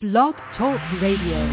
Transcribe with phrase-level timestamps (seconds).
[0.00, 1.44] Blog Talk Radio.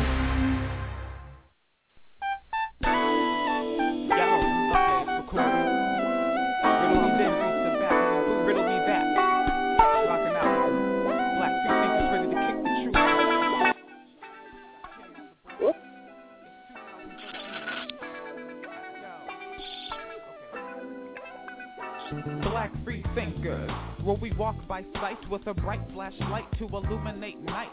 [22.43, 23.71] Black free thinkers,
[24.03, 27.71] where we walk by sight with a bright flashlight to illuminate night.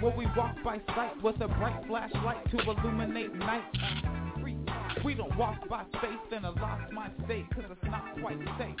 [0.00, 3.64] Where we walk by sight with a bright flashlight to illuminate night.
[5.04, 8.76] We don't walk by faith in I lost my state, cause it's not quite safe.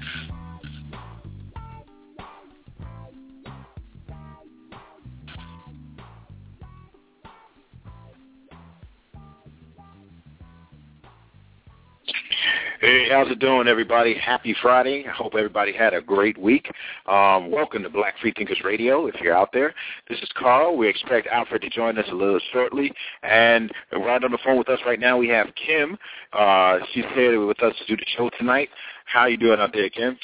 [12.80, 14.14] Hey, how's it doing, everybody?
[14.14, 15.04] Happy Friday.
[15.06, 16.66] I hope everybody had a great week.
[17.04, 19.74] Um, welcome to Black Free Thinkers Radio, if you're out there.
[20.08, 20.78] This is Karl.
[20.78, 22.90] We expect Alfred to join us a little shortly.
[23.22, 25.98] And right on the phone with us right now, we have Kim.
[26.32, 28.70] Uh, she's here with us to do the show tonight.
[29.04, 30.16] How you doing out there, Kim?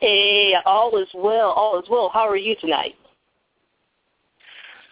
[0.00, 1.50] Hey, all is well.
[1.50, 2.10] All is well.
[2.14, 2.94] How are you tonight?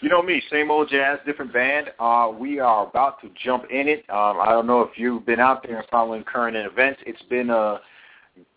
[0.01, 1.91] You know me, same old jazz, different band.
[1.99, 4.09] Uh, we are about to jump in it.
[4.09, 7.01] Um, I don't know if you've been out there and following current events.
[7.05, 7.81] It's been a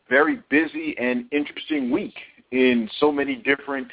[0.08, 2.14] very busy and interesting week
[2.52, 3.88] in so many different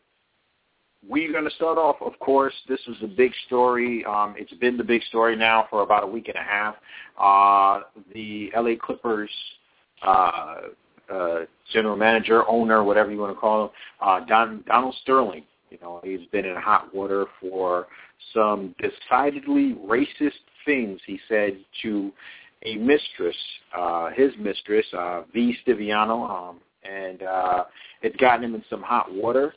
[1.08, 4.04] we're going to start off, of course, this was a big story.
[4.06, 6.76] Um, it's been the big story now for about a week and a half.
[7.18, 7.82] Uh,
[8.14, 9.30] the LA Clippers
[10.06, 10.56] uh,
[11.12, 11.40] uh,
[11.74, 13.70] general manager, owner, whatever you want to call him,
[14.02, 15.44] uh, Don, Donald Sterling.
[15.70, 17.88] You know, he's been in hot water for
[18.34, 20.32] some decidedly racist
[20.66, 22.12] things he said to
[22.64, 23.36] a mistress,
[23.76, 25.56] uh, his mistress, uh, V.
[25.66, 27.64] Stiviano, um, and uh,
[28.02, 29.54] it's gotten him in some hot water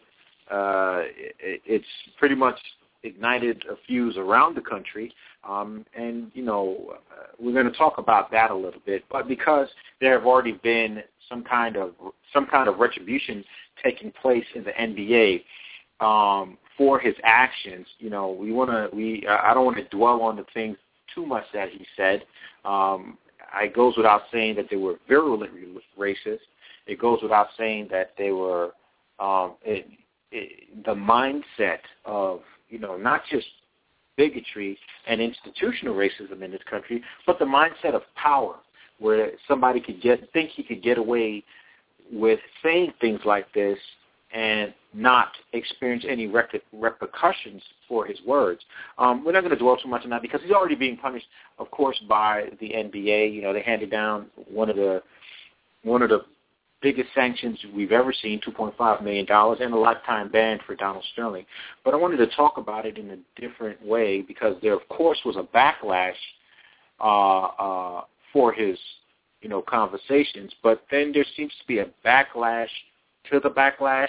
[0.51, 1.87] uh, it, it's
[2.19, 2.59] pretty much
[3.03, 5.13] ignited a fuse around the country.
[5.49, 9.05] Um, and, you know, uh, we're going to talk about that a little bit.
[9.11, 9.69] But because
[10.01, 11.93] there have already been some kind of
[12.33, 13.45] some kind of retribution
[13.83, 15.43] taking place in the NBA
[16.01, 20.23] um, for his actions, you know, we want to we I don't want to dwell
[20.23, 20.77] on the things
[21.15, 22.25] too much that he said.
[22.65, 23.19] Um,
[23.61, 25.49] it goes without saying that they were virulently
[25.99, 26.39] racist.
[26.87, 28.73] It goes without saying that they were
[29.19, 29.87] um, it,
[30.85, 33.47] the mindset of you know not just
[34.17, 38.57] bigotry and institutional racism in this country, but the mindset of power,
[38.99, 41.43] where somebody could get think he could get away
[42.13, 43.79] with saying things like this
[44.35, 48.61] and not experience any repercussions for his words.
[48.99, 51.27] Um, we're not going to dwell too much on that because he's already being punished,
[51.59, 53.35] of course, by the NBA.
[53.35, 55.03] You know, they handed down one of the
[55.83, 56.23] one of the
[56.83, 61.47] biggest sanctions we've ever seen, $2.5 million, and a lifetime ban for Donald Sterling.
[61.85, 65.19] But I wanted to talk about it in a different way because there, of course,
[65.25, 66.15] was a backlash
[67.01, 68.79] uh, uh, for his,
[69.41, 70.53] you know, conversations.
[70.63, 72.69] But then there seems to be a backlash
[73.31, 74.09] to the backlash.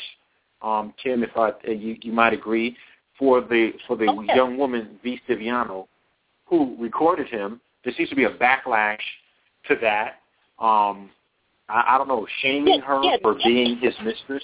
[0.62, 2.75] Um, Tim, if I, you, you might agree,
[3.20, 4.36] for the for the Okay.
[4.36, 5.20] young woman V.
[5.28, 5.88] Stiviano,
[6.46, 7.62] who recorded him.
[7.84, 9.00] There seems to be a backlash
[9.68, 10.20] to that.
[10.64, 11.10] Um,
[11.69, 13.18] I, I don't know, shaming Yeah, her yeah.
[13.21, 14.44] for being his mistress.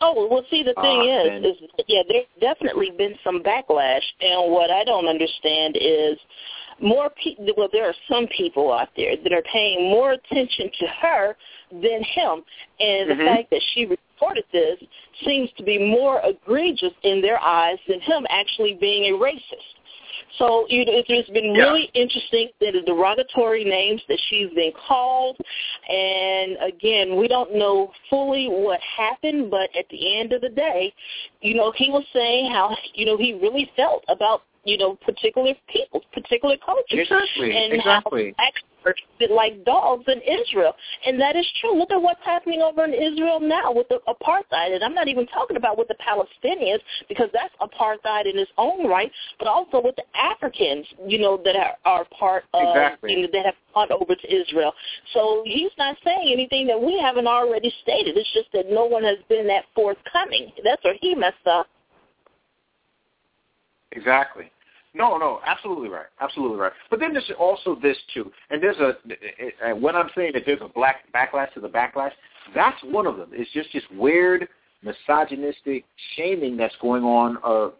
[0.00, 1.56] Oh well, see the thing Uh, is, and- is
[1.86, 6.18] yeah, there's definitely been some backlash, and what I don't understand is
[6.80, 7.46] more people.
[7.56, 11.36] Well, there are some people out there that are paying more attention to her
[11.70, 12.44] than him,
[12.80, 13.24] and the Mhm.
[13.26, 14.78] fact that she reported this
[15.24, 19.74] seems to be more egregious in their eyes than him actually being a racist.
[20.38, 21.62] So you know, it's been Yeah.
[21.62, 25.36] really interesting the derogatory names that she's been called,
[25.88, 30.92] and again, we don't know fully what happened, but at the end of the day,
[31.40, 35.54] you know, he was saying how you know he really felt about you know particular
[35.68, 38.34] people, particular cultures, Exactly, and exactly.
[38.38, 38.44] how
[39.18, 40.72] fit like dogs in Israel,
[41.06, 41.78] and that is true.
[41.78, 45.26] Look at what's happening over in Israel now with the apartheid, and I'm not even
[45.28, 49.96] talking about with the Palestinians because that's apartheid in its own right, but also with
[49.96, 53.12] the Africans, you know, that are, are part of Exactly.
[53.12, 54.72] you know, that have gone over to Israel.
[55.12, 58.16] So he's not saying anything that we haven't already stated.
[58.16, 60.52] It's just that no one has been that forthcoming.
[60.64, 61.66] That's where he messed up.
[63.92, 64.50] Exactly.
[64.94, 66.72] No, no, absolutely right, absolutely right.
[66.88, 68.94] But then there's also this too, and there's a
[69.64, 72.12] and when I'm saying that there's a black backlash to the backlash,
[72.54, 73.30] that's one of them.
[73.32, 74.48] It's just this weird
[74.82, 75.84] misogynistic
[76.16, 77.70] shaming that's going on uh,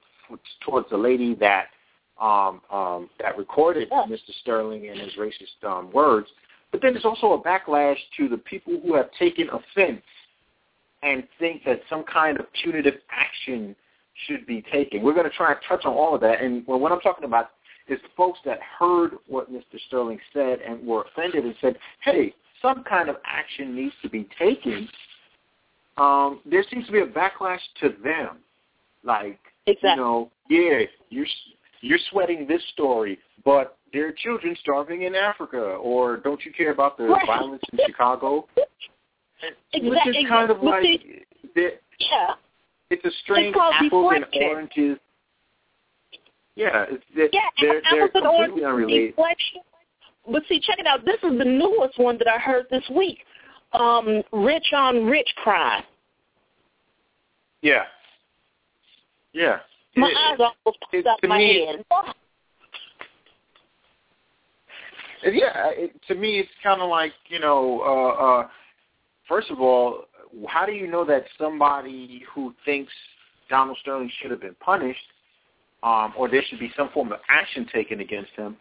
[0.64, 1.66] towards the lady that
[2.20, 4.04] um, um, that recorded Yeah.
[4.08, 4.32] Mr.
[4.42, 6.28] Sterling and his racist um, words.
[6.72, 10.02] But then there's also a backlash to the people who have taken offense
[11.04, 13.76] and think that some kind of punitive action
[14.26, 15.02] should be taken.
[15.02, 16.40] We're going to try and touch on all of that.
[16.40, 17.50] And well, what I'm talking about
[17.88, 19.78] is folks that heard what Mr.
[19.88, 24.28] Sterling said and were offended and said, hey, some kind of action needs to be
[24.38, 24.88] taken.
[25.96, 28.38] Um, there seems to be a backlash to them.
[29.04, 29.90] Like, Exactly.
[29.90, 30.80] you know, yeah,
[31.10, 31.26] you're
[31.80, 36.70] you're sweating this story, but there are children starving in Africa, or don't you care
[36.70, 37.26] about the Right.
[37.26, 38.48] violence in Chicago?
[38.54, 38.64] Which
[39.42, 40.24] is Exactly.
[40.26, 41.26] kind of like
[41.98, 42.34] Yeah.
[42.90, 44.98] It's a strange called apples and oranges.
[46.56, 49.10] Yeah, it's, they're, Yeah, they're, they're apples and oranges unrelated.
[49.10, 49.60] deflection.
[50.30, 51.04] But see, check it out.
[51.04, 53.18] This is the newest one that I heard this week.
[53.72, 55.82] Um, rich on rich crime.
[57.60, 57.84] Yeah,
[59.32, 59.58] yeah.
[59.96, 61.84] My It- eyes almost popped out my me- head.
[65.32, 67.80] yeah, it, to me, it's kind of like you know.
[67.80, 68.48] Uh, uh,
[69.28, 70.04] first of all,
[70.48, 72.92] how do you know that somebody who thinks
[73.48, 74.98] Donald Sterling should have been punished,
[75.82, 78.56] um, or there should be some form of action taken against him?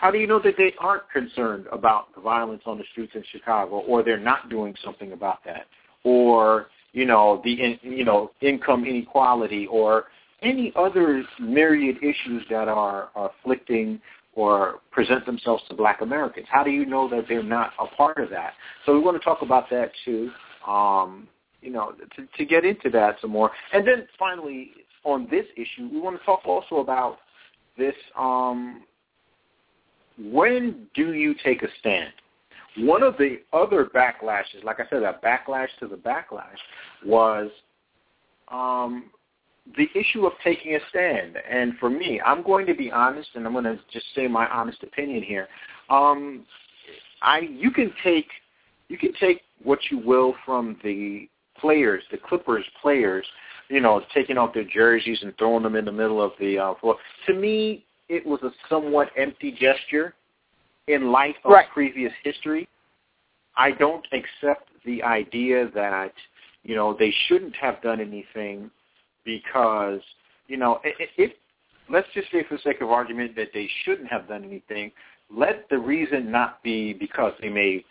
[0.00, 3.22] How do you know that they aren't concerned about the violence on the streets in
[3.30, 5.66] Chicago, or they're not doing something about that,
[6.04, 10.06] or you know the in, you know income inequality, or
[10.42, 14.00] any other myriad issues that are, are afflicting
[14.34, 16.46] or present themselves to Black Americans?
[16.50, 18.54] How do you know that they're not a part of that?
[18.86, 20.30] So we want to talk about that too.
[20.66, 21.28] Um,
[21.62, 24.70] you know, to, to get into that some more, and then finally
[25.04, 27.18] on this issue, we want to talk also about
[27.76, 27.94] this.
[28.18, 28.82] Um,
[30.18, 32.12] when do you take a stand?
[32.78, 36.58] One of the other backlashes, like I said, a backlash to the backlash,
[37.04, 37.50] was
[38.48, 39.10] um,
[39.76, 41.36] the issue of taking a stand.
[41.48, 44.46] And for me, I'm going to be honest, and I'm going to just say my
[44.48, 45.48] honest opinion here.
[45.88, 46.44] Um,
[47.22, 48.28] I you can take
[48.88, 53.26] you can take what you will from the players, the Clippers players,
[53.68, 56.74] you know, taking off their jerseys and throwing them in the middle of the uh,
[56.80, 56.96] floor.
[57.26, 60.14] To me, it was a somewhat empty gesture
[60.88, 61.68] in light of Right.
[61.72, 62.68] previous history.
[63.56, 66.12] I don't accept the idea that
[66.62, 68.70] you know they shouldn't have done anything
[69.24, 70.00] because
[70.46, 71.32] you know i- i- if
[71.88, 74.92] let's just say for the sake of argument that they shouldn't have done anything,
[75.28, 77.84] let the reason not be because they may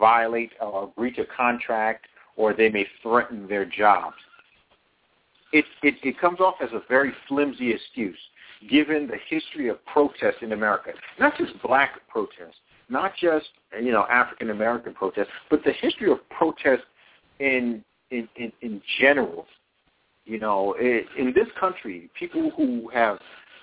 [0.00, 4.16] violate or breach a contract or they may threaten their jobs.
[5.52, 8.18] It, it, it comes off as a very flimsy excuse
[8.68, 10.90] given the history of protest in America.
[11.18, 12.56] Not just black protests,
[12.88, 13.46] not just
[13.80, 16.82] you know African American protests, but the history of protest
[17.38, 19.46] in in, in, in general.
[20.26, 23.18] You know, in this country, people who have,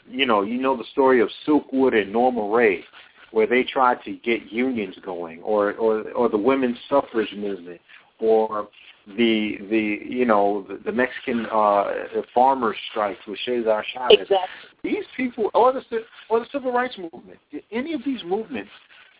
[0.09, 2.83] you know, you know the story of Silkwood and Norma Rae,
[3.31, 7.81] where they tried to get unions going, or or or the women's suffrage movement,
[8.19, 8.67] or
[9.15, 11.91] the the you know the, the Mexican uh,
[12.33, 14.17] farmers strikes with Cesar Chavez.
[14.21, 14.37] Exactly.
[14.83, 15.81] These people, or the
[16.29, 17.39] or the civil rights movement,
[17.71, 18.71] any of these movements,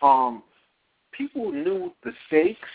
[0.02, 0.42] um,
[1.12, 2.68] people knew the stakes,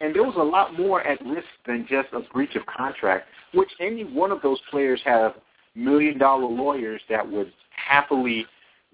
[0.00, 3.70] and there was a lot more at risk than just a breach of contract, which
[3.80, 5.34] any one of those players have
[5.74, 8.46] million dollar lawyers that would happily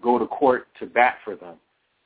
[0.02, 1.54] go to court to bat for them.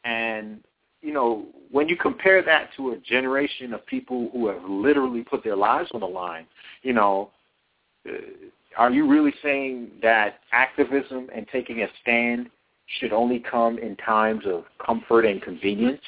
[0.08, 0.60] And
[1.02, 5.44] you know, when you compare that to a generation of people who have literally put
[5.44, 6.46] their lives on the line,
[6.82, 7.30] you know,
[8.08, 8.12] uh,
[8.76, 12.48] are you really saying that activism and taking a stand
[12.98, 16.00] should only come in times of comfort and convenience?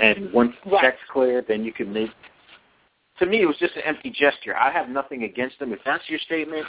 [0.00, 0.82] And once right.
[0.82, 2.10] checks clear, then you can make.
[3.18, 4.54] To me, it was just an empty gesture.
[4.54, 5.72] I have nothing against them.
[5.72, 6.66] If that's your statement,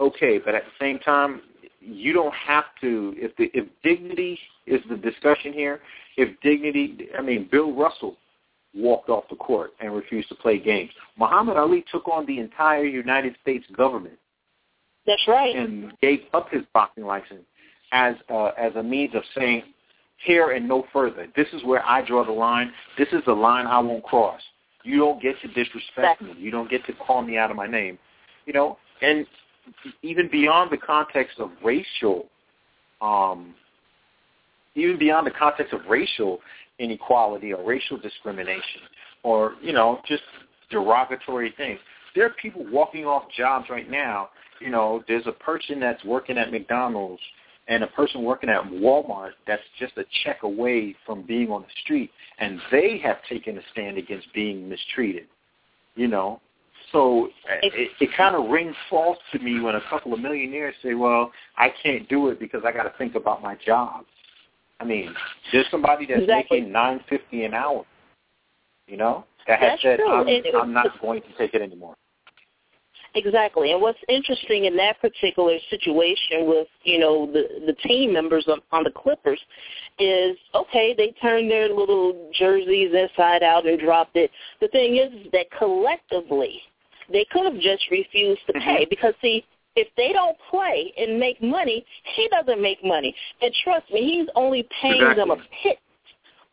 [0.00, 0.38] okay.
[0.38, 1.42] But at the same time,
[1.80, 3.14] you don't have to.
[3.16, 5.80] If the if dignity is the discussion here,
[6.16, 8.16] if dignity, I mean, Bill Russell
[8.74, 10.90] walked off the court and refused to play games.
[11.18, 14.18] Muhammad Ali took on the entire United States government.
[15.06, 15.54] That's right.
[15.54, 17.44] And gave up his boxing license
[17.92, 19.62] as uh, as a means of saying,
[20.24, 21.26] here and no further.
[21.36, 22.72] This is where I draw the line.
[22.98, 24.40] This is the line I won't cross.
[24.82, 26.34] You don't get to disrespect me.
[26.38, 27.98] You don't get to call me out of my name.
[28.46, 29.26] You know, and
[30.02, 32.26] even beyond the context of racial
[33.00, 33.54] um,
[34.76, 36.40] even beyond the context of racial
[36.78, 38.82] inequality or racial discrimination
[39.22, 40.22] or, you know, just
[40.70, 41.80] derogatory things.
[42.14, 44.30] There are people walking off jobs right now.
[44.60, 47.20] You know, there's a person that's working at McDonald's
[47.68, 51.68] and a person working at Walmart that's just a check away from being on the
[51.82, 55.26] street, and they have taken a stand against being mistreated.
[55.96, 56.40] You know,
[56.92, 57.30] so
[57.62, 61.32] it, it kind of rings false to me when a couple of millionaires say, "Well,
[61.56, 64.04] I can't do it because I got to think about my job."
[64.80, 65.14] I mean,
[65.52, 66.60] there's somebody that's exactly.
[66.60, 67.84] making nine fifty an hour,
[68.86, 70.12] you know, that has said, true.
[70.12, 70.28] I'm,
[70.60, 71.96] I'm not going to take it anymore.
[73.14, 73.72] Exactly.
[73.72, 78.60] And what's interesting in that particular situation with, you know, the the team members on,
[78.72, 79.40] on the Clippers
[79.98, 84.30] is okay, they turned their little jerseys inside out and dropped it.
[84.60, 86.60] The thing is that collectively
[87.10, 88.90] they could have just refused to pay mm-hmm.
[88.90, 91.84] because see, if they don't play and make money,
[92.16, 93.14] he doesn't make money.
[93.42, 95.22] And trust me, he's only paying exactly.
[95.22, 95.78] them a pit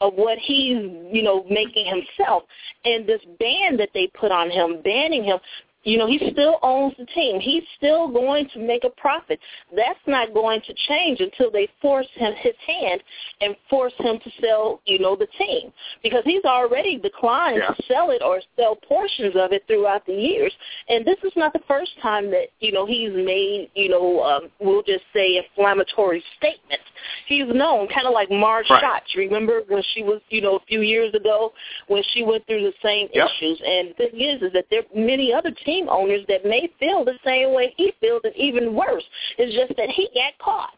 [0.01, 0.77] of what he's,
[1.11, 2.43] you know, making himself.
[2.83, 5.39] And this ban that they put on him, banning him,
[5.83, 7.39] you know, he still owns the team.
[7.39, 9.39] He's still going to make a profit.
[9.75, 13.03] That's not going to change until they force him his hand
[13.41, 15.73] and force him to sell, you know, the team.
[16.01, 17.73] Because he's already declined yeah.
[17.73, 20.53] to sell it or sell portions of it throughout the years.
[20.87, 24.49] And this is not the first time that, you know, he's made, you know, um,
[24.59, 26.83] we'll just say inflammatory statements.
[27.27, 28.79] He's known, kind of like Marge right.
[28.79, 29.03] Schott.
[29.17, 31.51] Remember when she was, you know, a few years ago
[31.87, 33.27] when she went through the same yep.
[33.27, 33.61] issues.
[33.65, 36.69] And the thing is, is that there are many other teams team owners that may
[36.79, 39.03] feel the same way he feels, and even worse.
[39.37, 40.77] It's just that he got caught.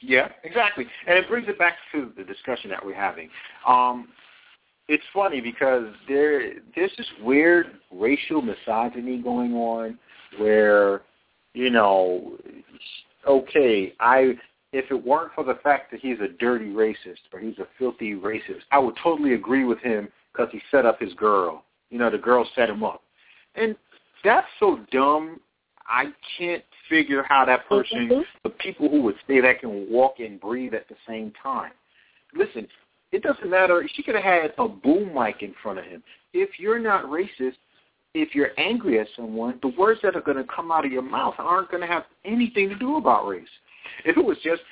[0.00, 0.86] Yeah, exactly.
[1.06, 3.28] And it brings it back to the discussion that we're having.
[3.66, 4.08] Um,
[4.88, 9.98] it's funny because there there's this weird racial misogyny going on
[10.38, 11.02] where,
[11.54, 12.38] you know,
[13.28, 14.34] okay, I
[14.72, 18.14] if it weren't for the fact that he's a dirty racist or he's a filthy
[18.14, 21.64] racist, I would totally agree with him because he set up his girl.
[21.90, 23.02] You know, the girl set him up.
[23.54, 23.76] And
[24.24, 25.40] that's so dumb.
[25.86, 26.06] I
[26.38, 28.20] can't figure how that person, mm-hmm.
[28.44, 31.72] the people who would say that can walk and breathe at the same time.
[32.34, 32.66] Listen,
[33.12, 33.84] it doesn't matter.
[33.94, 36.02] She could have had a boom mic in front of him.
[36.32, 37.56] If you're not racist,
[38.14, 41.02] if you're angry at someone, the words that are going to come out of your
[41.02, 43.48] mouth aren't going to have anything to do about race.
[44.04, 44.62] If it was just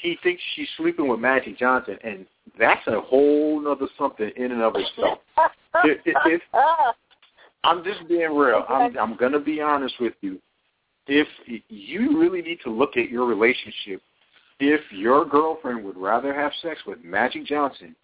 [0.00, 2.26] he thinks she's sleeping with Magic Johnson, and
[2.58, 5.18] that's a whole other something in and of itself.
[5.84, 6.42] if, if,
[7.64, 8.64] I'm just being real.
[8.68, 10.40] I'm I'm going to be honest with you.
[11.06, 11.26] If
[11.68, 14.00] you really need to look at your relationship,
[14.60, 17.96] if your girlfriend would rather have sex with Magic Johnson,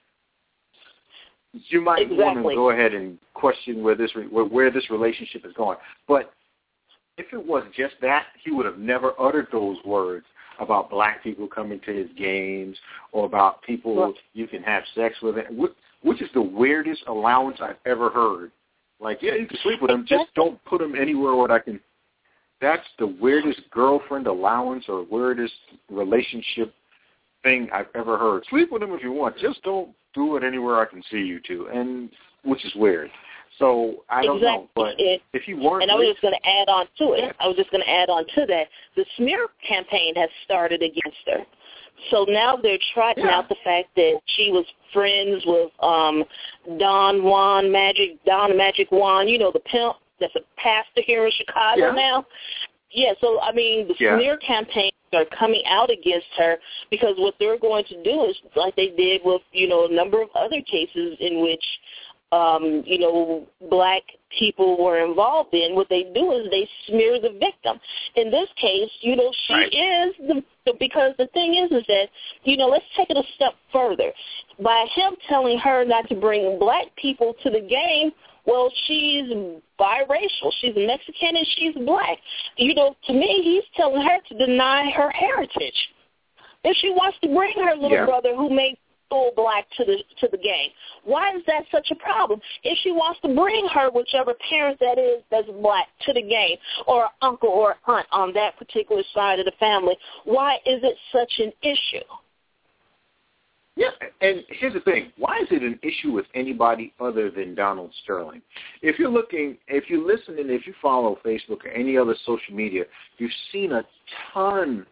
[1.52, 2.24] you might exactly.
[2.24, 5.78] want to go ahead and question where this where this relationship is going.
[6.08, 6.32] But
[7.16, 10.26] if it was just that, he would have never uttered those words
[10.58, 12.76] about black people coming to his games
[13.12, 15.36] or about people well, you can have sex with,
[16.02, 18.50] which is the weirdest allowance I've ever heard
[19.00, 21.80] like, yeah, you can sleep with him, just don't put him anywhere where I can.
[22.60, 25.52] That's the weirdest girlfriend allowance or weirdest
[25.90, 26.72] relationship
[27.42, 28.44] thing I've ever heard.
[28.48, 31.40] Sleep with him if you want, just don't do it anywhere I can see you
[31.46, 32.10] two, and
[32.44, 33.10] which is weird.
[33.58, 34.62] So I don't exactly.
[34.62, 37.14] know, but it, if you weren't, and I was just going to add on to
[37.14, 37.24] it.
[37.24, 37.32] Yeah.
[37.40, 38.66] I was just going to add on to that.
[38.96, 41.44] The smear campaign has started against her
[42.10, 43.38] So now they're trotting Yeah.
[43.38, 46.24] out the fact that she was friends with um
[46.78, 51.32] Don Juan Magic Don Magic Juan, you know, the pimp that's a pastor here in
[51.32, 51.92] Chicago Yeah.
[51.92, 52.26] now.
[52.90, 54.16] Yeah, so I mean the Yeah.
[54.16, 56.58] smear campaigns are coming out against her
[56.90, 60.20] because what they're going to do is like they did with, you know, a number
[60.20, 61.64] of other cases in which
[62.32, 67.30] um, you know, black people were involved in, what they do is they smear the
[67.30, 67.80] victim.
[68.16, 69.72] In this case, you know, she Right.
[69.72, 70.44] is the
[70.80, 72.08] because the thing is is that,
[72.42, 74.12] you know, let's take it a step further.
[74.58, 78.12] By him telling her not to bring black people to the game,
[78.46, 79.28] well, she's
[79.78, 80.52] biracial.
[80.60, 82.18] She's Mexican and she's black.
[82.56, 85.88] You know, to me, he's telling her to deny her heritage.
[86.64, 88.06] If she wants to bring her little Yeah.
[88.06, 88.76] brother who may
[89.08, 90.70] full black to the to the game.
[91.04, 92.40] Why is that such a problem?
[92.62, 96.56] If she wants to bring her whichever parent that is that's black to the game,
[96.86, 101.32] or uncle or aunt on that particular side of the family, why is it such
[101.38, 102.04] an issue?
[103.76, 103.90] Yeah,
[104.22, 105.12] and here's the thing.
[105.18, 108.40] Why is it an issue with anybody other than Donald Sterling?
[108.80, 112.54] If you're looking, if you listen and if you follow Facebook or any other social
[112.54, 112.84] media,
[113.18, 113.84] you've seen a
[114.32, 114.86] ton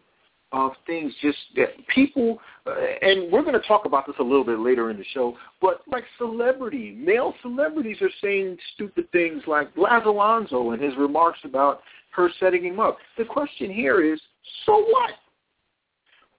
[0.55, 4.43] of things just that people, uh, and we're going to talk about this a little
[4.43, 9.67] bit later in the show, but like celebrity, male celebrities are saying stupid things like
[9.75, 11.81] Laz Alonso and his remarks about
[12.11, 12.97] her setting him up.
[13.17, 14.19] The question here is,
[14.65, 15.11] so what?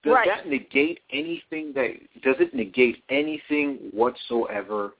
[0.03, 0.27] Does Right.
[0.27, 4.93] that negate anything that does it negate anything whatsoever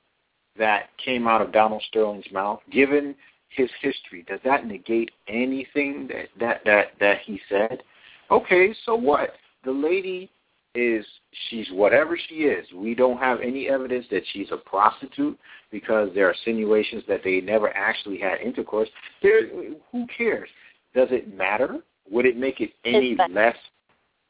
[0.58, 3.16] that came out of Donald Sterling's mouth, given
[3.50, 4.24] his history?
[4.28, 7.84] Does that negate anything that that that, that he said?
[8.32, 9.32] Okay, so what?
[9.64, 10.30] The lady
[10.76, 11.06] is
[11.50, 12.66] she's whatever she is.
[12.76, 15.38] We don't have any evidence that she's a prostitute
[15.72, 18.90] because there are insinuations that they never actually had intercourse.
[19.24, 19.48] There
[19.92, 20.50] who cares?
[20.94, 21.80] Does it matter?
[22.10, 23.56] Would it make it any less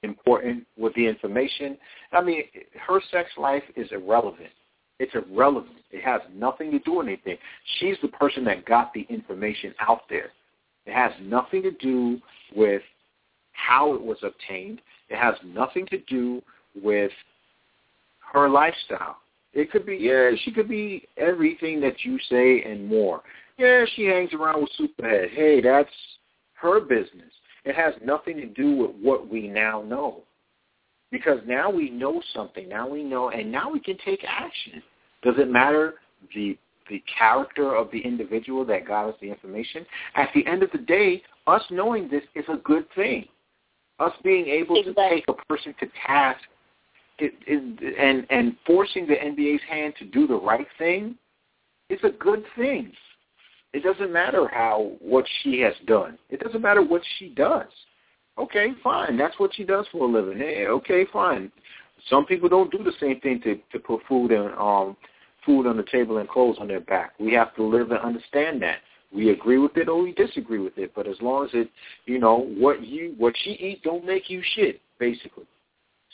[0.04, 1.78] important with the information.
[2.12, 2.44] I mean,
[2.88, 4.50] her sex life is irrelevant.
[5.00, 5.78] It's irrelevant.
[5.92, 7.38] It has nothing to do with anything.
[7.80, 10.32] She's the person that got the information out there.
[10.86, 12.20] It has nothing to do
[12.56, 12.82] with
[13.58, 14.82] how it was obtained.
[15.10, 16.42] It has nothing to do
[16.82, 17.12] with
[18.34, 19.18] her lifestyle.
[19.54, 23.22] It could be, yeah, she could be everything that you say and more.
[23.58, 25.32] Yeah, she hangs around with Superhead.
[25.32, 25.90] Hey, that's
[26.56, 27.32] her business.
[27.66, 30.22] It has nothing to do with what we now know.
[31.12, 32.70] Because now we know something.
[32.70, 34.84] Now we know, and now we can take action.
[35.24, 35.96] Does it matter
[36.36, 36.58] the
[36.90, 39.86] the character of the individual that got us the information?
[40.16, 43.26] At the end of the day, us knowing this is a good thing.
[44.00, 46.40] Us being able to take a person to task
[47.20, 51.16] it, it, and and forcing the NBA's hand to do the right thing
[51.90, 52.92] is a good thing.
[53.74, 56.18] It doesn't matter how what she has done.
[56.30, 57.68] It doesn't matter what she does.
[58.38, 59.18] Okay, fine.
[59.18, 60.38] That's what she does for a living.
[60.38, 61.52] Hey, okay, fine.
[62.08, 64.96] Some people don't do the same thing to to put food and um
[65.46, 67.14] food on the table and clothes on their back.
[67.20, 68.78] We have to live and understand that.
[69.14, 71.70] We agree with it or we disagree with it, but as long as it,
[72.06, 75.46] you know, what you what she eat don't make you shit, basically.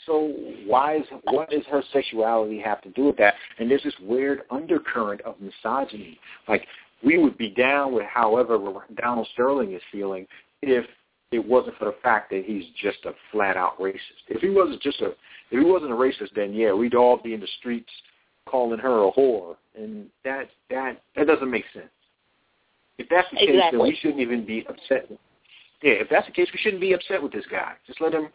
[0.06, 0.34] So
[0.66, 3.36] why is what does her sexuality have to do with that?
[3.60, 6.20] And there's this weird undercurrent of misogyny.
[6.48, 6.68] Like
[7.04, 8.60] we would be down with however
[8.96, 10.28] Donald Sterling is feeling
[10.62, 10.86] if
[11.32, 14.28] it wasn't for the fact that he's just a flat out racist.
[14.28, 15.12] If he wasn't just a
[15.52, 17.90] if he wasn't a racist then yeah, we'd all be in the streets
[18.46, 19.56] calling her a whore.
[19.76, 21.88] And that that that doesn't make sense.
[22.98, 25.10] If that's the case then we shouldn't even be upset
[25.84, 27.74] yeah, if that's the case we shouldn't be upset with this guy.
[27.86, 28.30] Just let him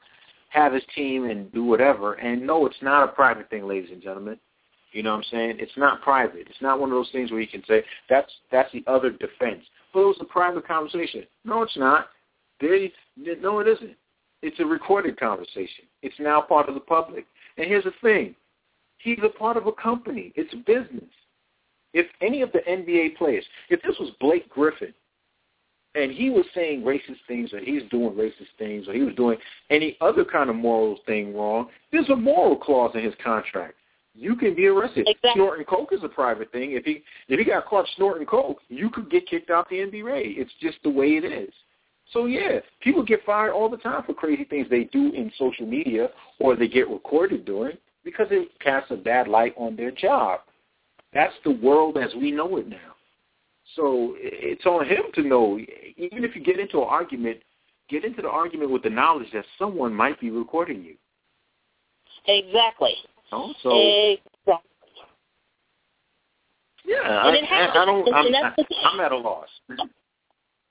[0.50, 2.14] have his team and do whatever.
[2.14, 4.38] And no, it's not a private thing, ladies and gentlemen.
[4.92, 5.56] You know what I'm saying?
[5.58, 6.46] It's not private.
[6.48, 9.64] It's not one of those things where you can say that's that's the other defense.
[9.92, 11.24] But it was a private conversation.
[11.44, 12.08] No, it's not.
[12.60, 13.96] They, no, it isn't.
[14.42, 15.84] It's a recorded conversation.
[16.02, 17.26] It's now part of the public.
[17.56, 18.34] And here's the thing:
[18.98, 20.32] he's a part of a company.
[20.36, 21.10] It's a business.
[21.94, 24.92] If any of the NBA players, if this was Blake Griffin,
[25.94, 29.38] and he was saying racist things, or he's doing racist things, or he was doing
[29.70, 33.74] any other kind of moral thing wrong, there's a moral clause in his contract.
[34.14, 35.06] You can be arrested.
[35.08, 35.30] Exactly.
[35.34, 36.72] Snorting coke is a private thing.
[36.72, 40.36] If he if he got caught snorting coke, you could get kicked out the NBA.
[40.36, 41.52] It's just the way it is.
[42.12, 45.66] So yeah, people get fired all the time for crazy things they do in social
[45.66, 46.08] media
[46.40, 50.40] or they get recorded doing because it casts a bad light on their job.
[51.18, 52.94] That's the world as we know it now.
[53.74, 55.58] So it's on him to know.
[55.96, 57.38] Even if you get into an argument,
[57.90, 60.94] get into the argument with the knowledge that someone might be recording you.
[62.28, 62.94] Exactly.
[63.30, 64.70] So exactly.
[66.86, 67.66] yeah, And I.
[67.66, 68.14] I, I don't.
[68.14, 68.66] I'm, thing.
[68.84, 69.48] I'm at a loss.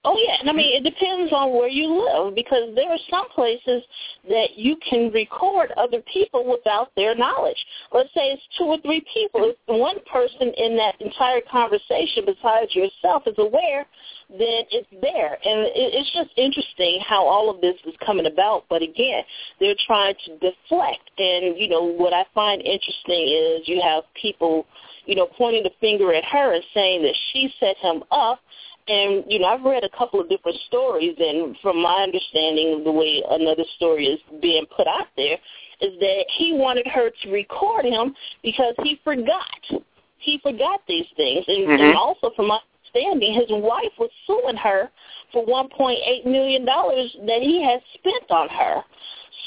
[0.08, 3.28] Oh yeah, and I mean it depends on where you live because there are some
[3.36, 3.84] places
[4.30, 7.58] that you can record other people without their knowledge.
[7.92, 9.52] Let's say it's two or three people.
[9.52, 13.86] If one person in that entire conversation besides yourself is aware,
[14.30, 15.34] then it's there.
[15.44, 18.64] And it's just interesting how all of this is coming about.
[18.70, 19.24] But again,
[19.60, 21.04] they're trying to deflect.
[21.18, 24.68] And you know what I find interesting is you have people,
[25.06, 28.40] you know, pointing the finger at her and saying that she set him up
[28.88, 32.92] and you know, I've read a couple of different stories, and from my understanding, the
[32.92, 35.38] way another story is being put out there
[35.82, 39.84] is that he wanted her to record him because he forgot.
[40.20, 41.84] He forgot these things, and, mm-hmm.
[41.84, 42.60] and also from my
[42.98, 44.90] understanding, his wife was suing her
[45.32, 48.84] for 1.8 million dollars that he had spent on her.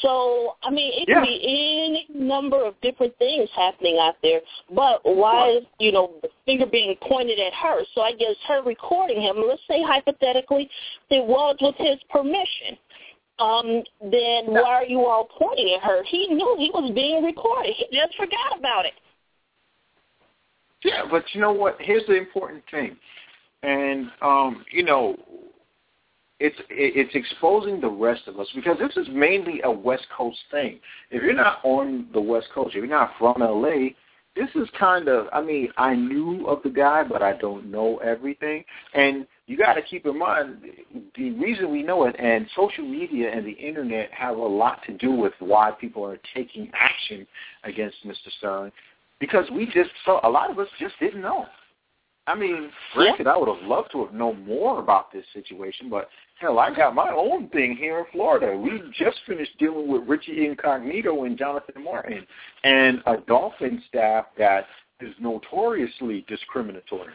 [0.02, 1.20] So, I mean, it yeah.
[1.20, 4.40] could be any number of different things happening out there.
[4.74, 7.82] But why is, you know, the finger being pointed at her?
[7.94, 10.70] So I guess her recording him, let's say hypothetically,
[11.10, 12.78] it was with his permission.
[13.40, 16.02] Um, then why are you all pointing at her?
[16.04, 17.74] He knew he was being recorded.
[17.76, 18.92] He just forgot about it.
[20.84, 21.76] Yeah, but you know what?
[21.78, 22.96] Here's the important thing.
[23.62, 25.16] And, um, you know,
[26.40, 30.80] it's it's exposing the rest of us because this is mainly a West Coast thing.
[31.10, 33.90] If you're not on the West Coast, if you're not from LA,
[34.34, 37.98] this is kind of I mean, I knew of the guy, but I don't know
[37.98, 38.64] everything.
[38.94, 40.62] And you got to keep in mind
[41.14, 44.96] the reason we know it and social media and the internet have a lot to
[44.96, 47.26] do with why people are taking action
[47.64, 48.30] against Mr.
[48.38, 48.72] Sterling
[49.18, 51.44] because we just saw a lot of us just didn't know.
[52.30, 53.32] I mean, granted, yeah.
[53.32, 56.94] I would have loved to have known more about this situation, but hell, I got
[56.94, 58.56] my own thing here in Florida.
[58.56, 62.24] We just finished dealing with Richie Incognito and Jonathan Martin,
[62.62, 64.66] and a Dolphin staff that
[65.00, 67.12] is notoriously discriminatory.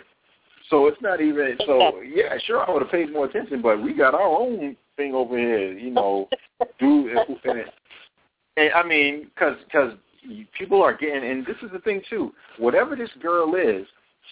[0.70, 2.02] So it's not even so.
[2.02, 5.38] Yeah, sure, I would have paid more attention, but we got our own thing over
[5.38, 5.72] here.
[5.72, 6.28] You know,
[6.80, 7.10] do
[7.46, 7.64] and,
[8.58, 9.94] and I mean, because because
[10.58, 12.34] people are getting, and this is the thing too.
[12.58, 13.86] Whatever this girl is,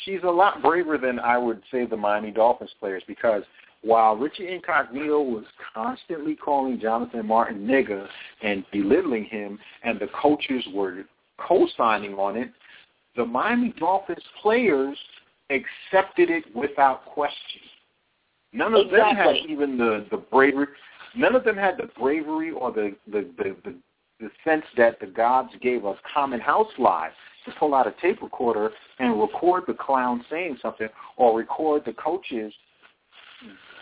[0.03, 3.43] she's a lot braver than I would say the Miami Dolphins players because
[3.83, 8.07] while Richie Incognito was constantly calling Jonathan Martin nigger
[8.41, 11.03] and belittling him, and the coaches were
[11.37, 12.49] co-signing on it,
[13.15, 14.97] the Miami Dolphins players
[15.49, 17.61] accepted it without question.
[18.53, 18.99] None of exactly.
[18.99, 20.67] them had even the the bravery.
[21.15, 23.75] None of them had the bravery or the the the, the
[24.19, 28.21] the sense that the gods gave us common house lives to pull out a tape
[28.21, 32.53] recorder and record the clown saying something or record the coaches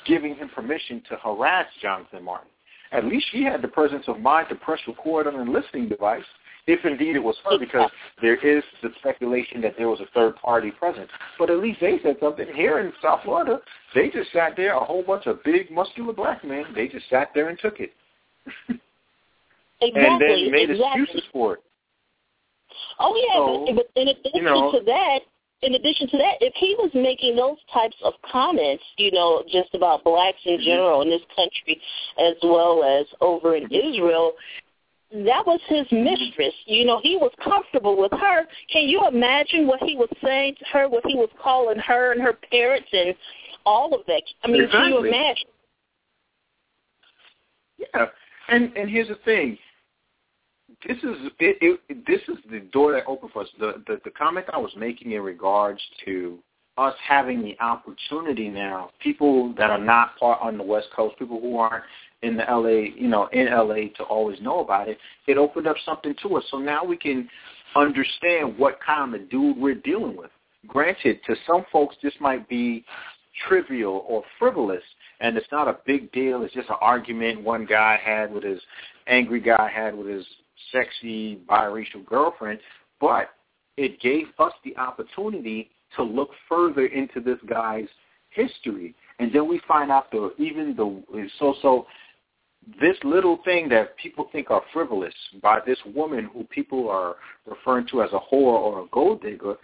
[0.06, 2.50] giving him permission to harass Jonathan Martin.
[2.92, 6.24] At least she had the presence of mind to press record on a listening device,
[6.68, 7.90] if indeed it was her, because
[8.22, 11.10] there is the speculation that there was a third party present.
[11.40, 12.48] But at least they said something.
[12.54, 13.62] Here in South Florida,
[13.96, 17.30] they just sat there, a whole bunch of big, muscular black men, they just sat
[17.34, 17.94] there and took it.
[19.82, 21.04] exactly, and then made exactly.
[21.04, 21.64] excuses for it.
[23.00, 25.20] Oh yeah, so, but, but in addition you know, to that,
[25.62, 29.74] in addition to that, if he was making those types of comments, you know, just
[29.74, 30.66] about blacks in mm-hmm.
[30.66, 31.80] general in this country,
[32.20, 33.94] as well as over in mm-hmm.
[33.94, 34.34] Israel,
[35.12, 36.04] that was his Mm-hmm.
[36.04, 36.54] mistress.
[36.66, 38.46] You know, he was comfortable with her.
[38.72, 42.22] Can you imagine what he was saying to her, what he was calling her and
[42.22, 43.14] her parents and
[43.66, 44.24] all of that?
[44.44, 44.80] I mean, exactly.
[44.80, 45.48] can you imagine?
[47.78, 48.06] Yeah,
[48.48, 49.58] and and here's the thing
[50.88, 53.50] this is it, it, this is the door that opened for us.
[53.60, 56.40] The, the the comment I was making in regards to
[56.78, 61.40] us having the opportunity now, people that are not part on the West Coast, people
[61.40, 61.84] who aren't
[62.24, 65.76] in the LA, you know, in LA to always know about it, it opened up
[65.86, 66.44] something to us.
[66.50, 67.30] So now we can
[67.76, 70.32] understand what kind of dude we're dealing with.
[70.68, 72.86] Granted, to some folks this might be
[73.48, 74.84] trivial or frivolous,
[75.20, 76.44] and it's not a big deal.
[76.44, 78.62] It's just an argument one guy had with his
[79.08, 80.26] angry guy had with his
[80.72, 82.60] sexy biracial girlfriend,
[83.00, 83.30] but
[83.78, 87.88] it gave us the opportunity to look further into this guy's
[88.30, 88.96] history.
[89.20, 91.86] And then we find out the even the so so
[92.80, 97.16] this little thing that people think are frivolous by this woman who people are
[97.48, 99.56] referring to as a whore or a gold digger,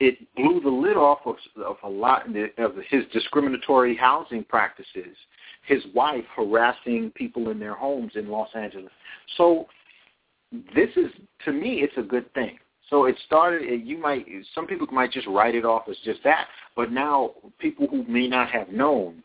[0.00, 2.26] it blew the lid off of, of a lot
[2.58, 5.16] of his discriminatory housing practices,
[5.66, 8.92] his wife harassing people in their homes in Los Angeles.
[9.38, 9.66] So
[10.74, 11.10] this is
[11.44, 12.58] to me it's a good thing.
[12.90, 13.86] So it started.
[13.86, 17.86] You might some people might just write it off as just that, but now people
[17.88, 19.22] who may not have known,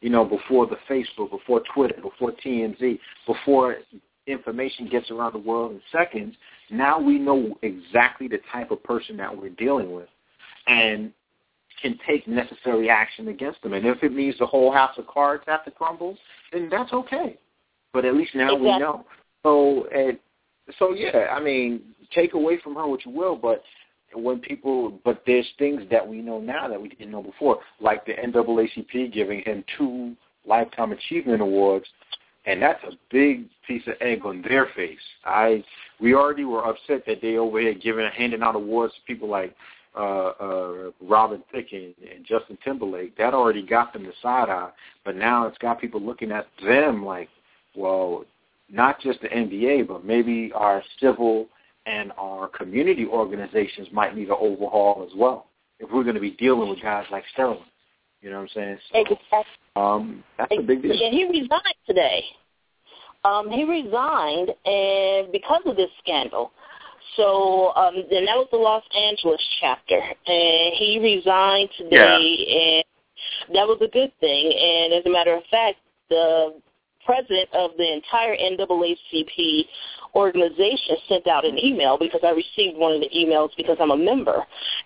[0.00, 3.76] you know, before the Facebook, before Twitter, before TMZ, before
[4.26, 6.34] information gets around the world in seconds,
[6.70, 10.08] now we know exactly the type of person that we're dealing with,
[10.66, 11.12] and
[11.80, 13.74] can take necessary action against them.
[13.74, 16.16] And if it means the whole house of cards have to crumble,
[16.52, 17.36] then that's okay.
[17.92, 18.70] But at least now exactly.
[18.70, 19.04] we know.
[19.42, 20.18] So, and,
[20.78, 21.82] so yeah, I mean,
[22.14, 23.62] take away from her what you will, but
[24.14, 28.06] when people, but there's things that we know now that we didn't know before, like
[28.06, 30.14] the NAACP giving him two
[30.46, 31.86] lifetime achievement awards,
[32.46, 34.98] and that's a big piece of egg on their face.
[35.24, 35.64] I
[36.00, 39.54] we already were upset that they over here giving handing out awards to people like
[39.96, 43.16] uh, uh, Robin Thicke and, and Justin Timberlake.
[43.16, 44.70] That already got them the side eye,
[45.04, 47.28] but now it's got people looking at them like,
[47.76, 48.24] well,
[48.70, 51.46] not just the NBA, but maybe our civil
[51.86, 55.46] and our community organizations might need an overhaul as well
[55.80, 57.58] if we're going to be dealing with guys like Sterling.
[58.22, 58.78] You know what I'm saying?
[58.90, 59.44] So, Exactly.
[59.76, 60.92] um, that's a big deal.
[60.92, 62.24] And he resigned today.
[63.24, 66.52] Um, he resigned, and because of this scandal.
[67.16, 72.82] So, um, and that was the Los Angeles chapter, and he resigned today,
[73.48, 74.52] and that was a good thing.
[74.52, 76.54] And as a matter of fact, the
[77.04, 79.66] president of the entire NAACP
[80.14, 83.96] organization sent out an email because I received one of the emails because I'm a
[83.96, 84.44] member,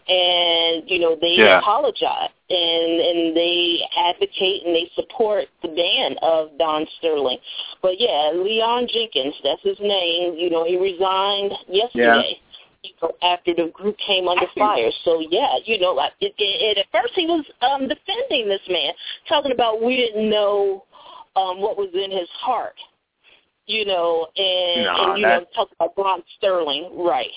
[0.09, 1.59] and you know they Yeah.
[1.59, 7.38] apologize and and they advocate and they support the ban of Don Sterling.
[7.83, 10.35] But yeah, Leon Jenkins, that's his name.
[10.35, 12.40] You know he resigned yesterday.
[13.02, 16.87] Know, after the group came under fire, so yeah, you know, like it, it, at
[16.90, 18.94] first he was um defending this man,
[19.28, 20.85] talking about we didn't know
[21.38, 22.74] um what was in his heart,
[23.66, 27.31] you know, and, No, and you that- know, talk about Don Sterling, right?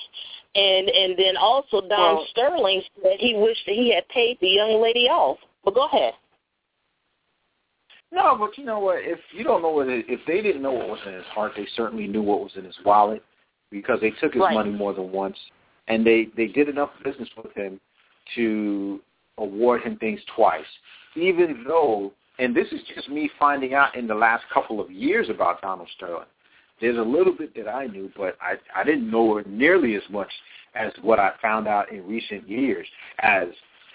[0.56, 4.50] And and then also Don Well- Sterling said he wished that he had paid the
[4.50, 5.38] young lady off.
[5.64, 6.14] But go ahead.
[8.12, 8.98] No, but you know what?
[9.04, 11.54] If you don't know what, it, if they didn't know what was in his heart,
[11.56, 13.24] they certainly knew what was in his wallet
[13.70, 14.54] because they took his Right.
[14.54, 15.38] money more than once,
[15.88, 17.80] and they they did enough business with him
[18.36, 19.00] to
[19.38, 20.66] award him things twice,
[21.16, 22.12] even though.
[22.42, 25.88] And this is just me finding out in the last couple of years about Donald
[25.96, 26.26] Sterling.
[26.82, 30.32] There's a little bit that I knew, but I I didn't know nearly as much
[30.74, 32.88] as what I found out in recent years.
[33.20, 33.50] As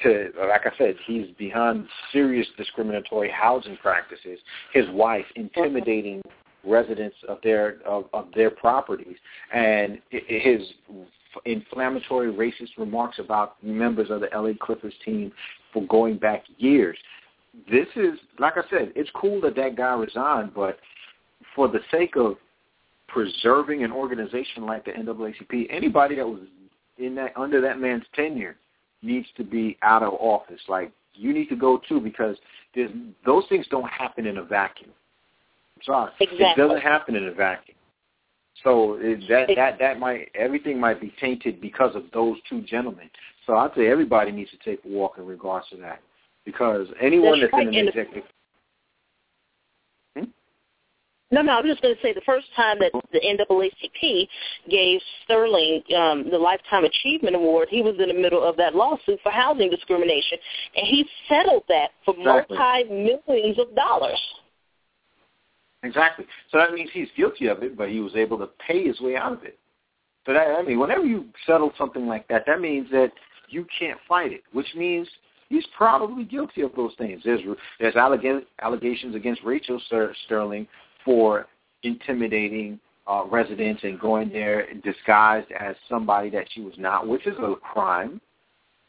[0.05, 4.39] to like I said, he's behind serious discriminatory housing practices.
[4.73, 6.23] His wife intimidating
[6.65, 9.17] residents of their of, of their properties,
[9.53, 10.63] and his
[11.45, 15.33] inflammatory racist remarks about members of the LA Clippers team
[15.73, 16.97] for going back years.
[17.71, 20.79] This is like I said, it's cool that that guy resigned, but
[21.55, 22.37] for the sake of
[23.09, 26.41] preserving an organization like the NAACP, anybody that was
[26.99, 28.57] in that under that man's tenure
[29.03, 30.61] needs to be out of office.
[30.69, 32.37] Like you need to go too because
[32.75, 32.91] there's,
[33.25, 34.91] those things don't happen in a vacuum.
[35.77, 37.77] I'm sorry, it doesn't happen in a vacuum.
[38.65, 43.11] So it, that that that might everything might be tainted because of those two gentlemen.
[43.47, 46.01] So I'd say everybody needs to take a walk in regards to that
[46.47, 48.25] because anyone That's that's, in right, an and- executive
[51.33, 54.29] No, no, I'm just going to say the first time that the NAACP
[54.71, 59.19] gave Sterling um, the Lifetime Achievement Award, he was in the middle of that lawsuit
[59.25, 60.39] for housing discrimination,
[60.77, 62.57] and he settled that for Exactly.
[62.57, 64.21] multi-millions of dollars.
[65.83, 66.27] Exactly.
[66.53, 69.17] So that means he's guilty of it, but he was able to pay his way
[69.17, 69.59] out of it.
[70.27, 73.11] So that I mean, whenever you settle something like that, that means that
[73.49, 75.09] you can't fight it, which means
[75.49, 77.23] he's probably guilty of those things.
[77.25, 77.41] There's
[77.81, 80.67] there's allega- allegations against Rachel Ster- Sterling
[81.05, 81.47] for
[81.83, 87.37] intimidating uh, residents and going there disguised as somebody that she was not, which is
[87.39, 88.21] a crime.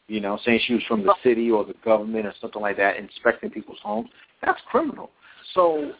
[0.07, 2.95] You know, saying she was from the city or the government or something like that,
[2.95, 4.09] inspecting people's homes.
[4.41, 5.11] That's criminal.
[5.53, 5.91] So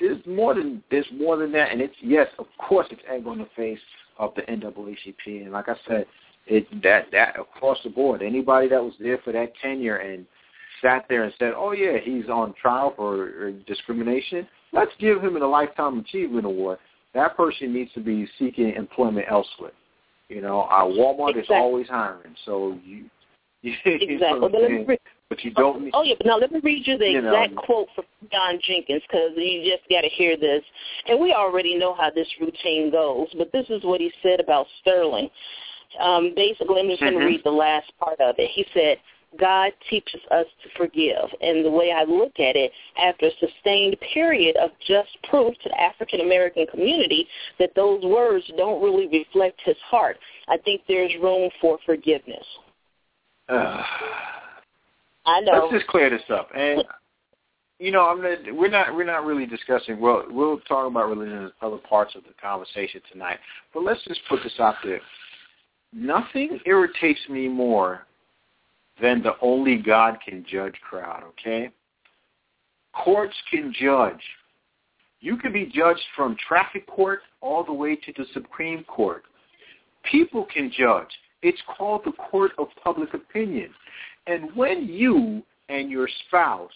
[0.00, 3.38] there's more than there's more than that, and it's yes, of course, it's egg on
[3.38, 3.78] the face
[4.18, 6.06] of the NAACP, and like I said,
[6.46, 10.26] it that that across the board, anybody that was there for that tenure and
[10.82, 15.36] sat there and said, oh yeah, he's on trial for uh, discrimination, let's give him
[15.36, 16.78] a lifetime achievement award.
[17.14, 19.72] That person needs to be seeking employment elsewhere.
[20.28, 21.42] You know, our Walmart Exactly.
[21.42, 23.04] is always hiring, so you.
[23.62, 24.40] you know Exactly.
[24.40, 24.98] But I'm let me saying?
[25.30, 25.90] but you don't need.
[25.94, 27.42] Oh yeah, but now let me read you the You know.
[27.42, 30.62] exact quote from Don Jenkins because you just got to hear this.
[31.08, 34.66] And we already know how this routine goes, but this is what he said about
[34.80, 35.30] Sterling.
[36.00, 38.50] Um, basically, I'm just going to read the last part of it.
[38.52, 38.98] He said,
[39.38, 41.28] God teaches us to forgive.
[41.40, 45.68] And the way I look at it, after a sustained period of just proof to
[45.68, 47.26] the African American community
[47.58, 52.46] that those words don't really reflect his heart, I think there's room for forgiveness.
[53.48, 55.52] I know.
[55.64, 56.50] Let's just clear this up.
[56.54, 56.84] And
[57.78, 60.00] you know, I'm not, we're not we're not really discussing.
[60.00, 63.38] Well, we'll talk about religion in other parts of the conversation tonight.
[63.72, 65.00] But let's just put this out there.
[65.94, 68.06] Nothing irritates me more
[69.00, 71.70] than the only God can judge crowd, okay?
[72.92, 74.20] Courts can judge.
[75.20, 79.22] You can be judged from traffic court all the way to the Supreme Court.
[80.10, 81.08] People can judge.
[81.42, 83.70] It's called the court of public opinion.
[84.26, 86.72] And when you and your spouse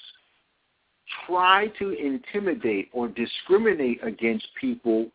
[1.26, 5.08] try to intimidate or discriminate against people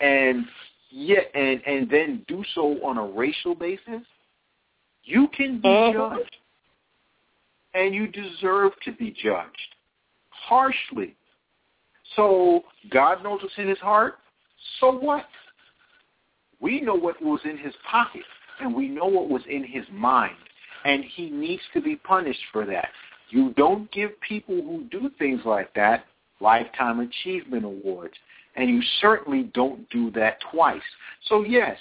[0.00, 0.44] and
[0.90, 4.02] yet and, and then do so on a racial basis,
[5.04, 5.92] you can be Mhm.
[5.92, 6.36] judged.
[7.74, 9.74] And you deserve to be judged
[10.30, 11.14] harshly.
[12.16, 14.18] So God knows what's in his heart.
[14.80, 15.28] So what?
[16.60, 18.24] We know what was in his pocket,
[18.60, 20.36] and we know what was in his mind,
[20.84, 22.88] and he needs to be punished for that.
[23.30, 26.06] You don't give people who do things like that
[26.40, 28.14] lifetime achievement awards,
[28.58, 30.82] and you certainly don't do that twice.
[31.28, 31.76] So yes,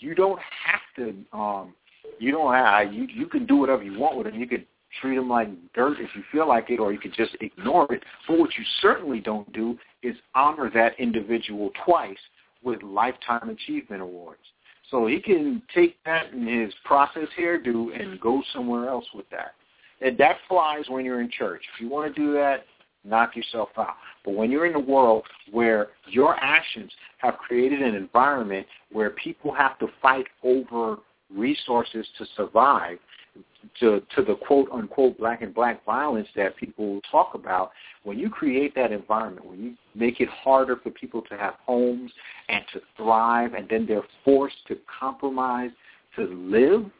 [0.00, 1.14] you don't have to.
[1.32, 1.74] Um,
[2.18, 2.92] you don't have.
[2.92, 4.38] You you can do whatever you want with them.
[4.38, 4.66] You could
[5.00, 8.02] treat them like dirt if you feel like it, or you could just ignore it.
[8.26, 12.16] But what you certainly don't do is honor that individual twice
[12.64, 14.40] with lifetime achievement awards.
[14.90, 19.52] So he can take that in his process hairdo and go somewhere else with that.
[20.00, 21.62] And that flies when you're in church.
[21.74, 22.64] If you want to do that,
[23.06, 23.96] knock yourself out.
[24.24, 29.52] But when you're in a world where your actions have created an environment where people
[29.54, 30.98] have to fight over
[31.34, 32.98] resources to survive,
[33.80, 37.72] to to the quote unquote black and black violence that people talk about,
[38.04, 42.10] when you create that environment, when you make it harder for people to have homes
[42.48, 45.70] and to thrive, and then they're forced to compromise
[46.14, 46.90] to live,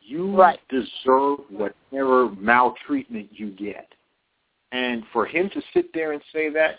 [0.00, 0.60] you Right.
[0.68, 3.92] deserve whatever maltreatment you get.
[4.76, 6.74] And for him to sit there and say that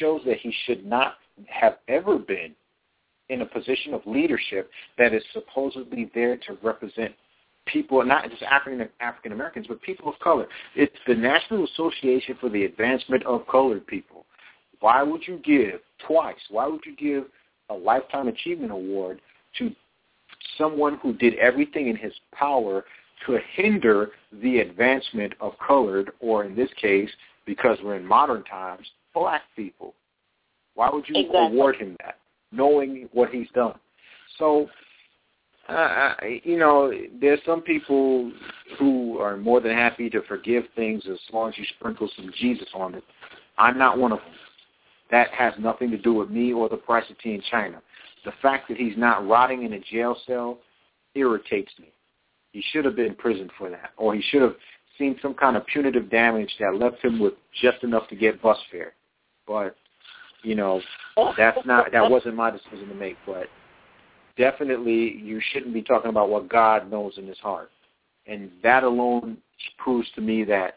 [0.00, 1.16] shows that he should not
[1.48, 2.54] have ever been
[3.28, 7.12] in a position of leadership that is supposedly there to represent
[7.66, 10.46] people, not just African African Americans, but people of color.
[10.74, 14.24] It's the National Association for the Advancement of Colored People.
[14.80, 16.40] Why would you give twice?
[16.50, 17.24] Why would you give
[17.68, 19.20] a lifetime achievement award
[19.58, 19.70] to
[20.56, 22.84] someone who did everything in his power
[23.26, 24.10] to hinder
[24.42, 27.10] the advancement of colored, or in this case,
[27.46, 29.94] because we're in modern times, black people?
[30.74, 31.46] Why would you Exactly.
[31.46, 32.18] award him that,
[32.50, 33.78] knowing what he's done?
[34.38, 34.68] So
[35.68, 38.32] uh, I- you know, there's some people
[38.78, 42.68] who are more than happy to forgive things as long as you sprinkle some Jesus
[42.74, 43.04] on it.
[43.58, 44.34] I'm not one of them.
[45.10, 47.80] That has nothing to do with me or the price of tea in China.
[48.24, 50.58] The fact that he's not rotting in a jail cell
[51.14, 51.92] irritates me.
[52.52, 54.56] He should have been in prison for that, or he should have
[54.98, 58.58] seen some kind of punitive damage that left him with just enough to get bus
[58.70, 58.92] fare.
[59.46, 59.76] But
[60.42, 60.80] you know,
[61.36, 63.16] that's not that wasn't my decision to make.
[63.26, 63.46] But
[64.36, 67.70] definitely you shouldn't be talking about what God knows in his heart.
[68.26, 69.38] And that alone
[69.78, 70.74] proves to me that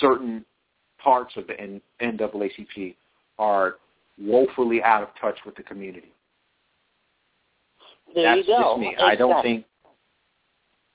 [0.00, 0.44] certain
[1.02, 2.94] parts of the N- NAACP
[3.38, 3.76] are
[4.20, 6.12] woefully out of touch with the community.
[8.14, 8.76] There That's you go.
[8.76, 8.96] just me.
[9.02, 9.64] I don't think.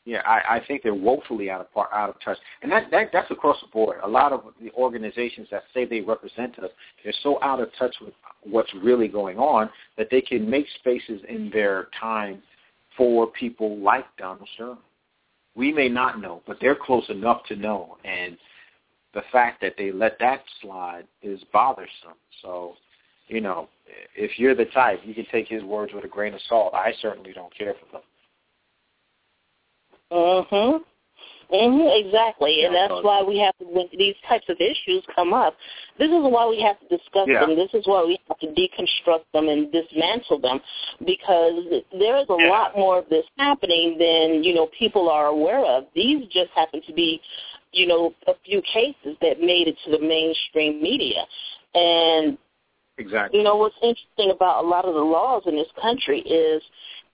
[0.08, 3.10] Yeah, I, I think they're woefully out of par- out of touch, and that, that
[3.12, 3.98] that's across the board.
[4.06, 6.70] A lot of the organizations that say they represent us,
[7.04, 11.20] they're so out of touch with what's really going on that they can make spaces
[11.28, 12.41] in their time
[12.96, 14.78] for people like Donald Sterling.
[15.56, 18.38] We may not know, but they're close enough to know, and
[19.13, 22.15] the fact that they let that slide is bothersome.
[22.41, 22.76] So,
[23.28, 23.67] you know,
[24.15, 26.74] if you're the type, you can take his words with a grain of salt.
[26.74, 28.04] I certainly don't care for them.
[30.12, 30.84] Mhm.
[31.50, 32.06] Mhm.
[32.06, 35.56] Exactly, and that's why we have to when these types of issues come up.
[35.98, 37.46] This is why we have to discuss Yeah.
[37.46, 37.56] them.
[37.56, 40.62] This is why we have to deconstruct them and dismantle them,
[41.06, 42.50] because there is a Yeah.
[42.50, 45.86] lot more of this happening than you know people are aware of.
[45.93, 47.22] These just happen to be,
[47.72, 51.26] you know, a few cases that made it to the mainstream media,
[51.76, 52.38] and
[52.98, 53.39] Exactly.
[53.39, 56.62] you know what's interesting about a lot of the laws in this country is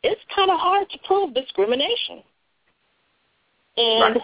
[0.02, 2.24] it's kind of hard to prove discrimination.
[3.78, 4.22] And Right.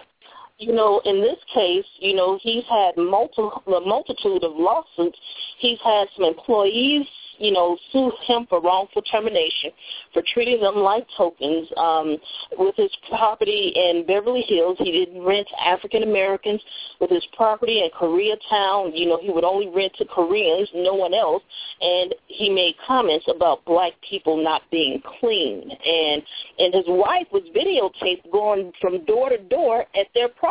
[0.60, 5.18] You know, in this case, you know, he's had multi- a multitude of lawsuits.
[5.58, 7.06] He's had some employees,
[7.38, 9.70] you know, sue him for wrongful termination
[10.12, 11.66] for treating them like tokens.
[11.78, 12.18] Um,
[12.58, 16.60] with his property in Beverly Hills, he didn't rent to African Americans.
[17.00, 21.14] With his property in Koreatown, you know, he would only rent to Koreans, no one
[21.14, 21.42] else.
[21.80, 25.70] And he made comments about black people not being clean.
[25.70, 26.22] And
[26.58, 30.49] and his wife was videotaped going from door to door at their property,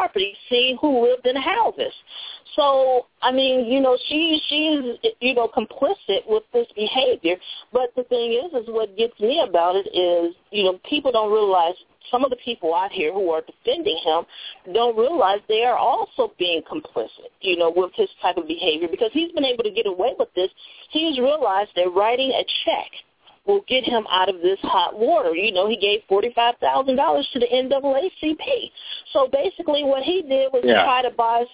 [0.49, 1.93] seeing who lived in houses.
[2.55, 7.35] So I mean, you know, she she's you know complicit with this behavior.
[7.71, 11.31] But the thing is, is what gets me about it is you know people don't
[11.31, 11.75] realize
[12.11, 14.23] some of the people out here who are defending him
[14.73, 19.11] don't realize they are also being complicit, you know, with his type of behavior because
[19.13, 20.49] he's been able to get away with this.
[20.89, 22.91] He's realized that writing a check
[23.49, 25.33] will get him out of this hot water.
[25.33, 28.71] You know, he gave forty-five thousand dollars to the NAACP.
[29.11, 30.83] So basically, what he did was yeah.
[30.83, 31.45] try to buy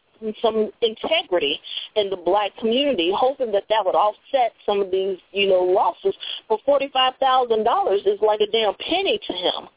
[0.42, 1.60] some integrity
[1.96, 6.14] in the black community, hoping that that would offset some of these, you know, losses.
[6.50, 9.70] But forty-five thousand dollars is like a damn penny to him.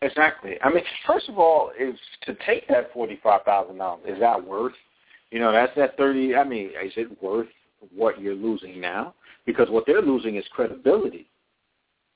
[0.00, 0.56] Exactly.
[0.62, 4.02] I mean, first of all, is to take that forty-five thousand dollars.
[4.06, 4.72] Is that worth?
[5.30, 6.34] You know, that's that thirty.
[6.34, 7.48] I mean, is it worth
[7.94, 9.14] what you're losing now?
[9.46, 11.28] Because what they're losing is credibility.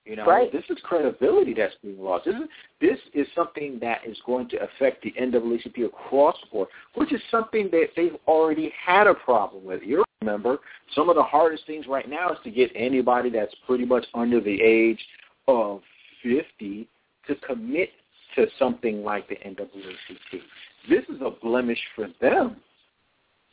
[0.07, 0.53] You know, right.
[0.53, 2.27] this is credibility that's being lost.
[2.27, 2.49] This is
[2.81, 7.21] this is something that is going to affect the NAACP across the board, which is
[7.29, 9.83] something that they've already had a problem with.
[9.83, 10.59] You remember
[10.95, 14.41] some of the hardest things right now is to get anybody that's pretty much under
[14.41, 15.01] the age
[15.49, 15.81] of
[16.23, 16.87] fifty
[17.27, 17.91] to commit
[18.37, 20.41] to something like the NAACP.
[20.89, 22.57] This is a blemish for them.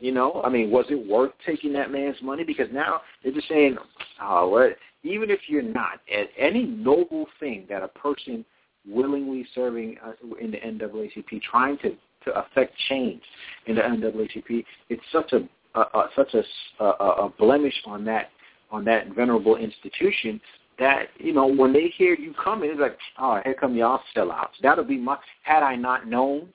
[0.03, 2.43] You know, I mean, was it worth taking that man's money?
[2.43, 3.77] Because now they're just saying,
[4.21, 4.75] oh, what?
[5.03, 8.43] Even if you're not, at any noble thing that a person
[8.85, 11.95] willingly serving uh, in the NAACP, trying to
[12.25, 13.21] to affect change
[13.67, 15.47] in the NAACP, it's such a,
[15.79, 18.29] a, such a, a, a blemish on that
[18.71, 20.41] on that venerable institution
[20.79, 24.59] that you know when they hear you coming, it's like, oh, here come y'all sellouts.
[24.61, 25.17] That'll be my.
[25.43, 26.49] Had I not known,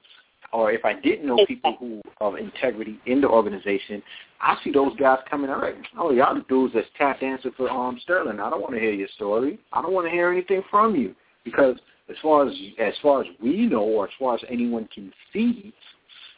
[0.53, 4.03] or if I didn't know people who of integrity in the organization,
[4.41, 5.51] I see those guys coming.
[5.51, 8.41] All right, oh y'all the dudes that's tap dancing for um Sterling.
[8.41, 9.59] I don't want to hear your story.
[9.73, 11.77] I don't want to hear anything from you because
[12.09, 15.73] as far as as far as we know, or as far as anyone can see,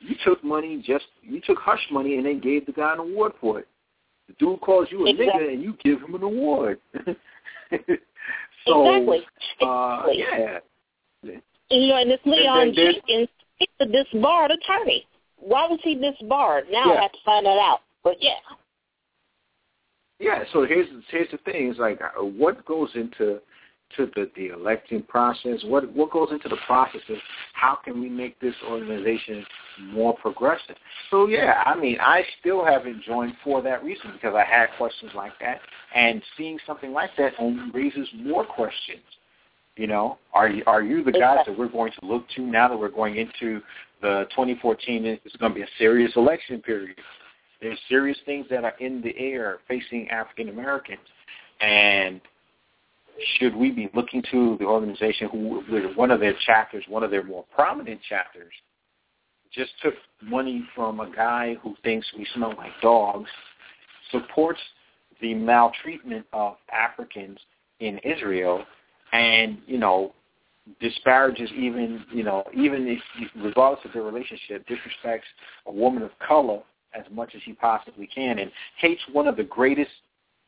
[0.00, 3.32] you took money just you took hush money and then gave the guy an award
[3.40, 3.68] for it.
[4.28, 5.42] The dude calls you a exactly.
[5.42, 6.78] nigga and you give him an award.
[8.66, 9.20] so, exactly.
[9.60, 10.18] Uh, exactly.
[10.18, 10.58] yeah.
[11.70, 13.28] You know, and this Leon Jenkins,
[13.60, 15.06] he's a disbarred attorney.
[15.36, 16.64] Why was he disbarred?
[16.70, 16.98] Now yeah.
[16.98, 17.80] I have to find that out.
[18.02, 18.32] But yeah.
[20.18, 20.42] Yeah.
[20.52, 23.40] So here's here's the thing: It's like uh, what goes into
[23.96, 25.60] to the, the election process?
[25.64, 27.16] What what goes into the process of
[27.54, 29.44] how can we make this organization
[29.92, 30.76] more progressive?
[31.10, 35.12] So yeah, I mean, I still haven't joined for that reason because I had questions
[35.14, 35.60] like that,
[35.94, 39.02] and seeing something like that only raises more questions.
[39.80, 42.68] You know, are you are you the guys that we're going to look to now
[42.68, 43.62] that we're going into
[44.02, 45.06] the 2014?
[45.06, 46.98] It's going to be a serious election period.
[47.62, 51.00] There's serious things that are in the air facing African Americans,
[51.62, 52.20] and
[53.38, 55.62] should we be looking to the organization who,
[55.96, 58.52] one of their chapters, one of their more prominent chapters,
[59.50, 63.30] just took money from a guy who thinks we smell like dogs,
[64.10, 64.60] supports
[65.22, 67.38] the maltreatment of Africans
[67.78, 68.62] in Israel,
[69.12, 70.12] and you know
[70.80, 75.22] disparages even you know even if regardless of their relationship disrespects
[75.66, 76.60] a woman of color
[76.94, 79.90] as much as he possibly can and hates one of the greatest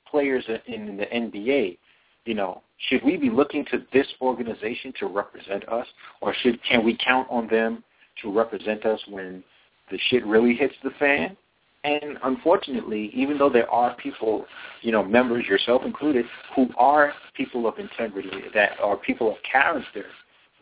[0.09, 1.79] players in the NBA
[2.25, 5.87] you know, should we be looking to this organization to represent us,
[6.21, 7.83] or should can we count on them
[8.23, 9.43] to represent us when
[9.91, 11.37] the shit really hits the fan?
[11.85, 14.47] And unfortunately, even though there are people,
[14.83, 16.25] you know, members, yourself included,
[16.55, 20.05] who are people of integrity, that are people of character,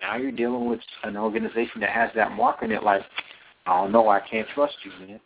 [0.01, 3.03] now you're dealing with an organization that has that mark in it, like,
[3.67, 5.21] I don't know, I can't trust you, man.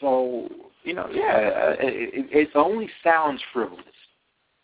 [0.00, 0.48] So,
[0.84, 3.84] you know, yeah, it, it, it only sounds frivolous.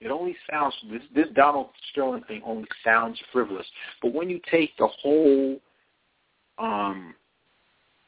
[0.01, 3.67] It only sounds this this Donald Sterling thing only sounds frivolous,
[4.01, 5.59] but when you take the whole,
[6.59, 7.15] um,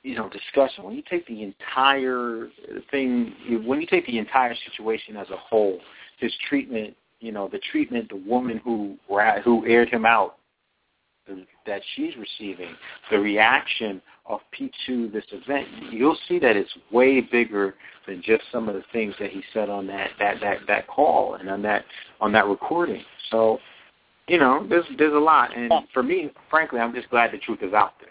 [0.03, 2.48] you know, discussion, when you take the entire
[2.90, 3.34] thing,
[3.64, 5.78] when you take the entire situation as a whole,
[6.18, 8.96] his treatment, you know, the treatment, the woman who
[9.44, 10.36] who aired him out,
[11.30, 11.34] uh,
[11.66, 12.74] that she's receiving,
[13.11, 17.74] the reaction of Pete to this event, you'll see that it's way bigger
[18.07, 21.34] than just some of the things that he said on that that that that call
[21.34, 21.84] and on that
[22.22, 23.03] on that recording.
[23.30, 23.59] So,
[24.28, 27.59] you know, there's there's a lot, and for me, frankly, I'm just glad the truth
[27.62, 28.09] is out there.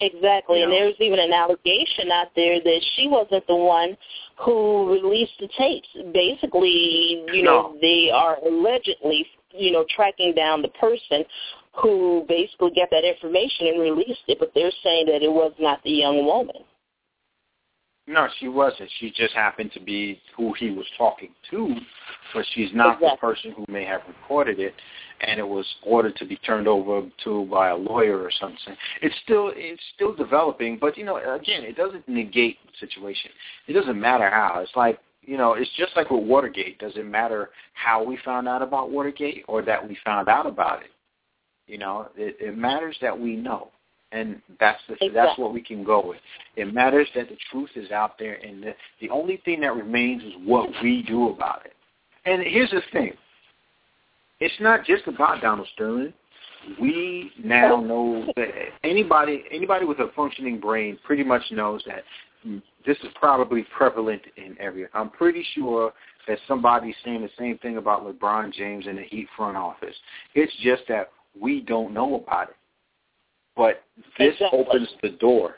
[0.00, 3.96] Exactly, and there's even an allegation out there that she wasn't the one
[4.40, 5.88] who released the tapes.
[6.12, 11.24] Basically, you know, they are allegedly, you know, tracking down the person
[11.80, 15.82] who basically got that information and released it, but they're saying that it was not
[15.84, 16.56] the young woman.
[18.06, 18.90] No, she wasn't.
[19.00, 21.74] She just happened to be who he was talking to,
[22.34, 23.08] but she's not exactly.
[23.10, 24.74] the person who may have recorded it,
[25.20, 28.76] and it was ordered to be turned over to by a lawyer or something.
[29.02, 33.30] It's still it's still developing, but you know, again, it doesn't negate the situation.
[33.66, 34.60] It doesn't matter how.
[34.60, 36.78] It's like you know, it's just like with Watergate.
[36.78, 40.82] Does it matter how we found out about Watergate or that we found out about
[40.82, 40.90] it?
[41.66, 43.70] You know, it, it matters that we know
[44.14, 45.10] and that's the, exactly.
[45.12, 46.20] that's what we can go with.
[46.56, 50.22] It matters that the truth is out there, and the, the only thing that remains
[50.22, 51.72] is what we do about it.
[52.24, 53.12] And here's the thing:
[54.44, 56.12] it's not just about Donald Sterling.
[56.78, 58.48] We now know that
[58.82, 62.04] anybody anybody with a functioning brain pretty much knows that
[62.86, 64.86] this is probably prevalent in every.
[64.92, 65.94] I'm pretty sure
[66.28, 69.94] that somebody's saying the same thing about LeBron James in the Heat front office.
[70.34, 72.56] It's just that we don't know about it.
[73.56, 73.82] But
[74.18, 74.58] this exactly.
[74.58, 75.54] opens the door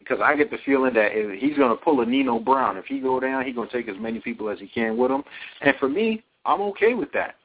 [0.00, 2.76] because I get the feeling that if he's going to pull a Nino Brown.
[2.76, 5.10] If he go down, he's going to take as many people as he can with
[5.12, 5.22] him.
[5.60, 7.36] And for me, I'm okay with that.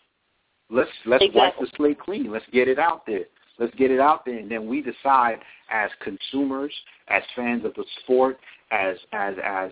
[0.69, 1.39] Let's let's exactly.
[1.41, 2.31] wipe the slate clean.
[2.31, 3.25] Let's get it out there.
[3.59, 5.39] Let's get it out there, and then we decide
[5.71, 6.73] as consumers,
[7.07, 8.37] as fans of the sport,
[8.71, 9.71] as as as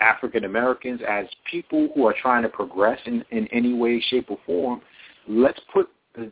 [0.00, 4.38] African Americans, as people who are trying to progress in in any way, shape, or
[4.46, 4.80] form.
[5.28, 5.88] Let's put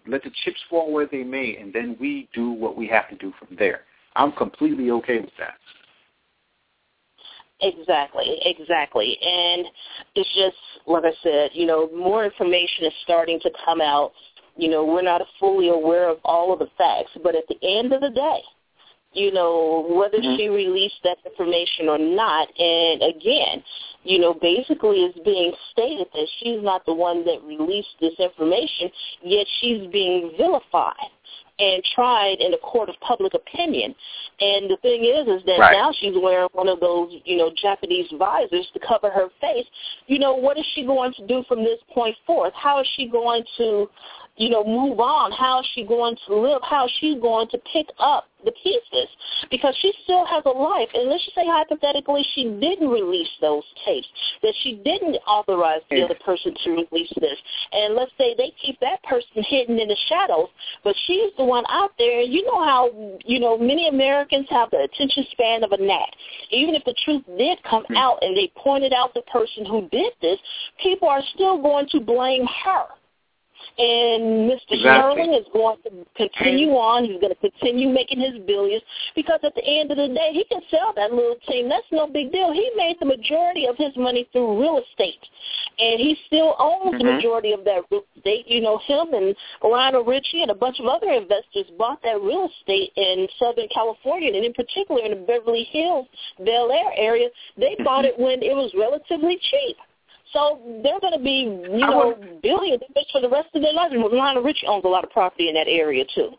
[0.07, 3.17] let the chips fall where they may, and then we do what we have to
[3.17, 3.81] do from there.
[4.17, 5.55] I'm completely okay with that.
[7.65, 9.17] Exactly, exactly.
[9.23, 9.67] And
[10.15, 10.57] it's just,
[10.87, 14.13] like I said, you know, more information is starting to come out.
[14.57, 17.93] You know, we're not fully aware of all of the facts, but at the end
[17.93, 18.41] of the day,
[19.15, 20.37] you know, whether mm-hmm.
[20.37, 22.49] she released that information or not.
[22.59, 23.63] And again,
[24.03, 28.91] you know, basically it's being stated that she's not the one that released this information,
[29.25, 31.14] yet she's being vilified
[31.59, 33.95] and tried in a court of public opinion.
[34.41, 35.73] And the thing is, is that right.
[35.73, 39.67] now she's wearing one of those, you know, Japanese visors to cover her face.
[40.07, 42.53] You know, what is she going to do from this point forth?
[42.55, 43.89] How is she going to,
[44.37, 45.31] you know, move on?
[45.33, 46.61] How is she going to live?
[46.63, 49.09] How is she going to pick up the pieces?
[49.51, 50.89] Because she still has a life.
[50.93, 54.09] And let's just say hypothetically she didn't release those tapes,
[54.43, 57.39] that she didn't authorize the other person to release this.
[57.73, 60.49] And let's say they keep that person hidden in the shadows,
[60.83, 62.21] but she's the one out there.
[62.21, 62.91] You know how,
[63.25, 66.15] you know, many Americans have the attention span of a gnat.
[66.51, 67.97] Even if the truth did come Hmm.
[67.97, 70.39] out and they pointed out the person who did this,
[70.83, 72.87] people are still going to blame her.
[73.77, 74.71] And Mr.
[74.71, 74.81] Exactly.
[74.81, 77.05] Sterling is going to continue on.
[77.05, 78.83] He's going to continue making his billions
[79.17, 81.69] because at the end of the day, he can sell that little team.
[81.69, 82.53] That's no big deal.
[82.53, 85.19] He made the majority of his money through real estate,
[85.79, 87.17] and he still owns the Mhm.
[87.17, 88.47] majority of that real estate.
[88.49, 92.47] You know, him and Lionel Richie and a bunch of other investors bought that real
[92.47, 96.07] estate in Southern California, and in particular in the Beverly Hills,
[96.39, 97.31] Bel Air area.
[97.57, 99.77] They bought it when it was relatively cheap.
[100.35, 102.83] So they're going to be, you know, billionaires
[103.13, 103.95] for the rest of their lives.
[103.95, 106.31] And Lionel Richie owns a lot of property in that area too.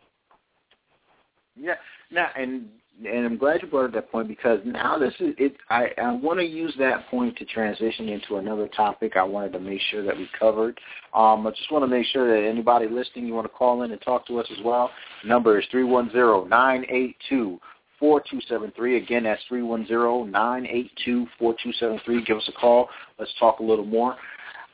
[1.56, 1.76] Yeah.
[2.12, 2.68] Now, and
[3.06, 5.56] and I'm glad you brought up that point because now this is it.
[5.70, 9.18] I I want to use that point to transition into another topic.
[9.18, 10.80] I wanted to make sure that we covered.
[11.14, 13.92] Um, I just want to make sure that anybody listening, you want to call in
[13.92, 14.92] and talk to us as well.
[15.26, 17.60] number is three one zero nine eight two.
[18.00, 18.98] 4273.
[18.98, 22.26] Again, that's 310-982-4273.
[22.26, 22.90] Give us a call.
[23.20, 24.16] Let's talk a little more.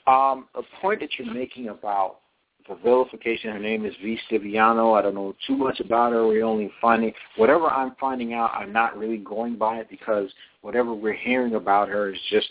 [0.08, 2.18] Um, a point that you're making about
[2.68, 4.20] the vilification, her name is V.
[4.30, 4.98] Stiviano.
[4.98, 6.28] I don't know too much about her.
[6.28, 10.30] We're only finding, whatever I'm finding out, I'm not really going by it because
[10.62, 12.48] whatever we're hearing about her is just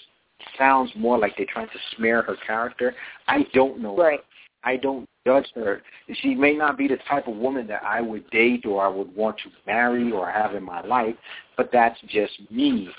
[0.59, 2.95] sounds more like they're trying to smear her character.
[3.29, 3.97] I don't know.
[3.97, 4.21] Right.
[4.65, 5.83] I don't judge her.
[6.21, 9.15] She may not be the type of woman that I would date or I would
[9.15, 11.15] want to marry or have in my life,
[11.57, 12.91] but that's just me.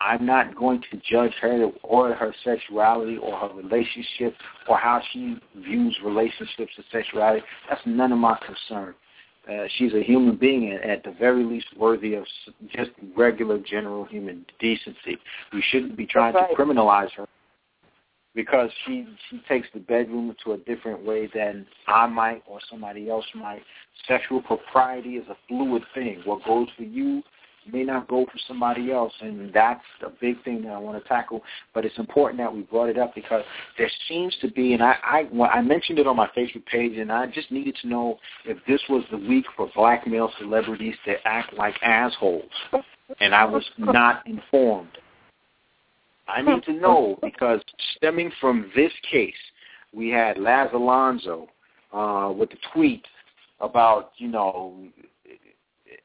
[0.00, 4.34] I'm not going to judge her or her sexuality or her relationship
[4.68, 7.44] or how she views relationships and sexuality.
[7.68, 8.94] That's none of my concern.
[9.50, 12.24] Uh, she's a human being and at the very least worthy of
[12.74, 15.18] just regular general human decency.
[15.52, 17.26] We shouldn't be trying That's to criminalize her
[18.34, 23.08] because she she takes the bedroom to a different way than I might or somebody
[23.08, 23.62] else might.
[24.08, 26.22] Sexual propriety is a fluid thing.
[26.24, 27.22] What goes for you
[27.72, 31.08] may not go for somebody else, and that's the big thing that I want to
[31.08, 31.42] tackle.
[31.72, 33.42] But it's important that we brought it up because
[33.78, 37.10] there seems to be, and I I, I mentioned it on my Facebook page, and
[37.10, 41.14] I just needed to know if this was the week for black male celebrities to
[41.26, 42.50] act like assholes,
[43.20, 44.98] and I was not informed.
[46.28, 47.60] I need to know because
[47.96, 49.34] stemming from this case,
[49.92, 51.48] we had Laz Alonso
[51.92, 53.04] uh, with the tweet
[53.60, 54.74] about, you know,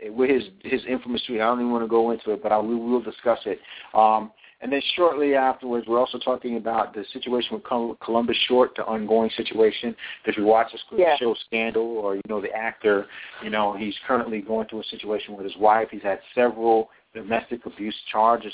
[0.09, 1.41] with his his infamous tweet.
[1.41, 3.59] I don't even want to go into it, but I we will discuss it.
[3.93, 7.63] Um, and then shortly afterwards, we're also talking about the situation with
[8.01, 9.95] Columbus Short, the ongoing situation.
[10.26, 11.15] If you watch the yeah.
[11.17, 13.07] show Scandal, or you know the actor,
[13.41, 15.88] you know he's currently going through a situation with his wife.
[15.91, 18.53] He's had several domestic abuse charges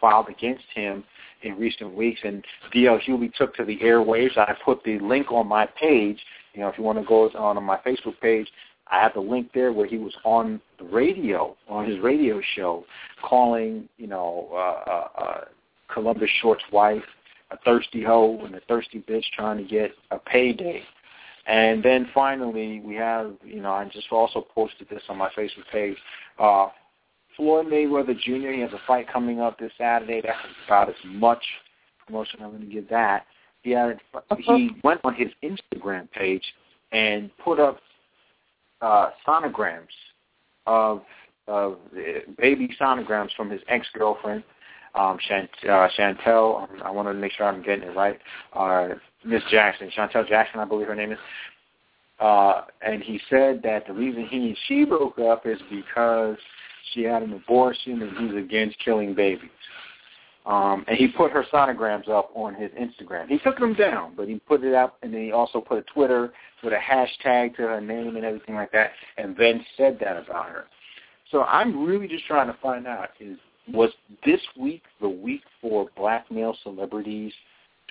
[0.00, 1.04] filed against him
[1.42, 2.20] in recent weeks.
[2.24, 2.98] And D.L.
[3.06, 4.36] Hughley took to the airwaves.
[4.36, 6.18] I put the link on my page.
[6.54, 8.48] You know, if you want to go on my Facebook page,
[8.88, 12.84] I have the link there where he was on the radio, on his radio show,
[13.22, 15.44] calling, you know, uh, uh, uh,
[15.88, 17.02] Columbus Short's wife
[17.50, 20.82] a thirsty hoe and a thirsty bitch trying to get a payday.
[21.46, 25.68] And then finally, we have, you know, I just also posted this on my Facebook
[25.70, 25.96] page.
[26.38, 26.68] Uh,
[27.36, 28.50] Floyd Mayweather Jr.
[28.50, 30.22] He has a fight coming up this Saturday.
[30.24, 31.42] That's about as much
[32.06, 33.26] promotion I'm going to give that.
[33.62, 33.98] He had
[34.38, 36.44] he went on his Instagram page
[36.92, 37.78] and put up
[38.80, 39.88] uh, sonograms
[40.66, 41.02] of
[41.48, 41.78] of
[42.38, 44.42] baby sonograms from his ex girlfriend,
[44.94, 46.68] um, Chant, uh, Shantel.
[46.82, 48.18] I want to make sure I'm getting it right.
[48.52, 48.88] Uh,
[49.24, 51.18] Miss Jackson, Shantel Jackson, I believe her name is.
[52.18, 56.36] Uh, and he said that the reason he and she broke up is because
[56.92, 59.50] she had an abortion and he's against killing babies.
[60.46, 63.28] Um, and he put her sonograms up on his Instagram.
[63.28, 65.82] He took them down, but he put it up, and then he also put a
[65.92, 70.16] Twitter with a hashtag to her name and everything like that, and then said that
[70.16, 70.66] about her.
[71.32, 73.36] So I'm really just trying to find out is
[73.72, 73.90] was
[74.24, 77.32] this week the week for black male celebrities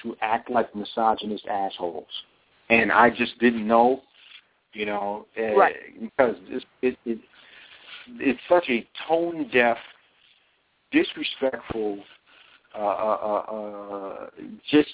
[0.01, 2.07] to act like misogynist assholes?
[2.69, 4.01] And I just didn't know,
[4.75, 5.75] you know, uh, right.
[5.99, 7.19] because it, it, it
[8.19, 9.77] it's such a tone deaf,
[10.91, 11.99] disrespectful
[12.77, 14.27] uh, uh, uh, uh,
[14.69, 14.89] just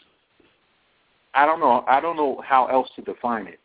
[1.33, 1.83] I don't know.
[1.87, 3.59] I don't know how else to define it.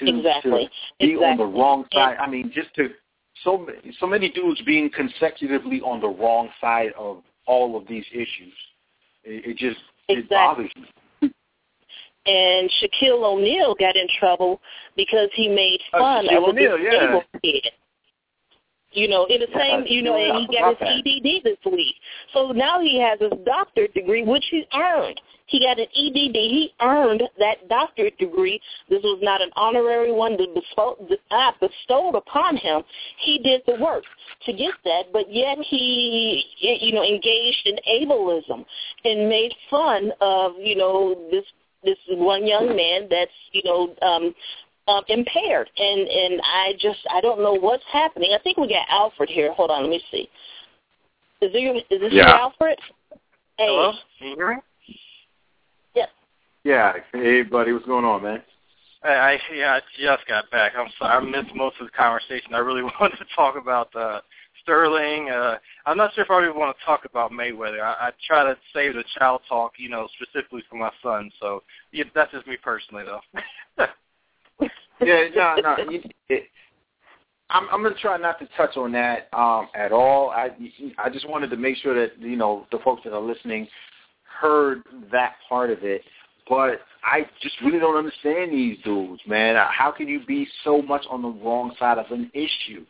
[0.00, 0.50] To, exactly.
[0.50, 0.68] To
[0.98, 1.26] be exactly.
[1.26, 2.16] on the wrong side.
[2.18, 2.88] I mean, just to
[3.44, 3.68] so
[4.00, 8.54] so many dudes being consecutively on the wrong side of all of these issues.
[9.24, 10.24] It, it just exactly.
[10.24, 10.86] it bothers me.
[12.26, 14.60] And Shaquille O'Neal got in trouble
[14.96, 17.40] because he made uh, fun of a disabled yeah.
[17.40, 17.72] kid.
[18.92, 21.94] You know, in the same, you know, and he got his EDD this week.
[22.32, 25.20] So now he has his doctorate degree, which he earned.
[25.46, 26.34] He got an EDD.
[26.34, 28.60] He earned that doctorate degree.
[28.88, 32.82] This was not an honorary one that bestowed upon him.
[33.18, 34.04] He did the work
[34.46, 38.64] to get that, but yet he, you know, engaged in ableism
[39.04, 41.44] and made fun of, you know, this
[41.86, 44.34] this is one young man that's, you know, um,
[44.88, 48.30] um, impaired, and and I just I don't know what's happening.
[48.38, 49.52] I think we got Alfred here.
[49.52, 50.28] Hold on, let me see.
[51.40, 52.36] Is there is this Yeah.
[52.36, 52.78] Alfred?
[53.58, 53.66] Hey.
[53.66, 53.92] Hello?
[54.18, 54.62] Can you hear me?
[55.94, 56.08] Yes.
[56.64, 56.92] Yeah.
[57.12, 58.42] Hey, buddy, what's going on, man?
[59.02, 60.72] I, I yeah, I just got back.
[60.76, 62.54] I'm sorry, I missed most of the conversation.
[62.54, 64.20] I really wanted to talk about uh,
[64.66, 65.30] Sterling.
[65.30, 67.80] Uh, I'm not sure if I really want to talk about Mayweather.
[67.80, 71.30] I, I try to save the child talk, you know, specifically for my son.
[71.40, 71.62] So
[71.92, 73.86] yeah, that's just me personally, though.
[75.00, 75.90] yeah, no, no.
[75.90, 76.48] You, it,
[77.48, 80.30] I'm, I'm going to try not to touch on that um, at all.
[80.30, 80.50] I,
[80.98, 83.68] I just wanted to make sure that you know the folks that are listening
[84.40, 86.02] heard that part of it.
[86.48, 89.56] But I just really don't understand these dudes, man.
[89.70, 92.84] How can you be so much on the wrong side of an issue?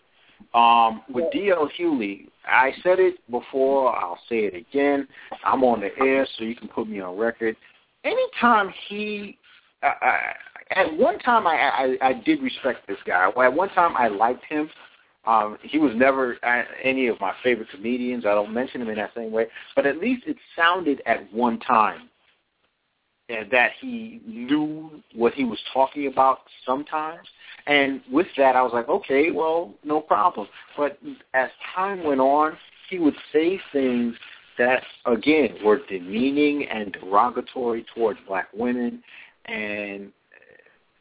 [0.54, 1.68] Um, with D.L.
[1.78, 3.96] Hughley, I said it before.
[3.96, 5.06] I'll say it again.
[5.44, 7.56] I'm on the air, so you can put me on record.
[8.04, 9.38] Anytime he,
[9.82, 13.28] I, I, at one time I, I I did respect this guy.
[13.28, 14.70] At one time I liked him.
[15.26, 18.24] Um, he was never uh, any of my favorite comedians.
[18.24, 21.58] I don't mention him in that same way, but at least it sounded at one
[21.60, 22.08] time
[23.28, 27.26] and that he knew what he was talking about sometimes.
[27.66, 30.46] And with that, I was like, okay, well, no problem.
[30.76, 30.98] But
[31.34, 32.56] as time went on,
[32.88, 34.14] he would say things
[34.58, 39.02] that, again, were demeaning and derogatory towards black women.
[39.46, 40.12] And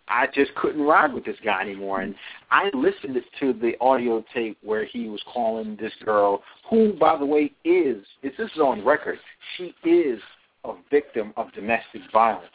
[0.08, 2.02] I just couldn't ride with this guy anymore.
[2.02, 2.16] And
[2.50, 7.26] I listened to the audio tape where he was calling this girl, who, by the
[7.26, 9.20] way, is, this is on record,
[9.56, 10.20] she is
[10.66, 12.49] a victim of domestic violence.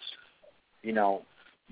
[0.82, 1.22] You know,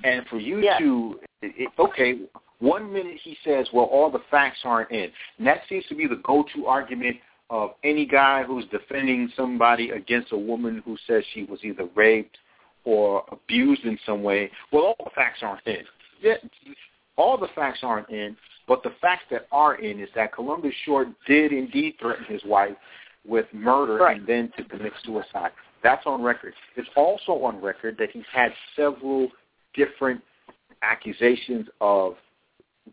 [0.04, 0.78] and for you Yeah.
[0.78, 2.18] to, it, okay,
[2.60, 5.10] one minute he says, well, all the facts aren't in.
[5.38, 7.16] And that seems to be the go-to argument
[7.50, 12.36] of any guy who's defending somebody against a woman who says she was either raped
[12.84, 14.50] or abused in some way.
[14.72, 15.84] Well, all the facts aren't in.
[16.20, 16.34] Yeah,
[17.16, 18.36] all the facts aren't in,
[18.66, 22.76] but the facts that are in is that Columbus Short did indeed threaten his wife
[23.26, 24.18] with murder Right.
[24.18, 25.52] and then to commit suicide.
[25.82, 26.54] That's on record.
[26.76, 29.28] It's also on record that he's had several
[29.74, 30.20] different
[30.82, 32.14] accusations of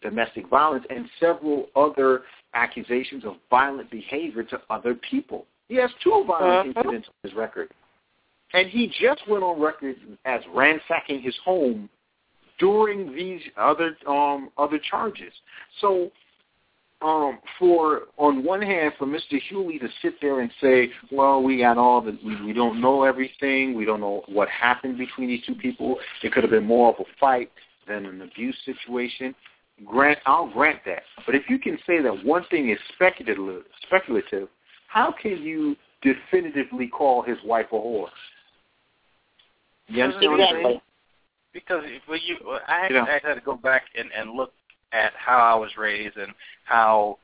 [0.01, 2.21] domestic violence and several other
[2.53, 5.45] accusations of violent behavior to other people.
[5.67, 6.81] He has two violent uh-huh.
[6.81, 7.69] incidents on his record.
[8.53, 11.89] And he just went on record as ransacking his home
[12.59, 15.33] during these other um other charges.
[15.81, 16.11] So
[17.01, 19.39] um for on one hand for Mr.
[19.51, 23.03] Hughley to sit there and say, Well, we got all the we, we don't know
[23.03, 25.97] everything, we don't know what happened between these two people.
[26.23, 27.51] It could have been more of a fight
[27.87, 29.35] than an abuse situation.
[29.85, 31.03] Grant I'll grant that.
[31.25, 34.47] But if you can say that one thing is speculative speculative,
[34.87, 38.07] how can you definitively call his wife a whore?
[39.87, 40.81] You understand what I'm saying?
[41.53, 42.37] Because well, you,
[42.67, 43.03] I, yeah.
[43.03, 44.51] I had to go back and, and look
[44.91, 46.33] at how I was raised and
[46.65, 47.17] how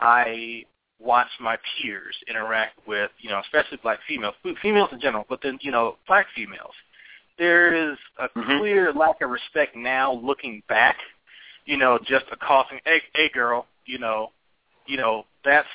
[0.00, 0.64] I
[1.00, 5.58] watch my peers interact with, you know, especially black females, females in general, but then,
[5.60, 6.74] you know, black females.
[7.38, 8.58] There is a mm-hmm.
[8.58, 10.96] clear lack of respect now looking back,
[11.66, 14.30] you know, just accosting, hey, hey girl, you know,
[14.86, 15.68] you know, that's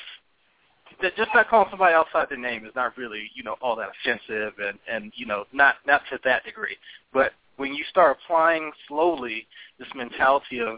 [1.02, 3.90] that just not calling somebody outside their name is not really, you know, all that
[3.90, 6.76] offensive and, and you know, not not to that degree.
[7.14, 9.48] But when you start applying slowly
[9.80, 10.78] this mentality of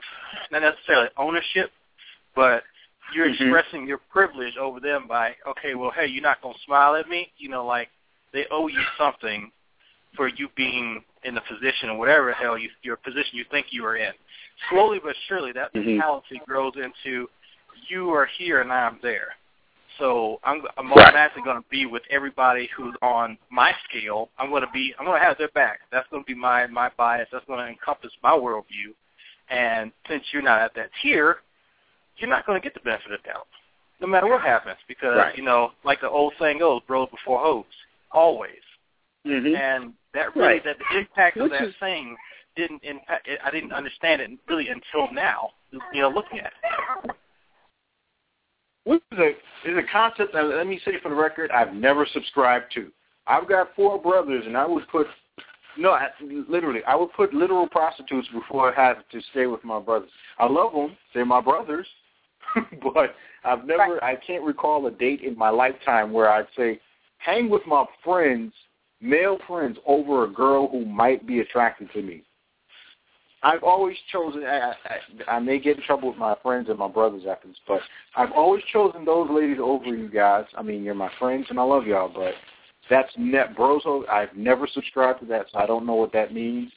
[0.52, 1.72] not necessarily ownership,
[2.36, 2.64] but
[3.14, 3.44] you're mm-hmm.
[3.44, 7.32] expressing your privilege over them by, okay, well, hey, you're not gonna smile at me,
[7.38, 7.90] you know, like
[8.34, 9.52] they owe you something
[10.16, 13.86] for you being in the position or whatever hell you, your position you think you
[13.86, 14.12] are in.
[14.70, 15.88] Slowly but surely, that mm-hmm.
[15.88, 17.28] mentality grows into
[17.90, 19.30] you are here and I'm there.
[20.00, 24.30] So I'm, I'm automatically going to be with everybody who's on my scale.
[24.38, 25.80] I'm going to be, I'm going to have their back.
[25.92, 27.30] That's going to be my my bias.
[27.32, 28.94] That's going to encompass my worldview.
[29.50, 31.38] And since you're not at that tier,
[32.18, 33.48] you're not going to get the benefit of the doubt,
[34.02, 34.78] no matter what happens.
[34.88, 35.38] Because right.
[35.38, 37.66] you know, like the old saying goes, "Bros before hoes,"
[38.12, 38.52] always.
[39.26, 39.56] Mm-hmm.
[39.56, 40.64] And that really, right.
[40.66, 41.76] that the impact Which of that is...
[41.80, 42.16] saying
[42.56, 43.30] didn't impact.
[43.44, 45.52] I didn't understand it really until now.
[45.94, 47.16] You know, looking at it.
[48.86, 49.30] Which is a
[49.70, 52.92] is a concept that let me say for the record I've never subscribed to.
[53.28, 55.08] I've got four brothers, and I would put
[55.78, 56.08] no, I,
[56.48, 60.10] literally, I would put literal prostitutes before I have to stay with my brothers.
[60.40, 61.88] I love them; they're my brothers,
[62.56, 66.80] but I've never, I can't recall a date in my lifetime where I'd say
[67.18, 68.54] hang with my friends,
[69.02, 72.24] male friends, over a girl who might be attracted to me.
[73.46, 74.44] I've always chosen.
[74.44, 74.74] I,
[75.28, 77.80] I, I may get in trouble with my friends and my brothers after this, but
[78.16, 80.46] I've always chosen those ladies over you guys.
[80.58, 82.34] I mean, you're my friends, and I love y'all, but
[82.90, 84.10] that's net broso.
[84.10, 86.72] I've never subscribed to that, so I don't know what that means.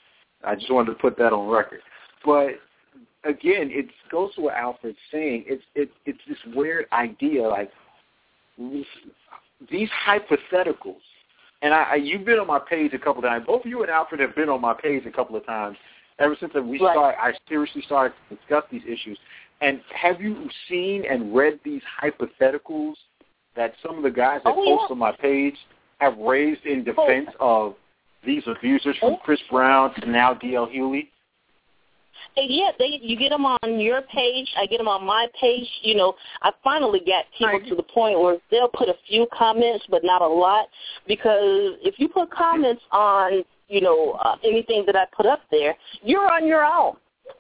[0.45, 1.81] I just wanted to put that on record.
[2.23, 2.61] But
[3.25, 5.45] again, it goes to what Alfred's saying.
[5.47, 7.71] It's it, it's this weird idea, like
[8.59, 8.85] these,
[9.71, 11.01] these hypotheticals.
[11.63, 13.47] And I, I, you've been on my page a couple of times.
[13.47, 15.79] Both you and Alfred have been on my page a couple of times
[16.19, 16.93] ever since we right.
[16.95, 19.19] started, I seriously started to discuss these issues.
[19.61, 22.95] And have you seen and read these hypotheticals
[23.57, 24.93] that some of the guys that oh, post yeah.
[24.93, 25.57] on my page
[25.99, 26.85] have raised in oh.
[26.85, 27.67] defense oh.
[27.67, 27.75] of
[28.25, 29.19] these abusers from oh.
[29.25, 30.69] Chris Brown to now D.L.
[30.69, 31.09] Hughley?
[32.37, 34.49] yeah, they you get them on your page.
[34.57, 35.67] I get them on my page.
[35.83, 39.85] You know, I finally got people to the point where they'll put a few comments,
[39.91, 40.67] but not a lot,
[41.07, 45.77] because if you put comments on you know, uh, anything that I put up there,
[46.03, 46.97] you're on your own.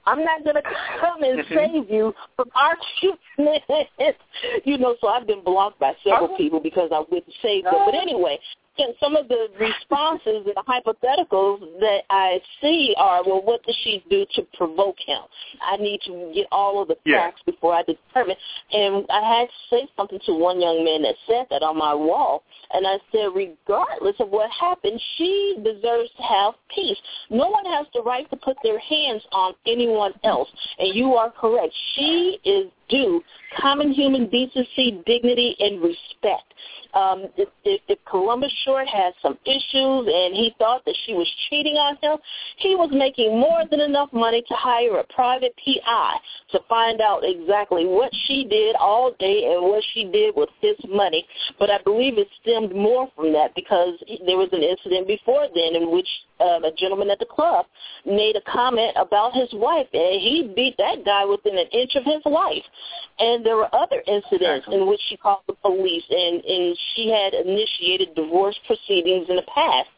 [0.06, 0.62] I'm not going to
[1.00, 1.54] come and mm-hmm.
[1.54, 3.82] save you from our shitness.
[4.64, 7.74] you know, so I've been blocked by several people because I wouldn't save them.
[7.86, 8.38] But anyway,
[8.78, 13.76] and some of the responses and the hypotheticals that I see are, well, what does
[13.82, 15.20] she do to provoke him?
[15.62, 17.52] I need to get all of the facts yeah.
[17.52, 18.36] before I determine.
[18.72, 21.94] And I had to say something to one young man that said that on my
[21.94, 22.42] wall.
[22.72, 26.98] And I said, regardless of what happened, she deserves to have peace.
[27.30, 30.48] No one has the right to put their hands on anyone else.
[30.78, 31.72] And you are correct.
[31.94, 33.22] She is due
[33.60, 36.48] common human decency, dignity, and respect
[36.94, 41.28] um, if, if, if Columbus Short had some issues and he thought that she was
[41.48, 42.18] cheating on him,
[42.56, 46.14] he was making more than enough money to hire a private PI
[46.52, 50.76] to find out exactly what she did all day and what she did with his
[50.88, 51.26] money.
[51.58, 53.94] But I believe it stemmed more from that because
[54.26, 56.08] there was an incident before then in which
[56.40, 57.66] um, a gentleman at the club
[58.06, 62.04] made a comment about his wife, and he beat that guy within an inch of
[62.04, 62.62] his life.
[63.18, 64.76] And there were other incidents exactly.
[64.76, 69.46] in which she called the police, and, and she had initiated divorce proceedings in the
[69.52, 69.88] past.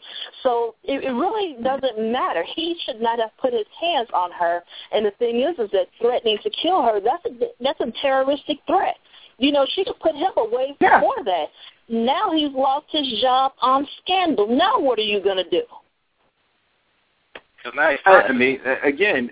[0.42, 2.44] So it, it really doesn't matter.
[2.54, 4.62] He should not have put his hands on her.
[4.92, 8.58] And the thing is, is that threatening to kill her, that's a, that's a terroristic
[8.66, 8.96] threat.
[9.38, 11.00] You know, she could put him away yeah.
[11.00, 11.46] before that.
[11.88, 14.46] Now he's lost his job on scandal.
[14.46, 15.62] Now what are you going to do?
[17.74, 19.30] Now I mean, again,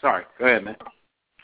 [0.00, 0.24] sorry.
[0.38, 0.76] Go ahead, man.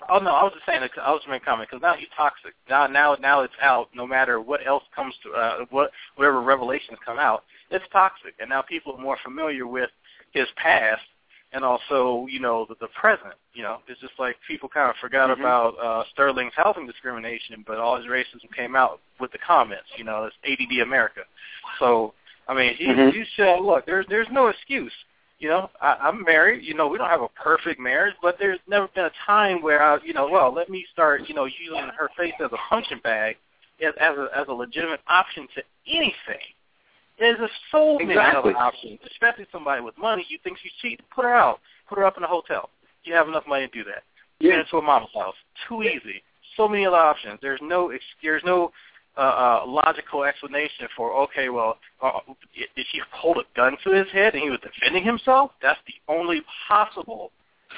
[0.08, 0.82] Oh no, I was just saying.
[0.82, 2.54] I was just making a comment because now he's toxic.
[2.68, 3.88] Now, now, now it's out.
[3.94, 8.34] No matter what else comes to uh, what whatever revelations come out, it's toxic.
[8.40, 9.90] And now people are more familiar with
[10.32, 11.02] his past
[11.54, 13.34] and also you know the, the present.
[13.54, 15.40] You know, it's just like people kind of forgot mm-hmm.
[15.40, 19.88] about uh, Sterling's housing discrimination, but all his racism came out with the comments.
[19.96, 21.22] You know, it's ADD America.
[21.78, 22.12] So
[22.48, 23.16] I mean, he mm-hmm.
[23.16, 24.92] he said, look, there's there's no excuse.
[25.44, 26.64] You know, I, I'm married.
[26.64, 29.82] You know, we don't have a perfect marriage, but there's never been a time where
[29.82, 33.00] I, you know, well, let me start, you know, using her face as a punching
[33.04, 33.36] bag
[33.86, 36.46] as as a, as a legitimate option to anything.
[37.18, 38.52] There's a so many exactly.
[38.52, 40.24] other options, especially somebody with money.
[40.30, 41.02] You think she's cheap?
[41.14, 41.60] Put her out.
[41.90, 42.70] Put her up in a hotel.
[43.04, 44.02] You have enough money to do that.
[44.40, 44.52] Yeah.
[44.52, 45.34] Get into a mama's house.
[45.68, 46.22] Too easy.
[46.56, 47.38] So many other options.
[47.42, 47.92] There's no
[48.22, 48.72] there's no
[49.16, 52.18] uh, uh, logical explanation for okay, well, uh,
[52.56, 55.52] did she hold a gun to his head and he was defending himself?
[55.62, 57.30] That's the only possible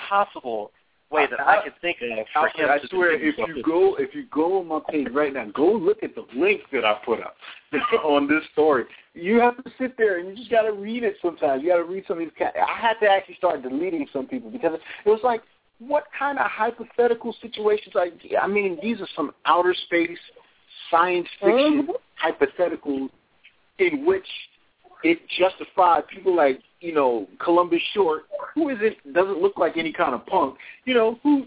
[0.09, 0.71] possible
[1.11, 4.15] way that I, I can think of for him I swear, if you go if
[4.15, 7.21] you go on my page right now, go look at the link that I put
[7.21, 7.37] up
[8.05, 8.85] on this story.
[9.15, 11.17] You have to sit there and you just got to read it.
[11.23, 12.33] Sometimes you got to read some of these.
[12.41, 14.73] I had to actually start deleting some people because
[15.05, 15.43] it was like,
[15.79, 17.95] what kind of hypothetical situations?
[17.95, 18.11] I
[18.41, 20.19] I mean, these are some outer space
[20.91, 22.25] science fiction mm-hmm.
[22.25, 23.11] hypotheticals
[23.79, 24.27] in which
[25.03, 28.25] it justified people like you know Columbus Short,
[28.55, 30.57] who isn't doesn't look like any kind of punk.
[30.85, 31.45] You know who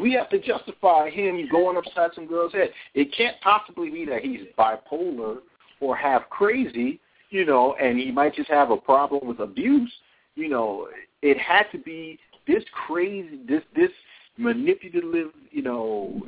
[0.00, 2.70] we have to justify him going upside some girl's head.
[2.94, 5.38] It can't possibly be that he's bipolar
[5.80, 7.00] or half crazy.
[7.30, 9.92] You know, and he might just have a problem with abuse.
[10.34, 10.88] You know,
[11.20, 13.90] it had to be this crazy, this this
[14.38, 16.22] manipulative, you know,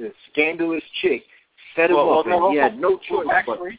[0.00, 1.22] uh, uh scandalous chick
[1.78, 3.26] set him well, up, well, he had no choice.
[3.32, 3.78] Actually,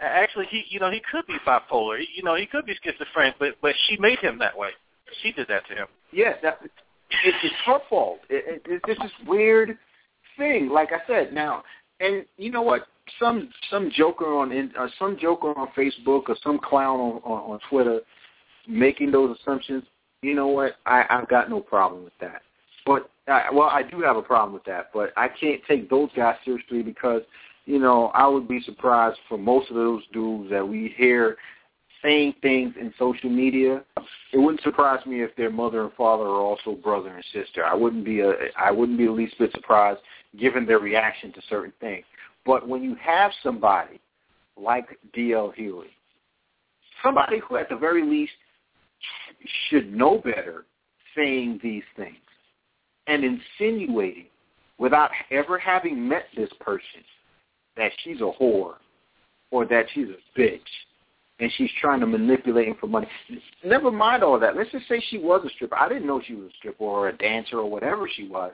[0.00, 1.98] actually, he you know he could be bipolar.
[2.14, 4.70] You know, he could be schizophrenic, but but she made him that way.
[5.22, 5.86] She did that to him.
[6.12, 6.70] Yeah, that, it,
[7.42, 8.20] it's her fault.
[8.28, 9.76] It, it, it's this weird
[10.36, 10.68] thing.
[10.68, 11.62] Like I said, now,
[12.00, 12.86] and you know what?
[13.18, 17.52] Some some joker on in, uh, some joker on Facebook or some clown on, on,
[17.52, 18.00] on Twitter
[18.68, 19.82] making those assumptions.
[20.22, 20.76] You know what?
[20.84, 22.42] I I've got no problem with that.
[22.84, 23.10] But
[23.52, 24.90] well, I do have a problem with that.
[24.92, 27.22] But I can't take those guys seriously because
[27.68, 31.36] you know, I would be surprised for most of those dudes that we hear
[32.02, 33.84] saying things in social media.
[34.32, 37.66] It wouldn't surprise me if their mother and father are also brother and sister.
[37.66, 40.00] I wouldn't be a I wouldn't be the least bit surprised
[40.40, 42.06] given their reaction to certain things.
[42.46, 44.00] But when you have somebody
[44.56, 45.52] like D.L.
[45.58, 45.90] Hughley,
[47.04, 48.32] somebody who at the very least
[49.68, 50.64] should know better
[51.14, 52.16] saying these things
[53.08, 54.26] and insinuating
[54.78, 57.02] without ever having met this person
[57.76, 58.74] that she's a whore
[59.50, 60.60] or that she's a bitch
[61.40, 63.08] and she's trying to manipulate him for money.
[63.64, 64.56] Never mind all that.
[64.56, 65.76] Let's just say she was a stripper.
[65.76, 68.52] I didn't know she was a stripper or a dancer or whatever she was.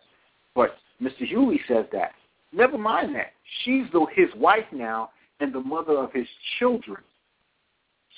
[0.55, 1.29] But Mr.
[1.31, 2.13] Hughley says that.
[2.53, 3.33] Never mind that.
[3.65, 6.27] She's the, his wife now and the mother of his
[6.59, 6.99] children.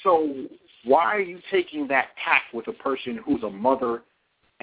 [0.02, 0.46] So
[0.84, 4.02] why are you taking that tack with a person who's a mother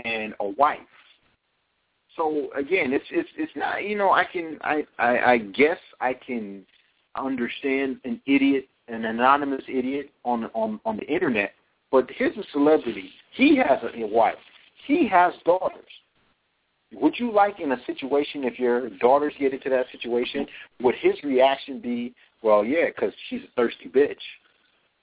[0.03, 0.79] and a wife?
[2.15, 6.13] So again, it's it's it's not you know I can I, I I guess I
[6.13, 6.65] can
[7.15, 11.53] understand an idiot, an anonymous idiot on on on the internet,
[11.91, 13.09] but here's a celebrity.
[13.33, 14.35] He has a, a wife.
[14.87, 15.79] He has daughters.
[16.93, 20.45] Would you like in a situation if your daughters get into that situation,
[20.81, 24.15] would his reaction be, well, yeah, because she's a thirsty bitch.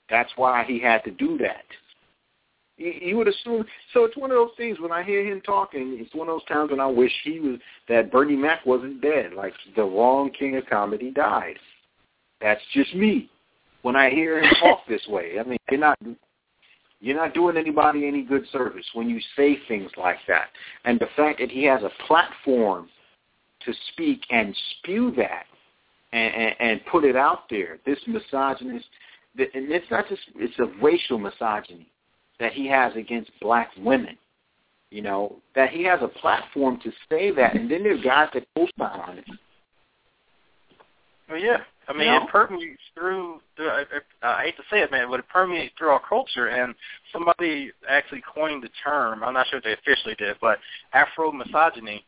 [0.09, 1.65] That's why he had to do that
[2.81, 3.65] you would assume.
[3.93, 4.79] So it's one of those things.
[4.79, 7.59] When I hear him talking, it's one of those times when I wish he was
[7.87, 9.33] that Bernie Mac wasn't dead.
[9.33, 11.57] Like the wrong king of comedy died.
[12.41, 13.29] That's just me.
[13.83, 15.97] When I hear him talk this way, I mean, you're not
[16.99, 20.49] you're not doing anybody any good service when you say things like that.
[20.85, 22.89] And the fact that he has a platform
[23.65, 25.45] to speak and spew that
[26.13, 28.85] and, and, and put it out there, this misogynist,
[29.37, 31.90] and it's not just it's a racial misogyny
[32.41, 34.17] that he has against black women.
[34.89, 38.43] You know, that he has a platform to say that, and then there's guys that
[38.57, 39.25] co-sign it.
[41.29, 41.59] Well, yeah.
[41.87, 42.23] I mean, you know?
[42.23, 43.39] it permeates through.
[43.57, 43.85] The,
[44.21, 46.47] I, I hate to say it, man, but it permeates through our culture.
[46.47, 46.75] And
[47.13, 49.23] somebody actually coined the term.
[49.23, 50.59] I'm not sure if they officially did, but
[50.91, 52.03] Afro misogyny,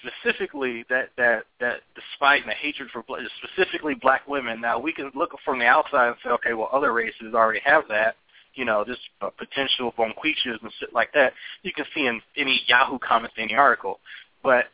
[0.00, 3.02] specifically that that that despite and the hatred for
[3.42, 4.60] specifically black women.
[4.60, 7.84] Now we can look from the outside and say, okay, well, other races already have
[7.88, 8.14] that
[8.54, 11.32] you know, this uh, potential bonquishes and shit like that,
[11.62, 14.00] you can see in any Yahoo comments, any article.
[14.42, 14.66] But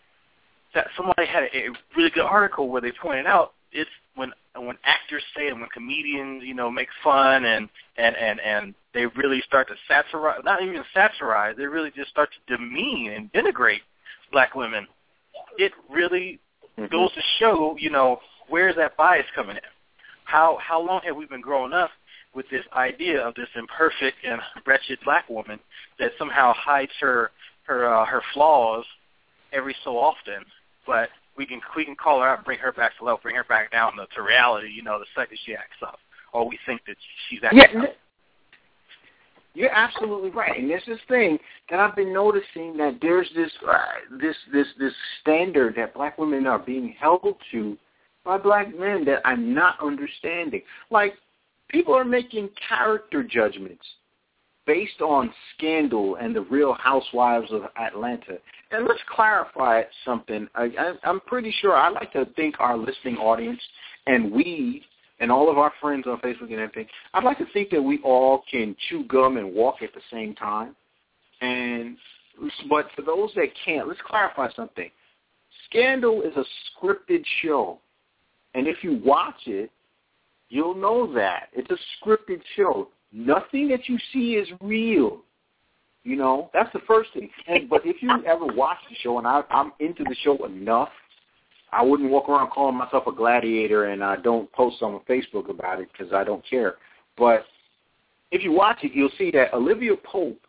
[0.74, 4.76] that somebody had a, a really good article where they pointed out it's when when
[4.84, 9.40] actors say it, when comedians, you know, make fun and and and and they really
[9.46, 13.80] start to satirize, not even satirize, they really just start to demean and denigrate
[14.32, 14.86] black women,
[15.58, 16.40] it really
[16.80, 16.92] Mm-hmm.
[16.92, 19.62] goes to show, you know, where's that bias coming in?
[20.24, 21.90] How how long have we been growing up
[22.34, 25.58] with this idea of this imperfect and wretched black woman
[25.98, 27.30] that somehow hides her
[27.64, 28.84] her uh, her flaws
[29.52, 30.44] every so often,
[30.86, 33.44] but we can we can call her out, bring her back to level, bring her
[33.44, 34.68] back down to, to reality.
[34.68, 35.98] You know, the second she acts up,
[36.32, 36.96] or we think that
[37.28, 37.96] she's acting Yeah, up.
[39.54, 41.38] you're absolutely right, and there's this thing
[41.70, 43.76] that I've been noticing that there's this uh,
[44.20, 47.76] this this this standard that black women are being held to
[48.24, 50.62] by black men that I'm not understanding.
[50.90, 51.14] Like
[51.70, 53.84] people are making character judgments
[54.66, 58.38] based on Scandal and the Real Housewives of Atlanta.
[58.70, 60.46] And let's clarify something.
[60.54, 63.60] I, I, I'm pretty sure I like to think our listening audience
[64.06, 64.84] and we
[65.20, 67.98] and all of our friends on Facebook and everything, I'd like to think that we
[68.02, 70.74] all can chew gum and walk at the same time.
[71.42, 71.96] And
[72.68, 74.90] but for those that can't, let's clarify something.
[75.66, 76.44] Scandal is a
[76.84, 77.78] scripted show.
[78.54, 79.70] And if you watch it,
[80.51, 81.48] you'll know that.
[81.55, 82.88] It's a scripted show.
[83.12, 85.22] Nothing that you see is real.
[86.03, 87.30] You know, that's the first thing.
[87.46, 90.88] And but if you ever watch the show, and I, I'm into the show enough,
[91.72, 95.80] I wouldn't walk around calling myself a gladiator, and I don't post on Facebook about
[95.80, 96.76] it because I don't care.
[97.16, 97.44] But
[98.30, 100.40] if you watch it, you'll see that Olivia Pope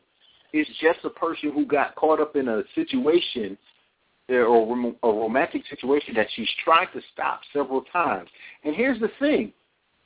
[0.54, 3.58] is just a person who got caught up in a situation
[4.30, 8.30] uh, or a romantic situation that she's tried to stop several times.
[8.64, 9.52] And here's the thing: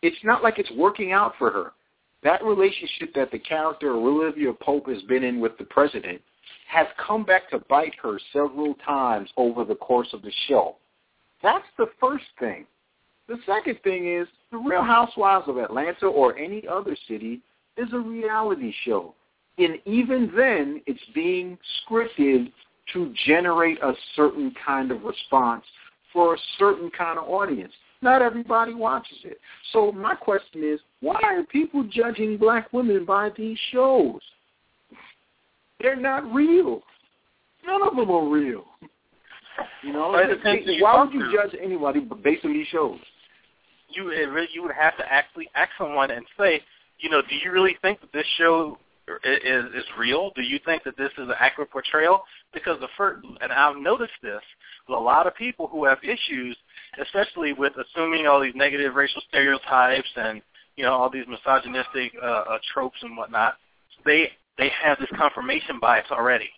[0.06, 1.72] it's not like it's working out for her.
[2.24, 6.22] That relationship that the character Olivia Pope has been in with the president
[6.68, 10.76] has come back to bite her several times over the course of the show.
[11.44, 12.66] That's the first thing.
[13.28, 17.42] The second thing is the Real Housewives of Atlanta or any other city
[17.78, 19.14] is a reality show.
[19.58, 22.52] And even then, it's being scripted
[22.94, 25.64] to generate a certain kind of response
[26.14, 27.74] for a certain kind of audience.
[28.06, 29.40] Not everybody watches it.
[29.74, 34.22] So my question is, why are people judging black women by these shows?
[35.82, 36.84] They're not real.
[37.66, 38.64] None of them are real.
[39.84, 43.00] You know, it depends who you why would you judge anybody based on these shows?
[43.90, 46.62] you it really, you would have to actually ask someone and say,
[47.00, 48.78] you know, do you really think that this show
[49.24, 50.32] is is real?
[50.36, 52.24] Do you think that this is an accurate portrayal?
[52.54, 54.42] Because the first, and I've noticed this
[54.88, 56.58] with a lot of people who have issues,
[57.02, 60.42] especially with assuming all these negative racial stereotypes and
[60.76, 63.56] you know all these misogynistic uh, uh, tropes and whatnot.
[64.06, 66.50] They they have this confirmation bias already.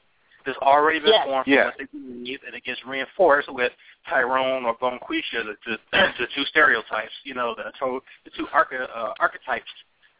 [0.45, 1.25] There's already been Yes.
[1.25, 1.71] formed from Yeah.
[1.91, 3.73] believe, and it gets reinforced with
[4.07, 8.87] Tyrone or Bonquisha, the, the, the two stereotypes, you know, the, to- the two arche-
[8.95, 9.67] uh, archetypes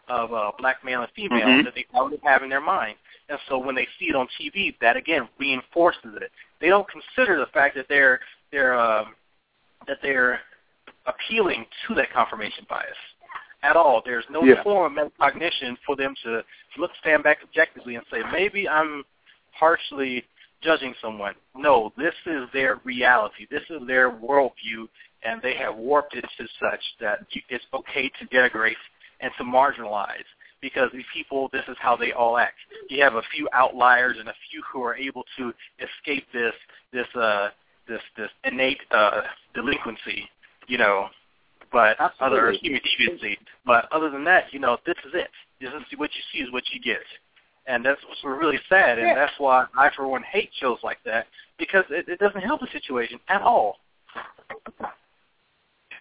[0.08, 1.64] of uh, black male and female Mhm.
[1.66, 2.97] that they already have in their mind.
[3.30, 6.32] And so when they see it on TV, that again reinforces it.
[6.60, 8.20] They don't consider the fact that they're
[8.51, 9.16] they're um,
[9.88, 10.41] that they're
[11.05, 12.97] appealing to that confirmation bias
[13.64, 14.01] at all.
[14.01, 14.64] There's no Yeah.
[14.64, 16.43] form of metacognition for them to
[16.78, 19.03] look stand back objectively and say maybe I'm
[19.51, 20.26] harshly
[20.62, 21.36] judging someone.
[21.55, 23.45] No, this is their reality.
[23.49, 24.88] This is their worldview,
[25.24, 28.78] and they have warped it to such that it's okay to denigrate
[29.20, 30.26] and to marginalize
[30.61, 32.55] because these people, this is how they all act.
[32.89, 36.53] You have a few outliers and a few who are able to escape this
[36.91, 37.49] this uh
[37.88, 39.22] this this innate uh
[39.53, 40.30] delinquency,
[40.68, 41.07] you know,
[41.72, 43.38] but other human deviancy.
[43.65, 45.30] But other than that, you know, this is it.
[45.59, 47.01] This is what you see is what you get.
[47.68, 49.15] And that's what's really sad, and Yeah.
[49.15, 51.28] that's why I, for one, hate shows like that
[51.59, 53.80] because it, it doesn't help the situation at all.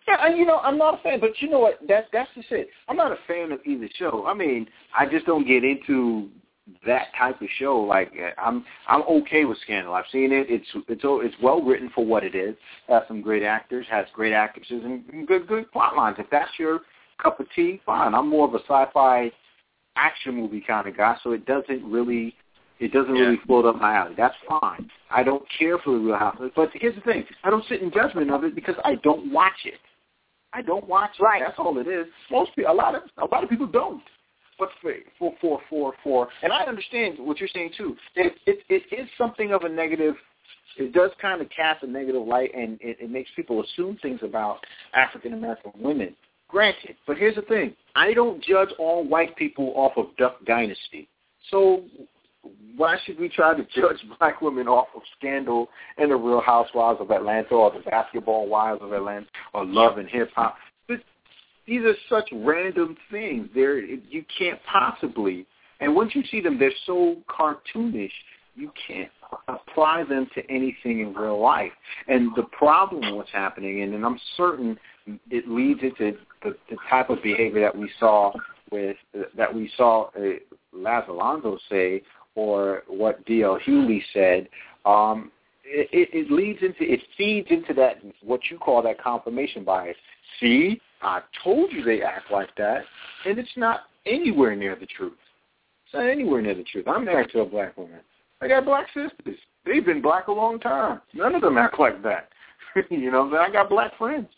[0.09, 1.79] Yeah, and you know, I'm not a fan, but you know what?
[1.87, 2.69] That's that's just it.
[2.89, 4.25] I'm not a fan of either show.
[4.27, 6.29] I mean, I just don't get into
[6.85, 7.79] that type of show.
[7.81, 9.95] Like uh, I'm I'm okay with Scandal.
[9.95, 10.47] I've seen it.
[10.49, 12.55] It's it's it's well written for what it is.
[12.89, 16.17] Has some great actors, has great actresses, and good good plot lines.
[16.19, 16.81] If that's your
[17.21, 18.15] cup of tea, fine.
[18.15, 19.33] I'm more of a sci-fi
[19.97, 22.35] action movie kind of guy, so it doesn't really
[22.79, 23.23] it doesn't Yeah.
[23.23, 24.15] really float up my alley.
[24.17, 24.91] That's fine.
[25.11, 27.91] I don't care for the Real Housewives, but here's the thing: I don't sit in
[27.91, 29.81] judgment of it because I don't watch it.
[30.57, 31.23] I don't watch it.
[31.23, 31.43] Right.
[31.45, 32.07] That's all it is.
[32.31, 34.03] Most people, a lot of a lot of people don't.
[34.59, 37.95] But for for for for, for and I understand what you're saying too.
[38.15, 40.15] It it it is something of a negative.
[40.79, 44.21] It does kind of cast a negative light, and it, it makes people assume things
[44.23, 44.59] about
[44.95, 46.17] African American women.
[46.49, 51.07] Granted, but here's the thing: I don't judge all white people off of Duck Dynasty.
[51.51, 51.83] So
[52.77, 55.69] why should we try to judge black women off of Scandal
[55.99, 60.09] and the Real Housewives of Atlanta or the Basketball Wives of Atlanta or Love and
[60.09, 60.57] Hip Hop?
[61.67, 63.49] These are such random things.
[63.55, 65.47] They're you can't possibly.
[65.81, 68.13] And once you see them, they're so cartoonish.
[68.55, 69.11] You can't
[69.49, 71.73] apply them to anything in real life.
[72.09, 74.79] And the problem what's happening, and, and I'm certain
[75.31, 78.33] it leads into the, the type of behavior that we saw
[78.71, 78.97] with
[79.37, 80.39] that we saw uh,
[80.73, 82.03] Laz Alonso say,
[82.37, 83.59] or what D.L.
[83.67, 84.49] Hughley said.
[84.85, 85.33] Um,
[85.65, 89.97] it, it, it leads into it feeds into that what you call that confirmation bias.
[90.39, 92.83] See, I told you they act like that,
[93.25, 95.15] and it's not anywhere near the truth.
[95.87, 96.87] It's not anywhere near the truth.
[96.87, 98.01] I'm married to a black woman.
[98.41, 99.39] I got black sisters.
[99.65, 101.01] They've been black a long time.
[101.15, 102.29] None of them act like that.
[102.91, 104.29] you know, I got black friends.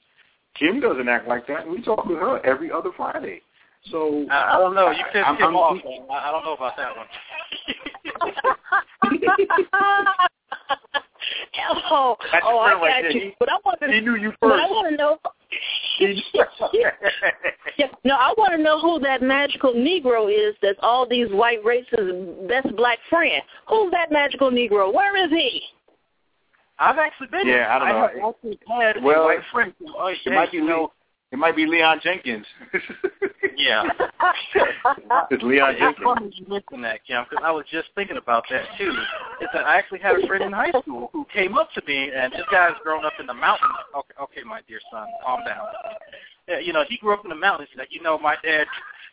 [0.58, 3.42] Kim doesn't act like that, and we talk with her every other Friday.
[3.90, 4.90] So I, I don't know.
[4.90, 5.78] You pissed him off.
[6.10, 7.06] I, I don't know about that one.
[11.90, 13.20] oh, oh, I got right you.
[13.20, 13.88] He, but I want to.
[13.88, 14.62] He knew you But first.
[14.62, 15.18] I want to know.
[17.78, 20.54] yeah, no, I want to know who that magical Negro is.
[20.62, 23.42] That's all these white races' best black friend.
[23.68, 24.92] Who's that magical Negro?
[24.92, 25.62] Where is he?
[26.78, 27.48] I've actually been.
[27.48, 28.00] Yeah, I don't know.
[28.00, 29.72] have actually had Well, a white friend.
[29.96, 30.88] Oh, it might be you know, Le-
[31.30, 32.46] it might be Leon Jenkins.
[33.56, 33.82] yeah.
[35.30, 36.04] it's Leon It's Jenkins.
[36.04, 38.90] funny you mentioned that, Kim, because I was just thinking about that too.
[39.40, 42.10] Is that I actually had a friend in high school who came up to me,
[42.14, 43.72] and this guy's grown up in the mountains.
[43.96, 45.66] Okay, okay, my dear son, calm down.
[46.48, 47.68] Yeah, you know, he grew up in the mountains.
[47.76, 48.66] Like, you know, my dad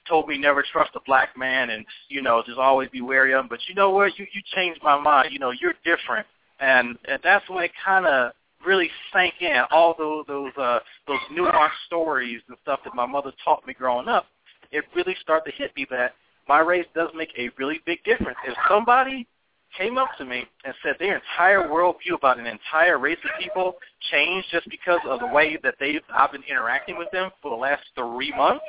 [0.07, 3.41] told me never trust a black man, and you know, just always be wary of
[3.41, 3.47] him.
[3.49, 4.18] But you know what?
[4.18, 5.30] You you changed my mind.
[5.34, 6.26] You know, you're different,
[6.59, 8.32] and and that's when it kind of
[8.66, 13.32] really sank in all those those uh those nuanced stories and stuff that my mother
[13.43, 14.26] taught me growing up
[14.72, 16.13] it really started to hit me that
[16.47, 18.38] my race does make a really big difference.
[18.45, 19.28] If somebody
[19.78, 23.76] came up to me and said their entire worldview about an entire race of people
[24.11, 27.57] changed just because of the way that they I've been interacting with them for the
[27.57, 28.63] last three months,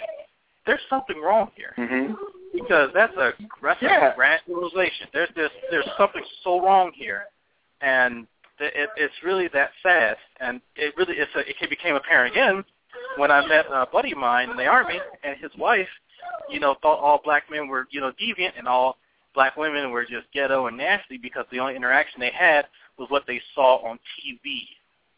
[0.64, 1.74] there's something wrong here.
[1.76, 2.14] hmm
[2.52, 3.32] Because that's a
[3.62, 4.12] that's Yeah.
[4.12, 5.08] a grand realization.
[5.12, 7.26] There's this there's something so wrong here,
[7.82, 8.26] and
[8.58, 10.16] it, it's really that sad.
[10.40, 12.64] And it really it's a, it became apparent again
[13.16, 15.88] when I met a buddy of mine in the army, and his wife,
[16.50, 18.96] you know, thought all black men were you know deviant and all
[19.34, 22.66] black women were just ghetto and nasty because the only interaction they had
[22.98, 24.62] was what they saw on TV.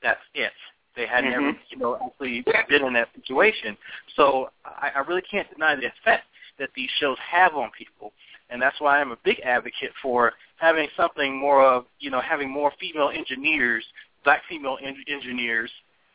[0.02, 0.52] That's it.
[0.96, 1.30] They had Mhm.
[1.30, 3.76] never, you know, actually been in that situation.
[4.16, 6.26] So I, I really can't deny the effect
[6.58, 8.12] that these shows have on people,
[8.50, 12.50] and that's why I'm a big advocate for having something more of, you know, having
[12.50, 13.84] more female engineers,
[14.24, 15.70] black female en- engineers,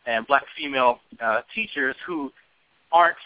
[0.06, 2.32] and black female uh, teachers who
[2.92, 3.18] aren't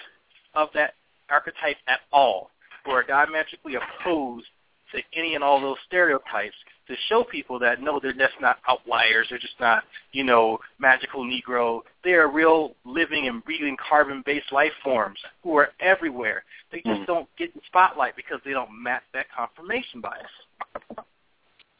[0.53, 0.93] of that
[1.29, 2.49] archetype at all,
[2.85, 4.47] who are diametrically opposed
[4.93, 6.55] to any and all those stereotypes
[6.87, 9.27] to show people that no, they're just not outliers.
[9.29, 11.81] They're just not, you know, magical Negro.
[12.03, 16.43] They are real living and breathing carbon-based life forms who are everywhere.
[16.71, 17.05] They just Mm.
[17.05, 20.31] don't get the spotlight because they don't match that confirmation bias.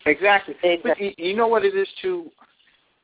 [0.06, 0.56] Exactly.
[0.64, 0.78] Exactly.
[0.84, 2.32] But you, you know what it is too,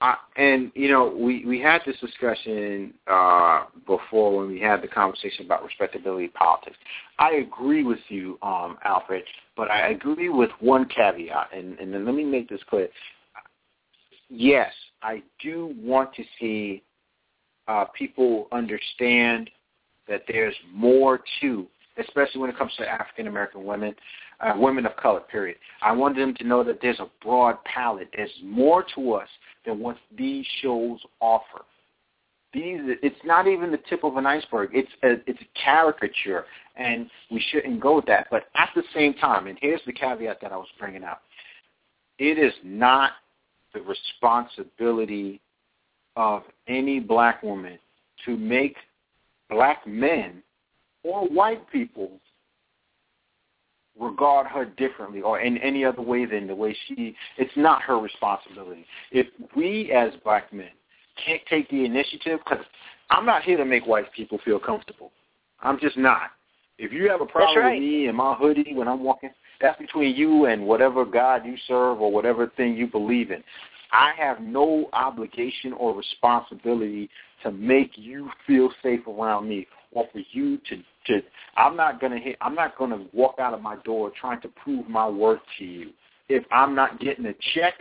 [0.03, 4.87] uh, and you know we we had this discussion uh, before when we had the
[4.87, 6.75] conversation about respectability politics.
[7.19, 9.23] I agree with you, um, Alfred,
[9.55, 12.89] but I agree with one caveat, and, and then let me make this clear.
[14.29, 16.83] Yes, I do want to see
[17.69, 19.49] uh, people understand
[20.09, 21.65] that there's more to,
[21.97, 23.95] especially when it comes to African American women,
[24.41, 25.21] uh, women of color.
[25.21, 25.55] Period.
[25.81, 28.09] I want them to know that there's a broad palette.
[28.13, 29.29] There's more to us
[29.65, 31.63] than what these shows offer.
[32.53, 34.71] These, it's not even the tip of an iceberg.
[34.73, 36.45] It's a, it's a caricature,
[36.75, 38.27] and we shouldn't go with that.
[38.29, 41.23] But at the same time, and here's the caveat that I was bringing up:
[42.19, 43.13] it is not
[43.73, 45.41] the responsibility
[46.15, 47.79] of any black woman
[48.25, 48.75] to make
[49.49, 50.43] black men
[51.03, 52.19] or white people
[53.99, 57.99] regard her differently or in any other way than the way she it's not her
[57.99, 58.85] responsibility.
[59.11, 60.69] If we as black men
[61.23, 62.65] can't take the initiative because
[63.11, 65.11] i'm not here to make white people feel comfortable.
[65.61, 66.31] I'm just not.
[66.79, 67.73] If you have a problem right.
[67.73, 69.29] with me and my hoodie when i'm walking
[69.61, 73.43] that's between you and whatever god you serve or whatever thing you believe in.
[73.91, 77.11] I have no obligation or responsibility
[77.43, 81.21] to make you feel safe around me or for you to to
[81.57, 84.87] I'm not gonna hit I'm not gonna walk out of my door trying to prove
[84.87, 85.91] my worth to you.
[86.29, 87.73] If I'm not getting a check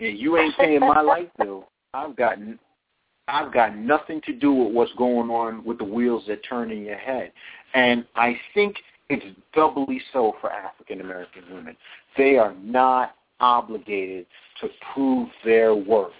[0.00, 2.38] and you ain't paying my light bill, I've got
[3.28, 6.84] I've got nothing to do with what's going on with the wheels that turn in
[6.84, 7.32] your head.
[7.74, 8.76] And I think
[9.08, 11.76] it's doubly so for African American women.
[12.16, 14.26] They are not obligated
[14.60, 16.12] to prove their worth.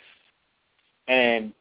[1.09, 1.53] And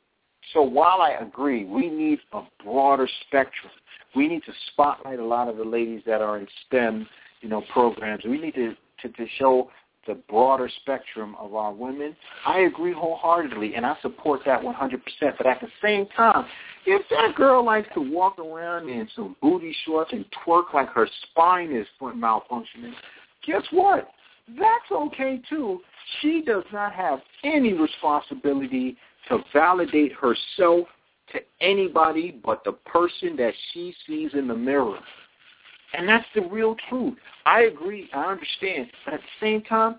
[0.54, 3.72] so while I agree, we need a broader spectrum.
[4.16, 7.08] We need to spotlight a lot of the ladies that are in STEM,
[7.42, 8.24] you know, programs.
[8.24, 9.70] We need to, to, to show
[10.08, 12.16] the broader spectrum of our women,
[12.46, 15.02] I agree wholeheartedly, and I support that 100%.
[15.38, 16.46] But at the same time,
[16.86, 21.08] if that girl likes to walk around in some booty shorts and twerk like her
[21.24, 22.94] spine is malfunctioning,
[23.46, 24.10] guess what?
[24.48, 25.80] That's okay too.
[26.22, 28.96] She does not have any responsibility
[29.30, 30.88] to validate herself
[31.32, 35.00] to anybody but the person that she sees in the mirror.
[35.94, 37.18] And that's the real truth.
[37.46, 38.10] I agree.
[38.14, 38.88] I understand.
[39.06, 39.98] But at the same time,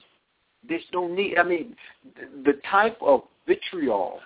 [0.68, 1.38] there's no need.
[1.38, 1.76] I mean,
[2.44, 4.20] the type of vitriol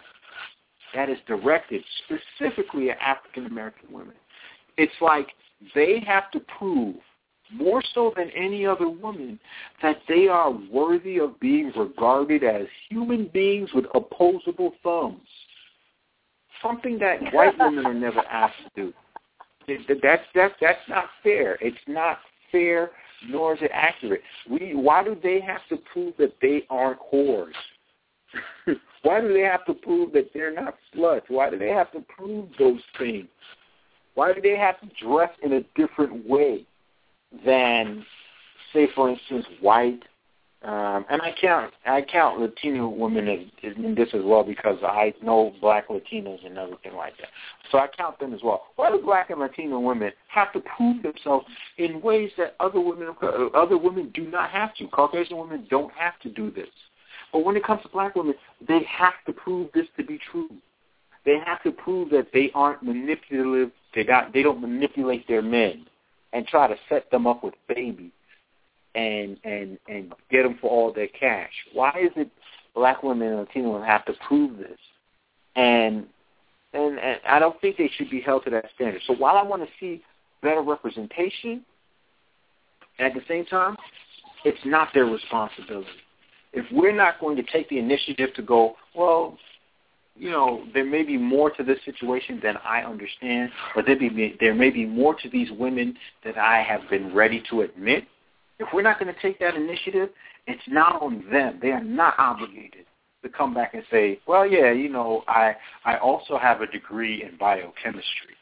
[0.94, 4.14] that is directed specifically at African American women,
[4.76, 5.28] it's like
[5.74, 6.96] they have to prove
[7.52, 9.38] more so than any other woman
[9.82, 15.26] that they are worthy of being regarded as human beings with opposable thumbs.
[16.62, 18.92] Something that white women are never asked to do.
[20.02, 21.56] That's that's that's not fair.
[21.60, 22.18] It's not
[22.50, 22.90] fair,
[23.28, 24.22] nor is it accurate.
[24.48, 27.52] We why do they have to prove that they aren't whores?
[29.02, 31.22] why do they have to prove that they're not sluts?
[31.28, 33.28] Why do they have to prove those things?
[34.14, 36.66] Why do they have to dress in a different way
[37.44, 38.04] than,
[38.72, 40.02] say, for instance, white
[40.62, 45.14] um, and I count I count Latino women in, in this as well because I
[45.22, 47.28] know black Latinos and everything like that.
[47.72, 48.64] So I count them as well.
[48.76, 51.46] Why do black and Latino women have to prove themselves
[51.78, 53.08] in ways that other women
[53.54, 54.86] other women do not have to?
[54.88, 56.68] Caucasian women don't have to do this.
[57.32, 58.34] But when it comes to black women,
[58.68, 60.50] they have to prove this to be true.
[61.24, 63.70] They have to prove that they aren't manipulative.
[63.94, 65.86] They got they don't manipulate their men
[66.32, 68.12] and try to set them up with babies
[68.94, 71.52] and and and get them for all their cash.
[71.72, 72.30] Why is it
[72.74, 74.78] black women and Latino women have to prove this?
[75.56, 76.06] And
[76.72, 79.02] and and I don't think they should be held to that standard.
[79.06, 80.02] So while I want to see
[80.42, 81.64] better representation,
[82.98, 83.76] at the same time,
[84.44, 85.88] it's not their responsibility.
[86.52, 89.38] If we're not going to take the initiative to go, well,
[90.20, 94.36] you know, there may be more to this situation than I understand, or there, be,
[94.38, 98.04] there may be more to these women that I have been ready to admit
[98.60, 100.10] if we're not going to take that initiative,
[100.46, 101.58] it's not on them.
[101.60, 102.84] They are not obligated
[103.22, 107.22] to come back and say, well, yeah, you know, I I also have a degree
[107.22, 108.36] in biochemistry.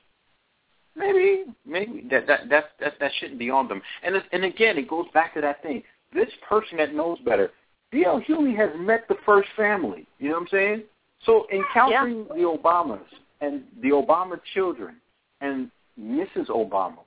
[0.97, 3.81] Maybe maybe that that that that, that shouldn't be on them.
[4.03, 5.83] And and again, it goes back to that thing.
[6.13, 7.51] This person that knows better,
[7.93, 8.21] D.L.
[8.29, 10.07] Hughley has met the first family.
[10.19, 10.83] You know what I'm saying?
[11.25, 12.35] So encountering yeah.
[12.35, 13.01] the Obamas
[13.41, 14.97] and the Obama children
[15.41, 15.71] and
[16.01, 16.49] Mrs.
[16.49, 16.99] Obama,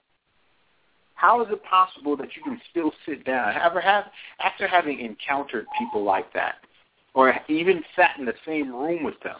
[1.16, 4.06] how is it possible that you can still sit down ever have
[4.40, 6.56] after having encountered people like that,
[7.14, 9.38] or even sat in the same room with them?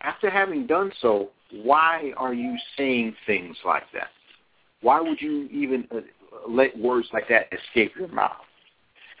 [0.00, 4.08] After having done so, why are you saying things like that?
[4.80, 6.00] Why would you even uh,
[6.48, 8.32] let words like that escape your mouth?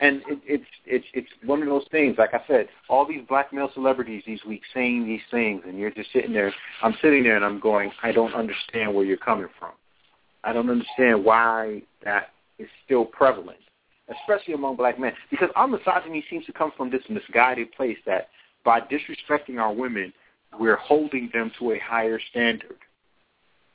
[0.00, 2.16] And it, it's it's it's one of those things.
[2.18, 5.90] Like I said, all these black male celebrities these weeks saying these things, and you're
[5.90, 6.52] just sitting there.
[6.82, 9.72] I'm sitting there and I'm going, I don't understand where you're coming from.
[10.44, 13.58] I don't understand why that is still prevalent,
[14.08, 15.12] especially among black men.
[15.30, 18.28] Because our misogyny seems to come from this misguided place that
[18.64, 20.12] by disrespecting our women,
[20.58, 22.76] we're holding them to a higher standard.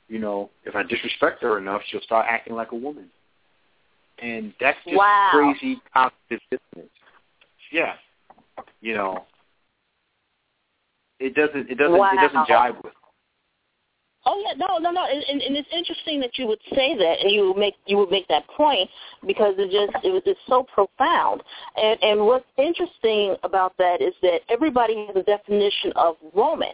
[0.08, 3.10] You know, if I disrespect her enough, she'll start acting like a woman.
[4.22, 5.28] And that's just wow.
[5.32, 6.92] crazy cognitive dissonance.
[7.72, 7.94] Yeah.
[8.80, 9.24] You know,
[11.18, 12.12] it doesn't it doesn't wow.
[12.12, 12.92] it doesn't jive with
[14.26, 17.30] Oh yeah, no, no, no, and, and it's interesting that you would say that, and
[17.30, 18.88] you would make you would make that point
[19.26, 21.42] because it just it was just so profound.
[21.76, 26.70] And and what's interesting about that is that everybody has a definition of woman.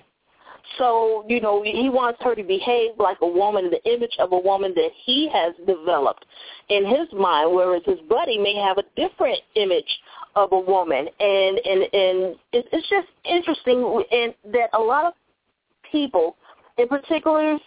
[0.79, 4.39] So you know he wants her to behave like a woman, the image of a
[4.39, 6.25] woman that he has developed
[6.69, 9.99] in his mind, whereas his buddy may have a different image
[10.37, 15.13] of a woman, and and and it's just interesting, and that a lot of
[15.91, 16.37] people
[16.81, 17.59] in particular,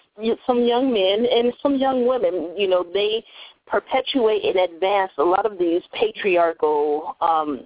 [0.46, 3.24] some young men and some young women, you know, they
[3.68, 7.62] perpetuate and advance a lot of these patriarchal um,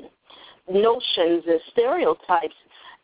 [0.69, 2.55] notions and stereotypes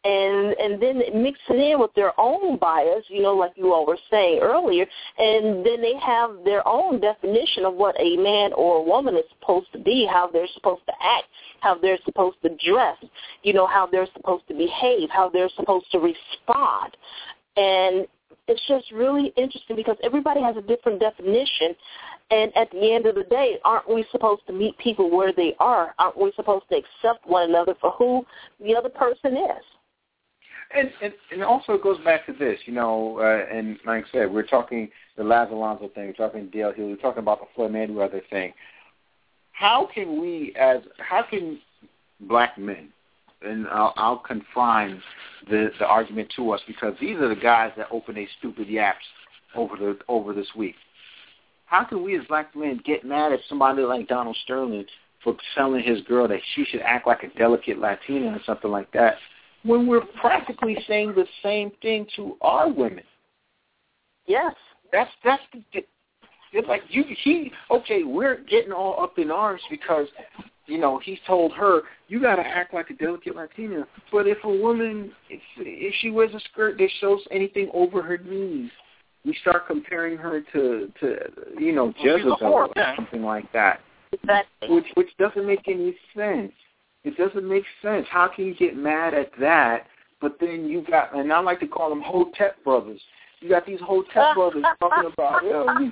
[0.05, 3.85] and and then mix it in with their own bias, you know, like you all
[3.85, 4.85] were saying earlier,
[5.17, 9.23] and then they have their own definition of what a man or a woman is
[9.39, 11.27] supposed to be, how they're supposed to act,
[11.61, 12.97] how they're supposed to dress,
[13.43, 16.97] you know, how they're supposed to behave, how they're supposed to respond.
[17.55, 18.07] And
[18.47, 21.75] it's just really interesting because everybody has a different definition.
[22.31, 25.55] And at the end of the day, aren't we supposed to meet people where they
[25.59, 25.93] are?
[25.99, 28.25] Aren't we supposed to accept one another for who
[28.59, 29.63] the other person is?
[30.75, 34.11] And, and and also it goes back to this, you know, uh, and like I
[34.11, 36.73] said, we're talking the Laz Alonso thing, we're talking D.L.
[36.73, 38.53] Hughley, we're talking about the Floyd Mayweather thing.
[39.51, 41.59] How can we, as how can
[42.21, 42.89] black men,
[43.43, 45.01] and I'll, I'll confine
[45.49, 49.05] the the argument to us because these are the guys that open a stupid yaps
[49.55, 50.75] over the over this week.
[51.65, 54.85] How can we as black men get mad at somebody like Donald Sterling
[55.23, 58.91] for telling his girl that she should act like a delicate Latina or something like
[58.91, 59.15] that
[59.63, 63.03] when we're practically saying the same thing to our women?
[64.25, 64.53] Yes.
[64.91, 65.83] That's that's the,
[66.53, 70.07] it's like you he okay, we're getting all up in arms because
[70.65, 73.85] you know, he's told her, you got to act like a delicate Latina.
[74.11, 78.17] But if a woman, if, if she wears a skirt that shows anything over her
[78.17, 78.71] knees,
[79.25, 81.17] we start comparing her to, to
[81.59, 83.81] you know, Jezebel or something like that.
[84.11, 84.69] Exactly.
[84.69, 86.51] Which, which doesn't make any sense.
[87.03, 88.07] It doesn't make sense.
[88.09, 89.87] How can you get mad at that?
[90.21, 93.01] But then you got, and I like to call them Hotep brothers.
[93.41, 95.89] You got these Hotep brothers talking about, yeah,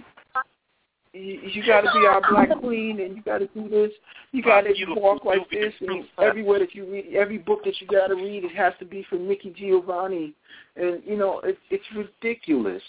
[1.14, 3.92] you, you got to be our black queen, and you got to do this.
[4.32, 7.88] You got to walk like this, and everywhere that you read, every book that you
[7.88, 10.34] got to read, it has to be from Nikki Giovanni,
[10.78, 12.82] and you know it, it's ridiculous.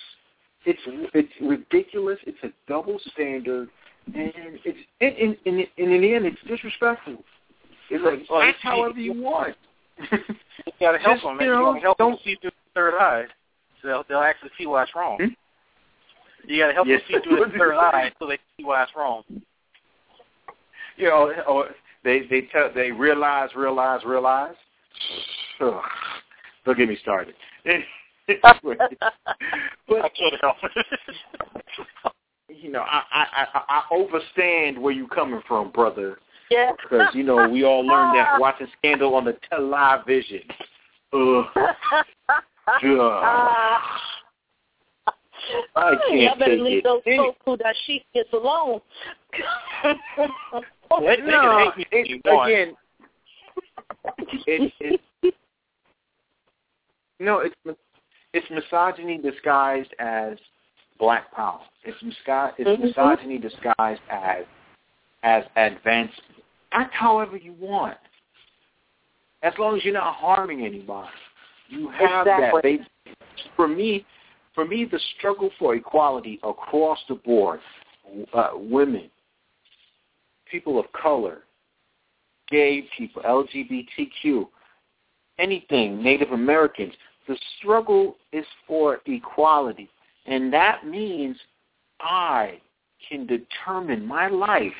[0.64, 0.80] It's
[1.14, 2.18] it's ridiculous.
[2.24, 3.68] It's a double standard,
[4.14, 4.32] and
[4.64, 7.24] it's and, and, and, and in the end, it's disrespectful.
[7.92, 9.54] It's like well, act however you want.
[10.10, 11.38] you got to help Just, them.
[11.40, 13.24] You, know, you help don't, them see through the third eye,
[13.80, 15.18] so they'll they'll actually see what's wrong.
[15.18, 16.50] Hmm?
[16.50, 17.02] You got to help yes.
[17.10, 19.22] them see through the third eye so they see why it's wrong.
[20.96, 21.68] You know, or
[22.02, 24.54] they they tell they realize, realize, realize.
[25.60, 25.82] Ugh.
[26.64, 27.34] Don't get me started.
[27.64, 27.76] but
[28.80, 30.86] I can't help it.
[32.48, 36.18] you know, I, I I I overstand where you're coming from, brother.
[36.52, 36.72] Yeah.
[36.82, 40.40] Because you know we all learned that watching Scandal on the television.
[41.12, 41.44] Ugh.
[41.56, 41.74] Ugh.
[45.74, 46.84] I can't Y'all better take leave it.
[46.84, 48.80] those Any- Toku Dashikis alone.
[49.82, 52.76] They, they no, can hate me if it, again,
[54.46, 54.72] it,
[55.22, 55.24] it,
[57.20, 57.54] no, it's
[58.34, 60.36] it's misogyny disguised as
[60.98, 61.60] black power.
[61.84, 62.80] It's misgu- it's Mhm.
[62.84, 64.44] misogyny disguised as
[65.22, 66.12] as advancement.
[66.72, 67.98] Act however you want,
[69.42, 71.08] as long as you're not harming anybody.
[71.68, 72.78] You have Exactly.
[72.78, 72.86] that.
[73.06, 73.14] They,
[73.56, 74.04] for me,
[74.54, 77.60] for me, the struggle for equality across the board,
[78.34, 79.10] uh, women,
[80.50, 81.42] people of color,
[82.48, 84.46] gay people, LGBTQ,
[85.38, 86.92] anything, Native Americans,
[87.26, 89.88] the struggle is for equality.
[90.26, 91.36] And that means
[92.00, 92.60] I
[93.08, 94.72] can determine my life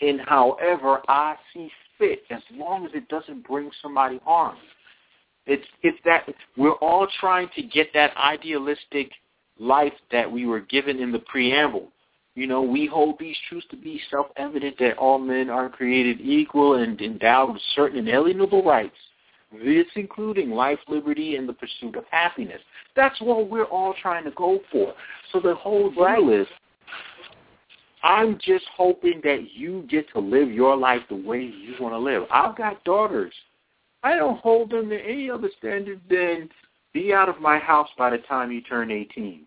[0.00, 4.56] in however I see fit as long as it doesn't bring somebody harm.
[5.46, 9.10] It's it's that we're all trying to get that idealistic
[9.58, 11.88] life that we were given in the preamble.
[12.34, 16.74] You know, we hold these truths to be self-evident that all men are created equal
[16.74, 18.94] and endowed with certain inalienable rights,
[19.52, 22.60] this including life, liberty, and the pursuit of happiness.
[22.94, 24.94] That's what we're all trying to go for.
[25.32, 26.46] So the whole deal is,
[28.02, 31.98] I'm just hoping that you get to live your life the way you want to
[31.98, 32.24] live.
[32.30, 33.32] I've got daughters.
[34.02, 36.48] I don't hold them to any other standard than
[36.92, 39.42] be out of my house by the time you turn 18.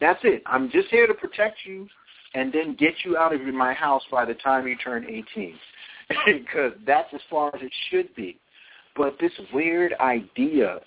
[0.00, 0.42] That's it.
[0.46, 1.86] I'm just here to protect you
[2.34, 5.54] and then get you out of my house by the time you turn 18.
[6.26, 8.38] because that's as far as it should be.
[8.96, 10.80] But this weird idea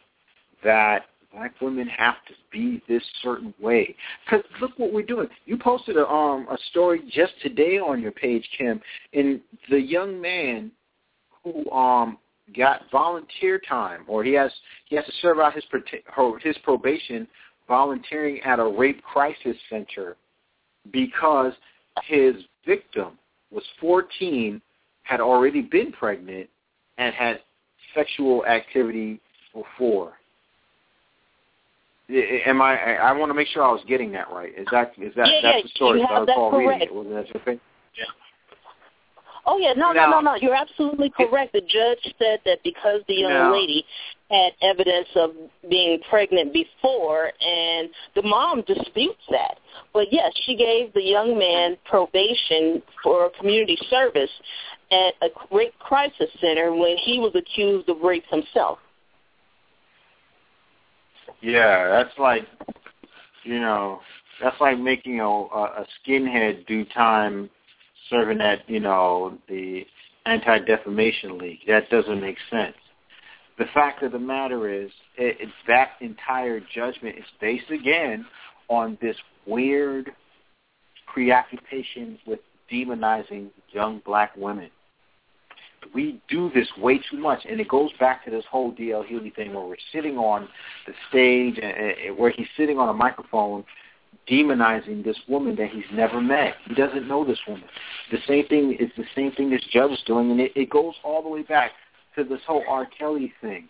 [0.63, 1.05] that
[1.35, 3.95] black women have to be this certain way.
[4.25, 5.27] Because look what we're doing.
[5.45, 8.81] You posted a um a story just today on your page, Kim,
[9.13, 10.71] and the young man
[11.43, 12.17] who um
[12.55, 14.51] got volunteer time, or he has
[14.85, 15.63] he has to serve out his
[16.41, 17.27] his probation
[17.67, 20.15] volunteering at a rape crisis center
[20.91, 21.53] because
[22.03, 22.35] his
[22.65, 23.17] victim
[23.51, 24.61] was 14,
[25.03, 26.47] had already been pregnant,
[26.97, 27.39] and had
[27.95, 29.19] sexual activity
[29.53, 30.13] before.
[32.09, 32.77] I- Am I?
[32.77, 34.53] I I want to make sure I was getting that right.
[34.57, 35.99] Is that is that Yeah, that's yeah, the story?
[36.01, 36.83] you have that recall reading correct.
[36.83, 36.93] it.
[36.93, 37.59] Was that okay?
[39.47, 40.35] Oh yeah, no, Now- no, no, no.
[40.41, 41.53] You're absolutely correct.
[41.53, 43.85] The judge said that because the young Now- lady
[44.31, 45.35] had evidence of
[45.69, 49.59] being pregnant before, and the mom disputes that.
[49.93, 54.31] But yes, she gave the young man probation for community service
[54.91, 58.79] at a rape crisis center when he was accused of rape himself.
[61.41, 62.47] Yeah, that's like,
[63.43, 63.99] you know,
[64.41, 67.49] that's like making a, a skinhead do time
[68.09, 69.85] serving at, you know, the
[70.25, 71.59] Anti-Defamation League.
[71.67, 72.75] That doesn't make sense.
[73.57, 78.25] The fact of the matter is, it, it's that entire judgment is based again
[78.67, 80.11] on this weird
[81.07, 82.39] preoccupation with
[82.71, 84.69] demonizing young black women.
[85.93, 89.33] We do this way too much, and it goes back to this whole DL Hughley
[89.35, 90.47] thing where we're sitting on
[90.87, 93.63] the stage and, where he's sitting on a microphone
[94.29, 96.55] demonizing this woman that he's never met.
[96.67, 97.67] He doesn't know this woman.
[98.11, 100.93] The same thing is the same thing this judge is doing, and it, it goes
[101.03, 101.71] all the way back
[102.15, 102.87] to this whole R.
[102.97, 103.67] Kelly thing.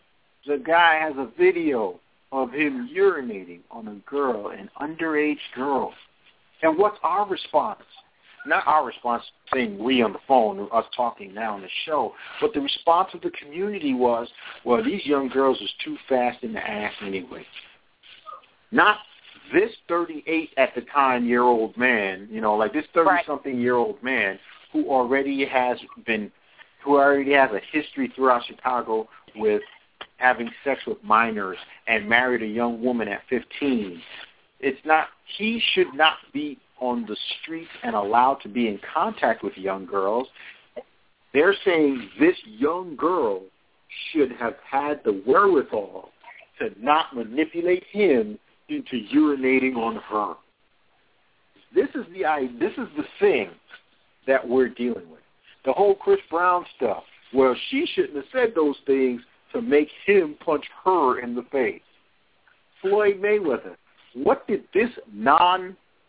[0.48, 2.00] The guy has a video
[2.32, 5.94] of him urinating on a girl, an underage girl.
[6.62, 7.82] And what's our response?
[8.46, 9.24] Not our response
[9.54, 13.22] saying we on the phone, us talking now on the show, but the response of
[13.22, 14.28] the community was,
[14.64, 17.46] well, these young girls is too fast in the ass anyway.
[18.72, 18.98] Not
[19.54, 23.76] this 38 at the time year old man, you know, like this 30 something year
[23.76, 24.40] old man
[24.72, 26.32] who already has been,
[26.84, 29.62] who already has a history throughout Chicago with
[30.18, 31.58] having sex with minors
[31.88, 34.02] and married a young woman at 15.
[34.60, 35.08] It's not,
[35.38, 39.86] he should not be on the streets and allowed to be in contact with young
[39.86, 40.28] girls.
[41.34, 43.42] They're saying this young girl
[44.12, 46.10] should have had the wherewithal
[46.60, 48.40] to not manipulate him
[48.70, 50.36] into urinating on her.
[51.74, 53.50] This is the this is the thing
[54.28, 55.20] that we're dealing with.
[55.66, 57.04] The whole Chris Brown stuff.
[57.34, 59.22] Well, she shouldn't have said those things
[59.52, 61.82] to make him punch her in the face.
[62.82, 63.76] Floyd Mayweather.
[64.14, 64.90] What did this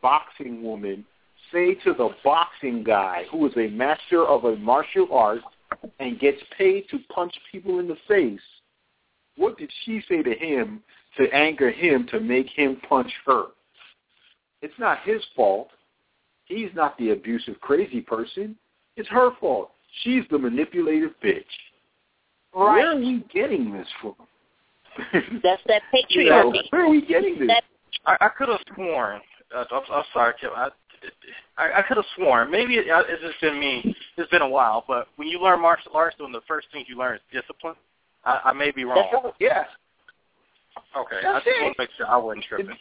[0.06, 1.04] non-boxing woman
[1.52, 5.40] say to the boxing guy who is a master of a martial art
[6.00, 8.40] and gets paid to punch people in the face?
[9.36, 10.82] What did she say to him
[11.16, 13.44] to anger him to make him punch her.
[14.62, 15.68] It's not his fault.
[16.44, 18.56] He's not the abusive, crazy person.
[18.96, 19.70] It's her fault.
[20.02, 21.44] She's the manipulative bitch.
[22.54, 22.76] Right.
[22.76, 24.14] Where are we getting this from?
[25.42, 26.08] That's that patriarchy.
[26.10, 27.48] you know, where are we getting this?
[27.48, 27.64] That,
[28.06, 29.20] I, I could have sworn.
[29.54, 30.50] Uh, I'm, I'm sorry, Kim.
[30.54, 30.68] I,
[31.56, 32.50] I, I could have sworn.
[32.50, 33.94] Maybe it, it's just been me.
[34.16, 36.86] It's been a while, but when you learn martial arts, one of the first things
[36.88, 37.74] you learn is discipline.
[38.24, 39.08] I, I may be wrong.
[39.12, 39.34] That's right.
[39.40, 39.64] Yeah.
[40.96, 41.62] Okay, That's I just it.
[41.62, 42.76] want to make sure I wasn't tripping.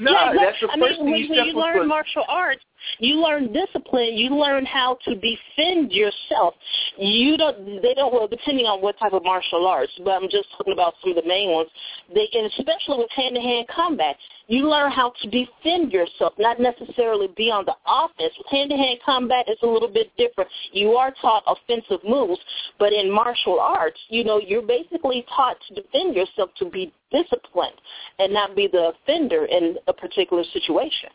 [0.00, 2.64] No, yeah, that's the I first mean, thing when, you when you learn martial arts,
[2.98, 4.14] you learn discipline.
[4.14, 6.54] You learn how to defend yourself.
[6.96, 7.82] You don't.
[7.82, 8.12] They don't.
[8.12, 11.22] Well, depending on what type of martial arts, but I'm just talking about some of
[11.22, 11.68] the main ones.
[12.14, 14.16] They, and especially with hand-to-hand combat,
[14.48, 18.32] you learn how to defend yourself, not necessarily be on the offense.
[18.38, 20.50] With hand-to-hand combat, it's a little bit different.
[20.72, 22.40] You are taught offensive moves,
[22.78, 27.80] but in martial arts, you know, you're basically taught to defend yourself, to be disciplined,
[28.18, 31.10] and not be the offender in a particular situation.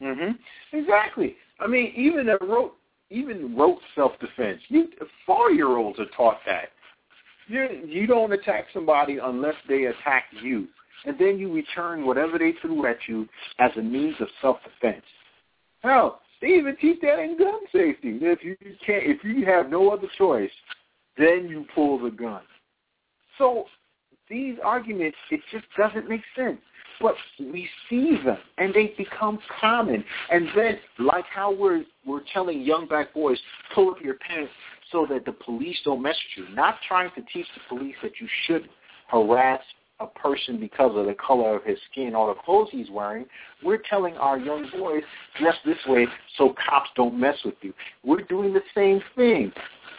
[0.00, 0.32] hmm
[0.72, 1.36] Exactly.
[1.60, 2.76] I mean, even a rote,
[3.10, 4.60] even rote self-defense.
[4.68, 4.88] You
[5.24, 6.70] four-year-olds are taught that.
[7.48, 10.66] You you don't attack somebody unless they attack you,
[11.04, 13.28] and then you return whatever they threw at you
[13.58, 15.04] as a means of self-defense.
[15.82, 18.18] Hell, they even teach that in gun safety.
[18.20, 20.50] If you can't, if you have no other choice,
[21.16, 22.42] then you pull the gun.
[23.38, 23.66] So
[24.28, 26.58] these arguments, it just doesn't make sense.
[27.00, 30.02] But we see them, and they become common.
[30.30, 33.38] And then, like how we're we're telling young black boys,
[33.74, 34.52] pull up your pants
[34.90, 36.54] so that the police don't mess with you.
[36.54, 38.68] Not trying to teach the police that you should
[39.08, 39.60] harass
[40.00, 43.26] a person because of the color of his skin or the clothes he's wearing.
[43.62, 45.02] We're telling our young boys,
[45.38, 47.72] dress this way so cops don't mess with you.
[48.04, 49.52] We're doing the same thing,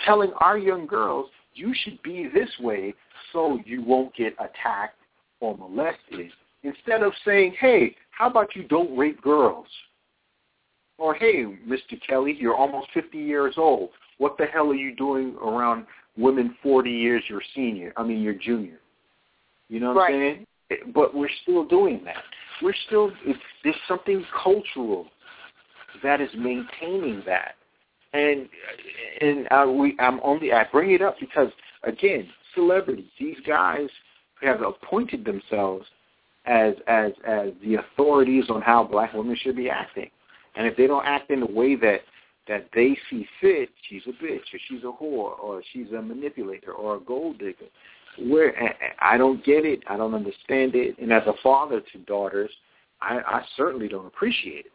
[0.05, 2.93] telling our young girls, you should be this way
[3.33, 4.97] so you won't get attacked
[5.39, 6.31] or molested
[6.63, 9.67] instead of saying, hey, how about you don't rape girls?
[10.97, 11.99] Or, hey, Mr.
[12.07, 13.89] Kelly, you're almost 50 years old.
[14.17, 15.85] What the hell are you doing around
[16.17, 18.79] women 40 years your senior, I mean your junior?
[19.69, 20.13] You know what Right.
[20.15, 20.93] I'm saying?
[20.93, 22.23] But we're still doing that.
[22.63, 25.07] We're still, it's, there's something cultural
[26.03, 27.55] that is maintaining that.
[28.13, 28.47] And
[29.21, 31.49] and uh, we, I'm only I bring it up because
[31.83, 32.27] again,
[32.57, 33.87] celebrities, these guys
[34.41, 35.85] have appointed themselves
[36.45, 40.09] as as as the authorities on how black women should be acting.
[40.55, 42.01] And if they don't act in the way that
[42.47, 46.71] that they see fit, she's a bitch, or she's a whore, or she's a manipulator,
[46.71, 47.65] or a gold digger.
[48.19, 52.49] Where I don't get it, I don't understand it, and as a father to daughters,
[52.99, 54.71] I, I certainly don't appreciate it.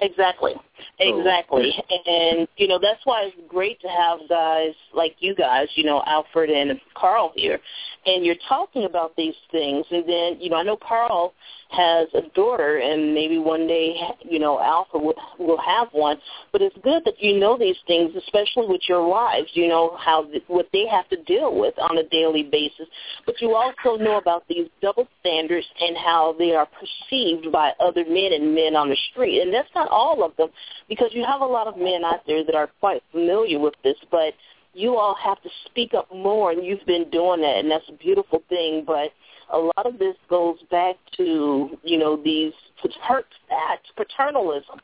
[0.00, 0.54] Exactly.
[0.98, 1.72] Exactly.
[2.06, 6.02] And, you know, that's why it's great to have guys like you guys, you know,
[6.06, 7.58] Alfred and Karl here.
[8.06, 9.86] And you're talking about these things.
[9.90, 11.32] And then, you know, I know Karl
[11.70, 16.18] has a daughter and maybe one day, you know, Alfred will, will have one.
[16.52, 20.26] But it's good that you know these things, especially with your wives, you know, how
[20.48, 22.86] what they have to deal with on a daily basis.
[23.26, 28.04] But you also know about these double standards and how they are perceived by other
[28.04, 29.40] men and men on the street.
[29.40, 30.48] And that's not not all of them,
[30.88, 33.96] because you have a lot of men out there that are quite familiar with this,
[34.10, 34.34] but
[34.72, 37.92] you all have to speak up more, and you've been doing that, and that's a
[37.92, 38.84] beautiful thing.
[38.86, 39.10] But
[39.52, 42.52] a lot of this goes back to you know these
[43.00, 44.80] hurt facts, paternalism,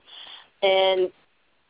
[0.62, 1.10] and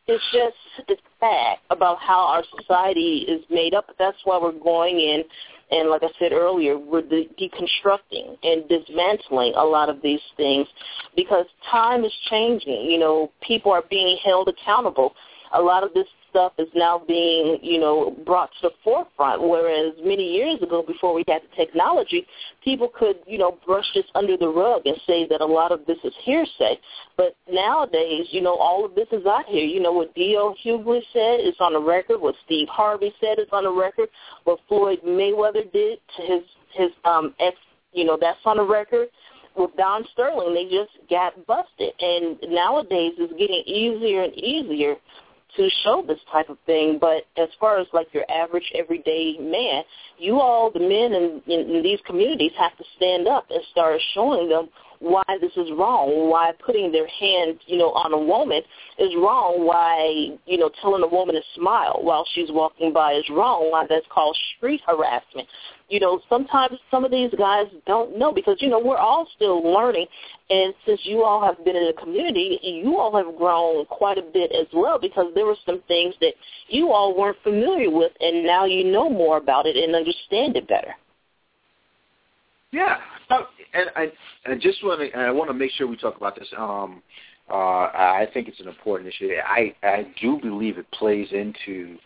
[0.07, 3.87] it's just it's fact about how our society is made up.
[3.99, 5.23] That's why we're going in,
[5.71, 10.67] and like I said earlier, we're de- deconstructing and dismantling a lot of these things
[11.15, 12.89] because time is changing.
[12.89, 15.13] You know, people are being held accountable.
[15.53, 19.41] A lot of this stuff is now being, you know, brought to the forefront.
[19.41, 22.25] Whereas many years ago, before we had the technology,
[22.63, 25.85] people could, you know, brush this under the rug and say that a lot of
[25.85, 26.79] this is hearsay.
[27.17, 29.65] But nowadays, you know, all of this is out here.
[29.65, 30.55] You know, what D.L.
[30.65, 32.19] Hughley said is on the record.
[32.19, 34.09] What Steve Harvey said is on the record.
[34.45, 36.43] What Floyd Mayweather did to his
[36.73, 37.57] his um ex,
[37.93, 39.09] you know, that's on the record
[39.55, 41.93] with Don Sterling, they just got busted.
[41.99, 44.95] And nowadays it's getting easier and easier
[45.57, 46.97] to show this type of thing.
[46.99, 49.83] But as far as like your average everyday man,
[50.17, 53.99] you all, the men in, in, in these communities, have to stand up and start
[54.13, 54.69] showing them
[55.01, 58.61] why this is wrong, why putting their hand, you know, on a woman
[58.99, 63.27] is wrong, why, you know, telling a woman to smile while she's walking by is
[63.31, 65.47] wrong, why that's called street harassment.
[65.89, 69.61] You know, sometimes some of these guys don't know because, you know, we're all still
[69.73, 70.05] learning.
[70.51, 74.21] And since you all have been in the community, you all have grown quite a
[74.21, 76.33] bit as well because there were some things that
[76.67, 80.67] you all weren't familiar with and now you know more about it and understand it
[80.67, 80.95] better.
[82.71, 82.97] Yeah,
[83.73, 84.11] and I,
[84.45, 86.47] I just want to, I want to make sure we talk about this.
[86.57, 87.01] Um,
[87.49, 89.29] uh, I think it's an important issue.
[89.45, 91.97] I, I do believe it plays into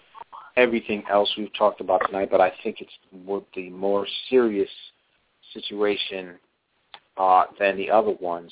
[0.57, 2.91] everything else we've talked about tonight, but I think it's
[3.25, 4.69] more, the more serious
[5.53, 6.35] situation
[7.17, 8.51] uh, than the other ones.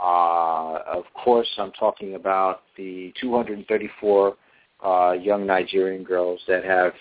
[0.00, 4.36] Uh, of course, I'm talking about the 234
[4.84, 6.92] uh, young Nigerian girls that have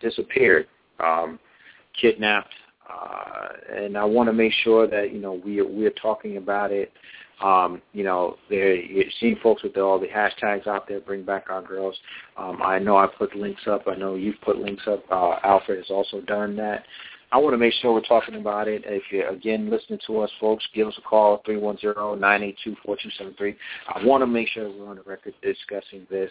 [0.00, 0.66] disappeared,
[1.00, 1.38] um,
[1.98, 2.52] kidnapped,
[2.90, 6.72] uh, and I want to make sure that you know we are, we're talking about
[6.72, 6.92] it.
[7.42, 11.46] Um, you know, there you're seeing folks with all the hashtags out there, bring back
[11.50, 11.96] our girls.
[12.36, 13.82] Um, I know I put links up.
[13.86, 15.02] I know you've put links up.
[15.10, 16.84] Uh, Alfred has also done that.
[17.32, 18.82] I want to make sure we're talking about it.
[18.84, 23.56] If you're, again, listening to us, folks, give us a call, 310-982-4273.
[23.88, 26.30] I want to make sure we're on the record discussing this.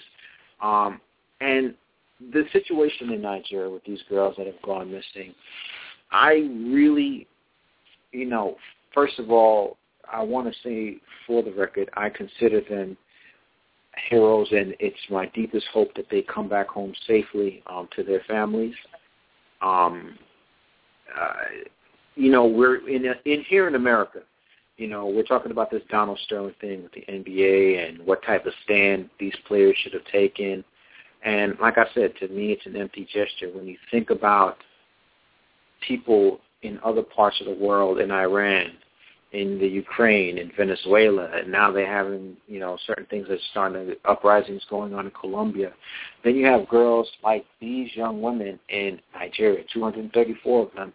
[0.62, 1.02] Um,
[1.42, 1.74] and
[2.32, 5.34] the situation in Nigeria with these girls that have gone missing,
[6.12, 7.28] I really,
[8.12, 8.58] you know,
[8.94, 9.78] first of all,
[10.12, 12.98] I want to say for the record, I consider them
[14.10, 18.22] heroes, and it's my deepest hope that they come back home safely um, to their
[18.28, 18.76] families.
[19.62, 20.18] Um,
[21.18, 21.34] uh,
[22.16, 24.20] you know, we're in in here in America.
[24.78, 28.46] You know, we're talking about this Donald Sterling thing with the NBA and what type
[28.46, 30.64] of stand these players should have taken.
[31.24, 34.58] And like I said, to me, it's an empty gesture when you think about
[35.88, 38.72] people in other parts of the world, in Iran,
[39.32, 43.50] in the Ukraine, in Venezuela, and now they're having, you know, certain things that are
[43.52, 45.72] starting to, uprisings going on in Colombia.
[46.24, 50.94] Then you have girls like these young women in Nigeria, 234 of them.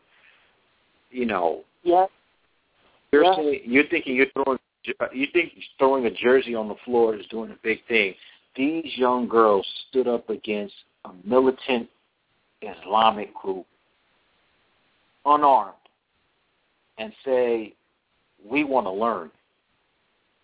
[1.10, 2.06] You know, yeah.
[3.12, 3.36] You're, yeah.
[3.36, 4.58] Saying, you're thinking you're throwing,
[5.12, 8.14] you think throwing a jersey on the floor is doing a big thing.
[8.54, 11.88] These young girls stood up against a militant
[12.60, 13.66] Islamic group
[15.26, 15.74] unarmed
[16.98, 17.74] and say,
[18.48, 19.30] we want to learn.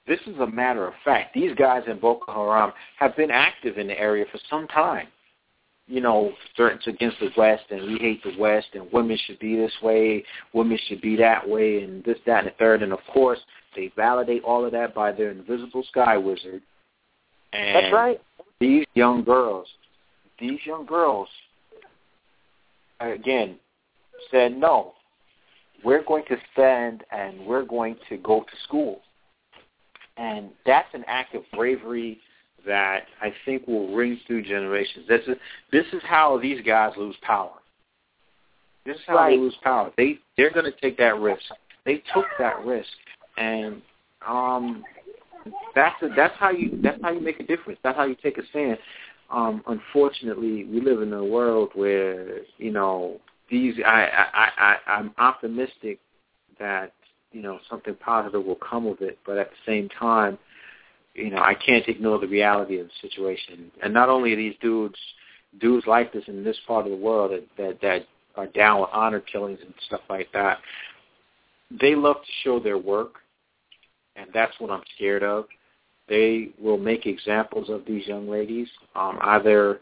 [0.07, 1.33] This is a matter of fact.
[1.35, 5.07] These guys in Boko Haram have been active in the area for some time.
[5.87, 9.57] You know, threats against the West, and we hate the West, and women should be
[9.57, 12.83] this way, women should be that way, and this, that, and the third.
[12.83, 13.39] And of course,
[13.77, 16.63] they validate all of that by their invisible sky wizard.
[17.53, 18.21] And That's right.
[18.61, 19.67] These young girls,
[20.39, 21.29] these young girls,
[23.01, 23.57] again,
[24.31, 24.95] said, no,
[25.85, 29.01] we're going to stand and we're going to go to school.
[30.17, 32.21] And that's an act of bravery
[32.67, 35.07] that I think will ring through generations.
[35.09, 35.37] This is,
[35.73, 37.53] this is how these guys lose power.
[38.85, 39.31] This is how right.
[39.31, 39.91] they lose power.
[39.97, 41.43] They they're going to take that risk.
[41.85, 42.89] They took that risk,
[43.37, 43.81] and
[44.27, 44.83] um,
[45.75, 47.79] that's a, that's how you that's how you make a difference.
[47.83, 48.79] That's how you take a stand.
[49.31, 53.21] Um, unfortunately, we live in a world where you know
[53.53, 56.01] these I, I, I, I'm optimistic
[56.59, 56.93] that
[57.31, 60.39] you know something positive will come of it, but at the same time,
[61.15, 63.71] you know I can't ignore the reality of the situation.
[63.83, 64.97] And not only are these dudes
[65.61, 68.07] dudes like this in this part of the world that that, that
[68.37, 70.59] are down with honor killings and stuff like that,
[71.81, 73.17] they love to show their work,
[74.17, 75.45] and that's what I'm scared of.
[76.09, 78.69] they will make examples of these young ladies.
[78.95, 79.81] Um, either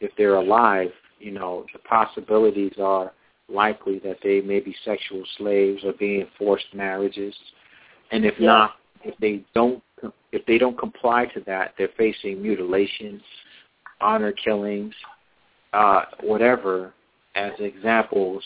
[0.00, 0.90] if they're alive,
[1.22, 3.12] you know, the possibilities are
[3.48, 7.34] likely that they may be sexual slaves or being forced marriages,
[8.10, 8.46] and if Yeah.
[8.46, 9.82] not, if they don't
[10.32, 13.22] if they don't comply to that, they're facing mutilations,
[14.00, 14.94] honor killings,
[15.74, 16.92] uh, whatever,
[17.36, 18.42] as examples,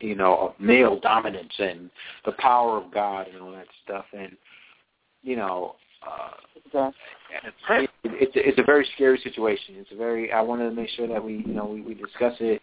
[0.00, 1.90] you know, of male dominance and
[2.24, 4.04] the power of God and all that stuff.
[4.12, 4.36] And
[5.22, 6.90] you know, uh,
[7.72, 9.76] it, it's it's a very scary situation.
[9.76, 10.32] It's a very.
[10.32, 12.62] I wanted to make sure that we, you know, we, we discuss it,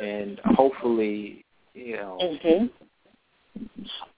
[0.00, 1.44] and hopefully,
[1.74, 2.70] you know, Mhm.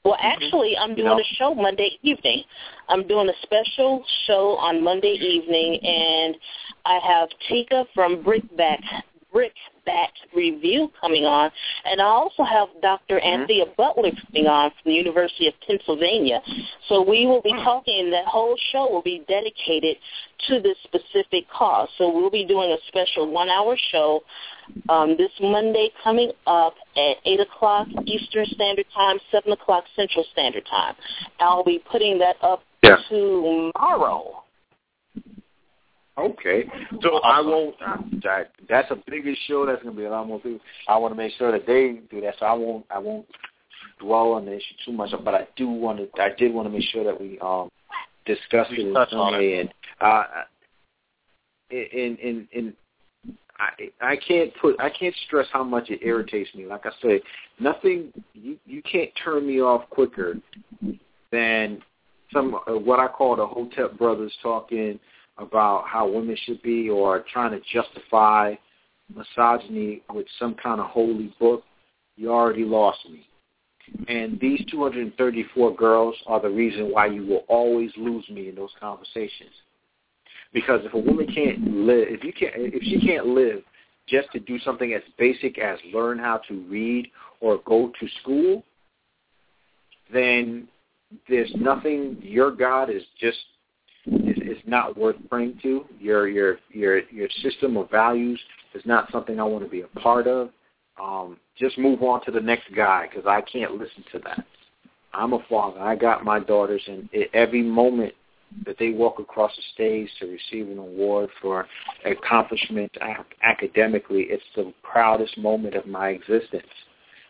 [0.04, 2.44] Well, actually, I'm doing a show Monday evening.
[2.88, 6.36] I'm doing a special show on Monday evening, and
[6.84, 8.80] I have Tika from Brickbat
[9.84, 11.50] Brickbat Review coming on,
[11.84, 13.20] and I also have Dr.
[13.20, 16.40] Anthea Butler coming on from the University of Pennsylvania.
[16.88, 18.10] So we will be talking.
[18.10, 19.96] That whole show will be dedicated
[20.48, 21.88] to this specific cause.
[21.98, 24.22] So we'll be doing a special one-hour show
[24.88, 30.66] um, this Monday coming up at 8 o'clock Eastern Standard Time, 7 o'clock Central Standard
[30.66, 30.94] Time.
[31.40, 32.96] I'll be putting that up Yeah.
[33.08, 34.43] tomorrow.
[36.16, 36.64] Okay,
[37.02, 37.74] so I won't.
[38.22, 39.66] That that's a bigger show.
[39.66, 40.60] That's gonna be a lot more people.
[40.86, 42.34] I want to make sure that they do that.
[42.38, 42.86] So I won't.
[42.88, 43.26] I won't
[43.98, 45.10] dwell on the issue too much.
[45.24, 46.22] But I do want to.
[46.22, 47.68] I did want to make sure that we um
[48.26, 49.58] discuss We it in touch some on way.
[49.60, 50.24] And uh,
[51.70, 52.74] in in in.
[53.58, 56.66] I I can't put I can't stress how much it irritates me.
[56.66, 57.20] Like I said,
[57.58, 60.36] nothing you you can't turn me off quicker
[61.32, 61.82] than
[62.32, 64.98] some uh, what I call the Hotep brothers talking
[65.38, 68.54] about how women should be or trying to justify
[69.14, 71.62] misogyny with some kind of holy book,
[72.16, 73.26] you already lost me.
[74.08, 78.70] And these 234 girls are the reason why you will always lose me in those
[78.80, 79.50] conversations.
[80.52, 83.62] Because if a woman can't live, if you can't, if she can't live
[84.06, 87.08] just to do something as basic as learn how to read
[87.40, 88.64] or go to school,
[90.12, 90.68] then
[91.28, 92.18] there's nothing.
[92.22, 93.38] Your God is just
[94.56, 95.84] is, not worth praying to.
[95.98, 98.40] Your your your your system of values
[98.74, 100.50] is not something I want to be a part of.
[101.00, 104.44] Um, just move on to the next guy because I can't listen to that.
[105.12, 105.80] I'm a father.
[105.80, 108.14] I got my daughters, and every moment
[108.66, 111.66] that they walk across the stage to receive an award for
[112.04, 116.66] accomplishment ac- academically, it's the proudest moment of my existence.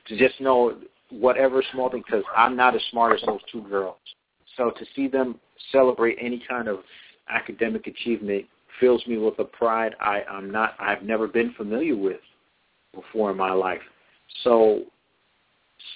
[0.08, 0.76] To just know
[1.10, 3.96] whatever small thing, because I'm not as smart as those two girls.
[4.56, 5.40] So to see them
[5.72, 6.80] celebrate any kind of
[7.28, 8.44] academic achievement
[8.80, 12.20] fills me with a pride I, I'm not I've never been familiar with
[12.94, 13.80] before in my life.
[14.42, 14.82] So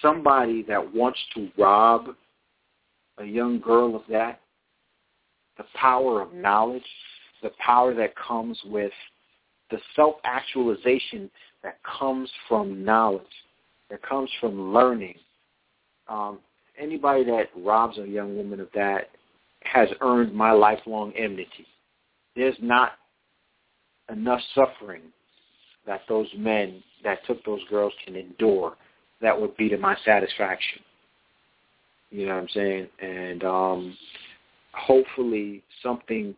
[0.02, 2.08] somebody that wants to rob
[3.18, 4.40] a young girl of that,
[5.56, 6.84] the power of knowledge,
[7.42, 8.92] the power that comes with
[9.70, 11.30] the self-actualization
[11.62, 13.22] that comes from knowledge,
[13.90, 15.14] that comes from learning.
[16.08, 16.38] Um,
[16.78, 19.10] anybody that robs a young woman of that
[19.72, 21.66] has earned my lifelong enmity.
[22.36, 22.92] There's not
[24.10, 25.02] enough suffering
[25.86, 28.76] that those men that took those girls can endure
[29.20, 30.80] that would be to my satisfaction.
[32.10, 32.88] You know what I'm saying?
[33.00, 33.96] And um,
[34.72, 36.34] hopefully something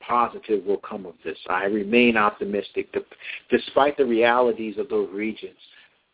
[0.00, 1.38] positive will come of this.
[1.48, 2.94] I remain optimistic.
[3.50, 5.56] Despite the realities of those regions,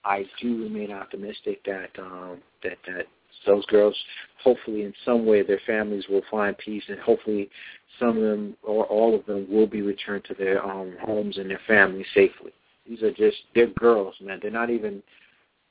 [0.04, 3.06] I do remain optimistic that um, that that
[3.46, 3.96] those girls,
[4.42, 7.50] hopefully in some way, their families will find peace, and hopefully
[7.98, 11.50] some of them or all of them will be returned to their um, homes and
[11.50, 12.52] their families safely.
[12.88, 14.38] These are just they're girls, man.
[14.42, 15.02] They're not even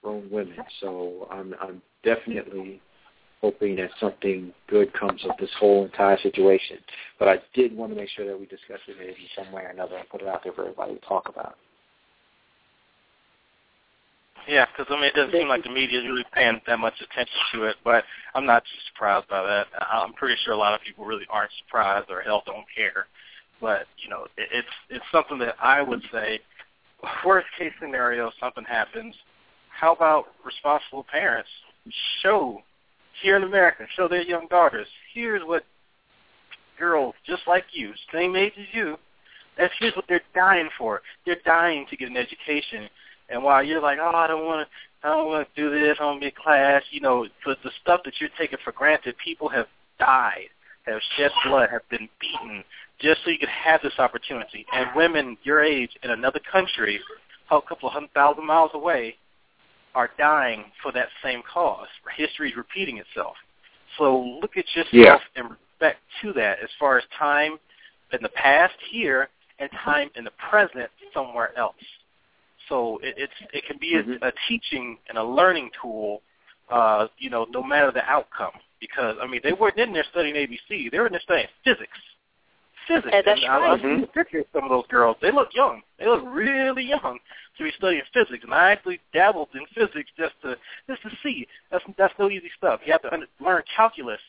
[0.03, 0.57] grown women.
[0.79, 2.81] So I'm I'm definitely
[3.41, 6.77] hoping that something good comes of this whole entire situation.
[7.17, 9.69] But I did want to make sure that we discuss it in some way or
[9.69, 11.55] another and put it out there for everybody to talk about.
[14.49, 16.95] Yeah, because I mean, it doesn't seem like the media is really paying that much
[17.01, 17.75] attention to it.
[17.83, 18.03] But
[18.33, 19.67] I'm not too surprised by that.
[19.91, 23.05] I'm pretty sure a lot of people really aren't surprised or hell don't care.
[23.61, 26.39] But you know, it, it's it's something that I would say,
[27.23, 29.13] worst case scenario, something happens.
[29.69, 31.49] How about responsible parents
[32.23, 32.63] show
[33.21, 35.63] here in America, show their young daughters, here's what
[36.77, 38.97] girls just like you, same age as you,
[39.57, 41.01] that's here's what they're dying for.
[41.25, 42.89] They're dying to get an education.
[43.29, 45.97] And while you're like, oh, I don't want to, I don't want to do this,
[45.99, 48.71] I don't want to be class, you know, for the stuff that you're taking for
[48.71, 49.67] granted, people have
[49.99, 50.49] died,
[50.85, 52.63] have shed blood, have been beaten,
[52.99, 54.65] just so you could have this opportunity.
[54.73, 56.99] And women your age in another country,
[57.51, 59.15] a couple of hundred thousand miles away,
[59.95, 61.87] are dying for that same cause.
[62.15, 63.35] History is repeating itself.
[63.97, 65.17] So look at yourself Yeah.
[65.35, 67.57] and respect to that as far as time
[68.11, 69.29] in the past here
[69.59, 71.75] and time in the present somewhere else.
[72.69, 74.21] So it, it's it can be Mhm.
[74.21, 76.21] a, a teaching and a learning tool,
[76.69, 78.53] uh, you know, no matter the outcome.
[78.79, 81.97] Because I mean, they weren't in there studying ABC; they were in there studying physics.
[82.87, 83.09] Physics.
[83.11, 83.71] And that's I, right.
[83.71, 85.17] I've seen pictures of some of those girls.
[85.21, 85.81] They look young.
[85.99, 87.19] They look really young
[87.57, 88.43] to be studying physics.
[88.43, 90.55] And I actually dabbled in physics just to
[90.87, 91.47] just to see.
[91.71, 92.79] That's that's no easy stuff.
[92.85, 94.21] You have to under, learn calculus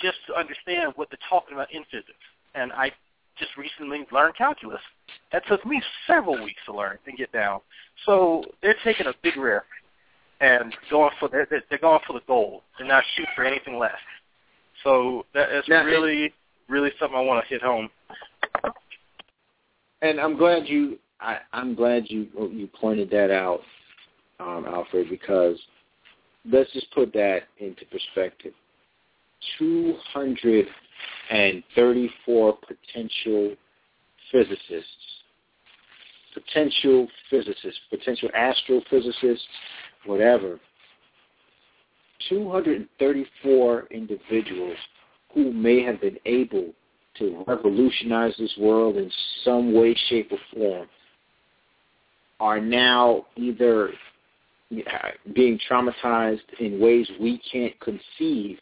[0.00, 2.24] just to understand what they're talking about in physics.
[2.54, 2.92] And I
[3.38, 4.80] just recently learned calculus.
[5.32, 7.60] That took me several weeks to learn and get down.
[8.06, 9.64] So they're taking a big risk
[10.40, 12.62] and going for they're, they're going for the gold.
[12.78, 13.92] They're not shooting for anything less.
[14.84, 16.32] So that is Now, really
[16.68, 17.88] really something I want to hit home.
[20.02, 23.60] And I'm glad you I, I'm glad you you pointed that out,
[24.38, 25.58] um, Alfred, because
[26.50, 28.52] let's just put that into perspective.
[29.58, 30.66] Two hundred
[31.30, 33.54] and thirty-four potential
[34.32, 34.86] physicists,
[36.34, 39.38] potential physicists, potential astrophysicists,
[40.06, 40.58] whatever.
[42.28, 44.76] 234 individuals
[45.32, 46.72] who may have been able
[47.16, 49.10] to revolutionize this world in
[49.44, 50.88] some way, shape, or form
[52.40, 53.90] are now either
[54.72, 58.58] uh, being traumatized in ways we can't conceive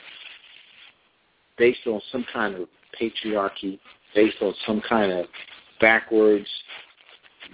[1.59, 2.69] based on some kind of
[3.01, 3.79] patriarchy,
[4.15, 5.27] based on some kind of
[5.81, 6.49] backwards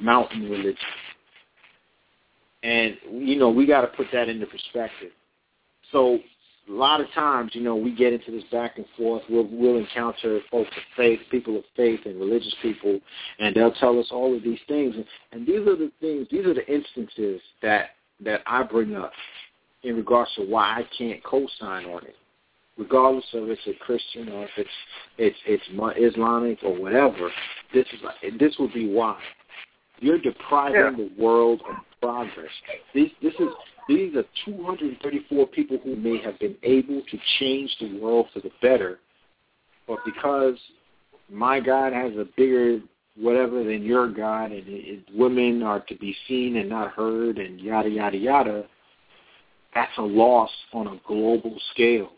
[0.01, 0.77] mountain religion.
[2.63, 5.11] And, you know, we got to put that into perspective.
[5.91, 6.21] So
[6.69, 9.23] a lot of times, you know, we get into this back and forth.
[9.29, 13.01] We'll, we'll encounter folks of faith, people of faith, and religious people,
[13.41, 14.95] and they'll tell us all of these things.
[15.33, 17.91] And, these are the things, these are the instances that
[18.25, 19.11] that I bring up
[19.83, 22.15] in regards to why I can't co-sign on it,
[22.79, 24.71] regardless of if it's a Christian or if it's
[25.19, 27.31] it's it's Islamic or whatever.
[27.73, 28.01] This is
[28.39, 29.19] this would be why
[30.01, 30.91] you're depriving Yeah.
[30.91, 32.51] the world of progress.
[32.95, 33.49] These this is
[33.89, 38.51] these are 234 people who may have been able to change the world for the
[38.61, 39.01] better,
[39.87, 40.57] but because
[41.31, 42.81] my God has a bigger
[43.17, 47.39] whatever than your God, and it, it, women are to be seen and not heard,
[47.39, 48.65] and yada yada yada.
[49.75, 52.13] That's a loss on a global scale.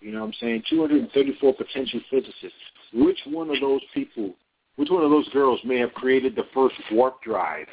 [0.00, 0.62] You know what I'm saying?
[0.70, 2.52] 234 potential physicists.
[2.92, 4.34] Which one of those people,
[4.76, 7.66] which one of those girls may have created the first warp drive?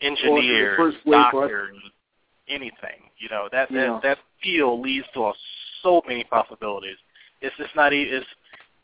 [0.00, 1.60] engineers, Or the first wave
[2.48, 3.10] anything.
[3.18, 4.00] You know that that Yeah.
[4.02, 5.32] that field leads to
[5.82, 6.98] so many possibilities.
[7.40, 8.26] It's just not even, it's,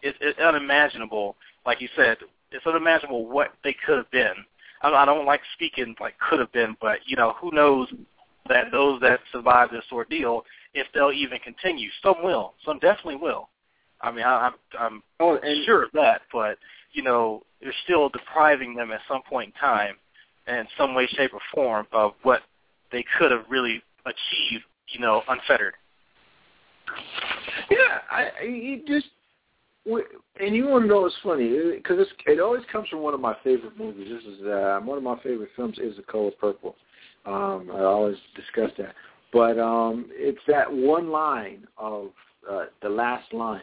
[0.03, 1.37] it's it's unimaginable.
[1.65, 2.19] Like you said,
[2.51, 4.45] it's unimaginable what they could have been.
[4.83, 7.93] I don't, I don't like speaking like could have been, but you know who knows
[8.49, 10.45] that those that survived this ordeal,
[10.75, 11.89] if they'll even continue.
[12.03, 12.55] Some will.
[12.65, 13.49] Some definitely will.
[14.01, 16.59] I mean, I, I'm I'm Oh, and sure of that, but
[16.93, 19.95] you know, they're still depriving them at some point in time,
[20.47, 22.43] in some way, shape, or form, of what
[22.91, 25.75] they could have really achieved, you know, unfettered.
[27.71, 29.07] Yeah, I, I you just
[29.87, 33.37] and you want to know what's funny because it always comes from one of my
[33.43, 34.09] favorite movies.
[34.11, 36.77] This is uh, one of my favorite films is The Color Purple.
[37.27, 38.95] Um, I always discuss that,
[39.33, 42.11] but um, it's that one line of
[42.51, 43.63] uh, the last line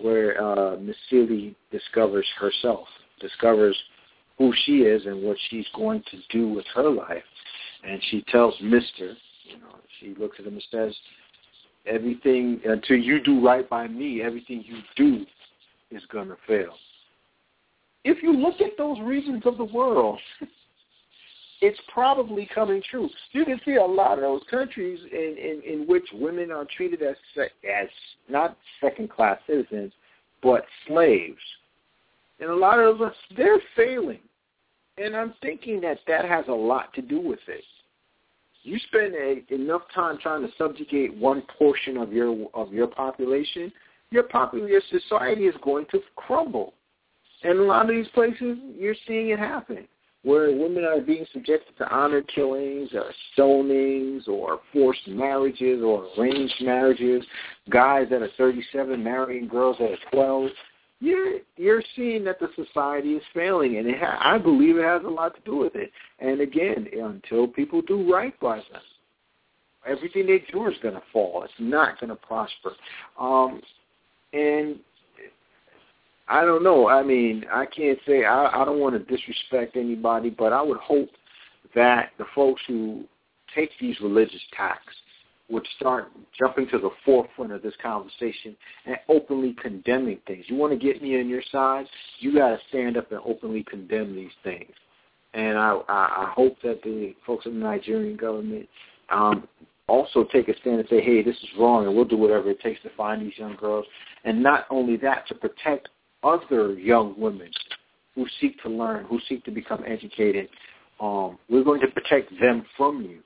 [0.00, 2.86] where uh, Miss Celie discovers herself,
[3.20, 3.76] discovers
[4.38, 7.22] who she is and what she's going to do with her life,
[7.84, 10.94] and she tells Mister, you know, she looks at him and says,
[11.86, 15.24] everything until you do right by me, everything you do
[15.90, 16.74] is going to fail.
[18.04, 20.18] If you look at those regions of the world,
[21.62, 23.08] it's probably coming true.
[23.30, 27.02] You can see a lot of those countries in, in, in which women are treated
[27.02, 27.88] as as
[28.28, 29.92] not second class citizens,
[30.42, 31.40] but slaves.
[32.40, 34.20] And a lot of us, they're failing.
[34.98, 37.64] And I'm thinking that that has a lot to do with it
[38.62, 43.72] you spend a, enough time trying to subjugate one portion of your of your population,
[44.10, 46.74] your popular your society is going to crumble.
[47.42, 49.88] And a lot of these places, you're seeing it happen,
[50.24, 56.54] where women are being subjected to honor killings, or stonings, or forced marriages, or arranged
[56.60, 57.24] marriages.
[57.70, 60.50] Guys that are 37 marrying girls that are 12.
[61.00, 65.02] You're you're seeing that the society is failing, and it ha- I believe it has
[65.04, 65.90] a lot to do with it.
[66.20, 68.82] And again, until people do right by them,
[69.84, 71.42] everything they do is going to fall.
[71.42, 72.72] It's not going to prosper.
[73.18, 73.60] Um,
[74.32, 74.78] and
[76.28, 76.88] I don't know.
[76.88, 80.78] I mean, I can't say I, I don't want to disrespect anybody, but I would
[80.78, 81.10] hope
[81.74, 83.04] that the folks who
[83.54, 84.94] take these religious tacks
[85.50, 90.44] would start jumping to the forefront of this conversation and openly condemning things.
[90.48, 91.86] You want to get me on your side,
[92.20, 94.72] you got to stand up and openly condemn these things.
[95.34, 98.68] And I, I, I hope that the folks in the Nigerian government
[99.10, 99.48] um,
[99.88, 102.60] also take a stand and say, hey, this is wrong, and we'll do whatever it
[102.60, 103.84] takes to find these young girls.
[104.24, 105.88] And not only that, to protect
[106.22, 107.50] other young women
[108.14, 110.48] who seek to learn, who seek to become educated.
[111.00, 113.18] Um, we're going to protect them from you.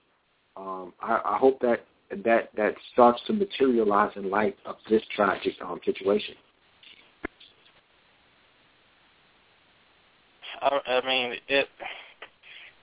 [0.56, 1.84] Um, I, I hope that
[2.24, 6.34] that that starts to materialize in light of this tragic um, situation.
[10.62, 11.68] I, I mean, it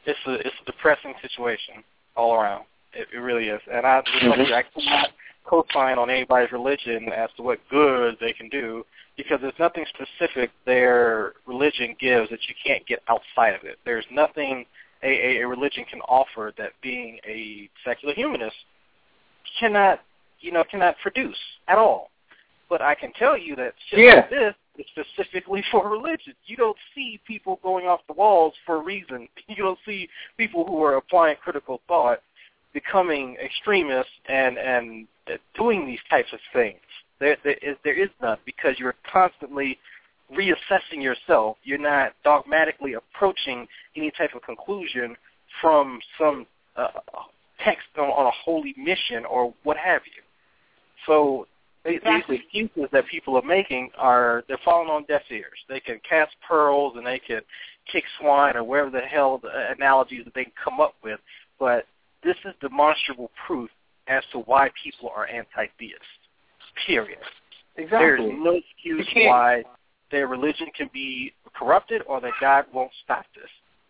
[0.05, 1.83] it's a it's a depressing situation
[2.15, 2.65] all around.
[2.93, 4.53] It, it really is, and I mm-hmm.
[4.53, 5.09] I cannot
[5.45, 8.85] co-sign on anybody's religion as to what good they can do
[9.17, 13.77] because there's nothing specific their religion gives that you can't get outside of it.
[13.85, 14.65] There's nothing
[15.03, 18.55] a, a religion can offer that being a secular humanist
[19.59, 19.99] cannot,
[20.39, 21.37] you know, cannot produce
[21.67, 22.09] at all.
[22.69, 24.15] But I can tell you that shit yeah.
[24.15, 26.33] like this is specifically for religion.
[26.45, 29.27] You don't see people going off the walls for a reason.
[29.47, 32.19] You don't see people who are applying critical thought
[32.73, 35.07] becoming extremists and and
[35.55, 36.79] doing these types of things.
[37.19, 39.77] There, there is there is none because you're constantly
[40.31, 41.57] reassessing yourself.
[41.63, 45.15] You're not dogmatically approaching any type of conclusion
[45.61, 46.45] from some
[46.75, 46.87] uh,
[47.63, 50.21] text on, on a holy mission or what have you.
[51.05, 51.47] So
[51.85, 52.37] exactly.
[52.37, 55.59] these excuses that people are making are they're falling on deaf ears.
[55.69, 57.41] They can cast pearls and they can
[57.91, 61.19] kick swine or wherever the hell the analogies that they can come up with,
[61.59, 61.85] but
[62.23, 63.69] this is demonstrable proof
[64.07, 66.01] as to why people are anti-theist.
[66.85, 67.19] Period.
[67.77, 68.27] Exactly.
[68.27, 69.63] There's no excuse why
[70.11, 73.49] their religion can be corrupted or that God won't stop this.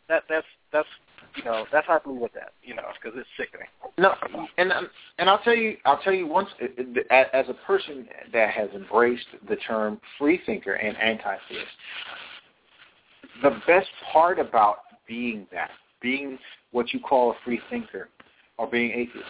[0.09, 0.87] That that's that's
[1.35, 2.53] you know that's how I believe with that.
[2.61, 3.67] You know, because it's sickening.
[3.97, 4.13] No,
[4.57, 6.49] and um, and I'll tell you, I'll tell you once
[7.09, 11.65] as a person that has embraced the term free thinker and anti-theist,
[13.41, 14.77] the best part about
[15.07, 15.71] being that,
[16.01, 16.37] being
[16.71, 18.09] what you call a free thinker
[18.57, 19.25] or being atheist,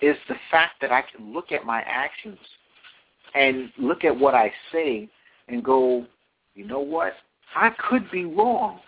[0.00, 2.38] is the fact that I can look at my actions
[3.34, 5.08] and look at what I say
[5.48, 6.06] and go,
[6.54, 7.14] you know what?
[7.54, 8.80] I could be wrong.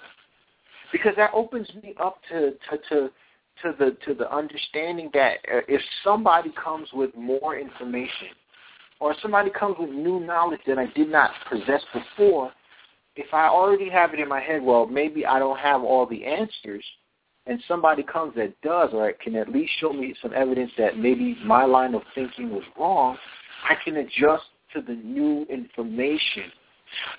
[0.93, 3.11] Because that opens me up to to to
[3.63, 8.29] to the to the understanding that uh, if somebody comes with more information
[8.99, 12.53] or somebody comes with new knowledge that I did not possess before,
[13.17, 16.25] if I already have it in my head, well, maybe I don't have all the
[16.25, 16.85] answers,
[17.51, 21.37] and somebody comes that does, or can at least show me some evidence that maybe
[21.45, 23.19] my line of thinking was wrong,
[23.69, 26.45] I can adjust to the new information.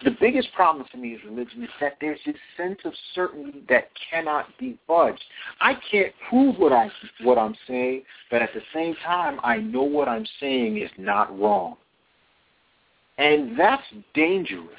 [0.05, 3.89] The biggest problem for me is religion is that there's this sense of certainty that
[4.09, 5.19] cannot be fudged.
[5.59, 6.89] I can't prove what I
[7.23, 11.37] what I'm saying, but at the same time, I know what I'm saying is not
[11.37, 11.75] wrong,
[13.17, 13.83] and that's
[14.13, 14.69] dangerous.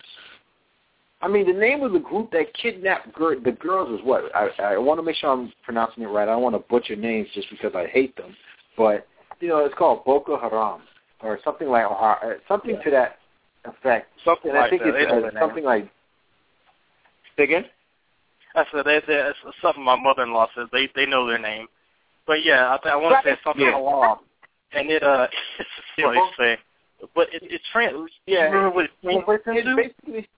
[1.23, 4.25] I mean, the name of the group that kidnapped gir- the girls is what?
[4.35, 6.29] I, I want to make sure I'm pronouncing it right.
[6.29, 8.35] I don't want to butcher names just because I hate them,
[8.77, 9.07] but
[9.41, 10.83] you know, it's called Boko Haram
[11.23, 12.15] or something like uh,
[12.49, 12.83] something yeah.
[12.83, 13.19] to that
[13.65, 14.09] effect.
[14.25, 14.95] Something and like I think that.
[14.97, 15.89] it's uh, something like.
[17.39, 17.65] Again.
[18.55, 20.69] I said they, they, it's something my mother-in-law says.
[20.73, 21.67] They they know their name,
[22.27, 23.79] but yeah, I, I want to say something yeah.
[23.79, 24.19] along,
[24.73, 25.29] and it uh
[25.59, 25.69] it's
[26.01, 26.59] funny to say,
[27.15, 28.11] but it it trans.
[28.27, 29.77] Yeah, remember what it translates into?
[29.77, 30.29] Basically,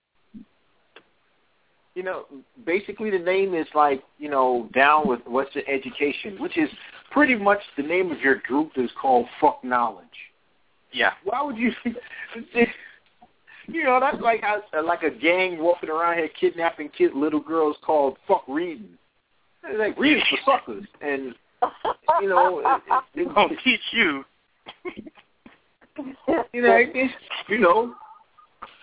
[1.95, 2.25] you know,
[2.65, 6.69] basically the name is like, you know, down with what's the education, which is
[7.11, 10.05] pretty much the name of your group is called Fuck Knowledge.
[10.91, 11.11] Yeah.
[11.23, 11.71] Why would you?
[13.67, 17.75] You know, that's like how, like a gang walking around here kidnapping kid little girls
[17.83, 18.89] called fuck reading.
[19.63, 21.33] It's like reading for suckers, and
[22.21, 22.81] you know, it,
[23.15, 24.23] it, I'll teach you.
[26.53, 27.11] you know, it,
[27.49, 27.95] you know,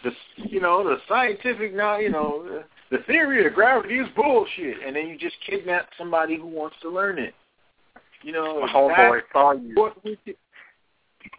[0.03, 4.77] the you know the scientific now, you know, the, the theory of gravity is bullshit,
[4.86, 7.35] and then you just kidnap somebody who wants to learn it.
[8.23, 9.90] You know, My homeboy saw you.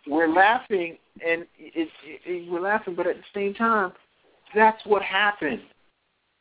[0.08, 3.92] We're laughing and it's it, we're laughing, but at the same time,
[4.56, 5.62] that's what happened.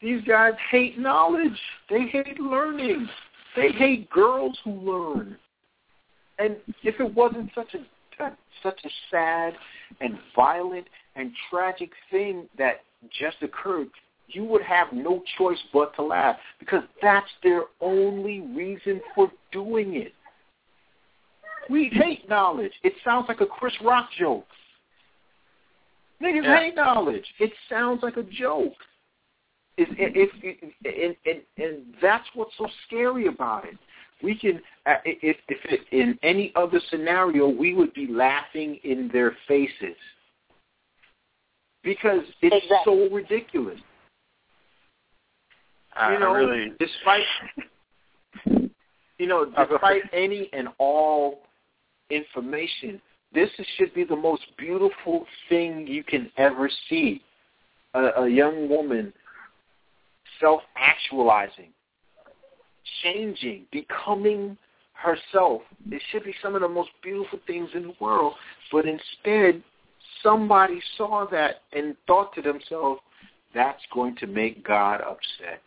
[0.00, 1.58] These guys hate knowledge.
[1.88, 3.08] They hate learning.
[3.54, 5.36] They hate girls who learn.
[6.38, 7.78] And if it wasn't such a
[8.62, 9.54] such a sad
[10.00, 10.86] and violent
[11.16, 12.82] and tragic thing that
[13.18, 13.88] just occurred,
[14.34, 19.96] you would have no choice but to laugh because that's their only reason for doing
[19.96, 20.12] it.
[21.70, 22.72] We hate knowledge.
[22.82, 24.46] It sounds like a Chris Rock joke.
[26.20, 26.58] Niggas yeah.
[26.58, 27.24] hate knowledge.
[27.38, 28.74] It sounds like a joke.
[29.78, 33.76] If, if, and, and that's what's so scary about it.
[34.22, 39.10] We can, uh, if, if it, in any other scenario, we would be laughing in
[39.12, 39.96] their faces
[41.82, 43.08] because it's Exactly.
[43.08, 43.80] so ridiculous.
[45.94, 47.24] I you know, really, despite
[49.18, 51.42] you know, despite any and all
[52.10, 53.00] information,
[53.34, 57.22] this should be the most beautiful thing you can ever see.
[57.94, 59.12] A, a young woman
[60.40, 61.68] self-actualizing,
[63.02, 64.56] changing, becoming
[64.94, 65.62] herself.
[65.90, 68.34] It should be some of the most beautiful things in the world.
[68.70, 69.62] But instead,
[70.22, 73.00] somebody saw that and thought to themselves,
[73.54, 75.60] that's going to make God upset.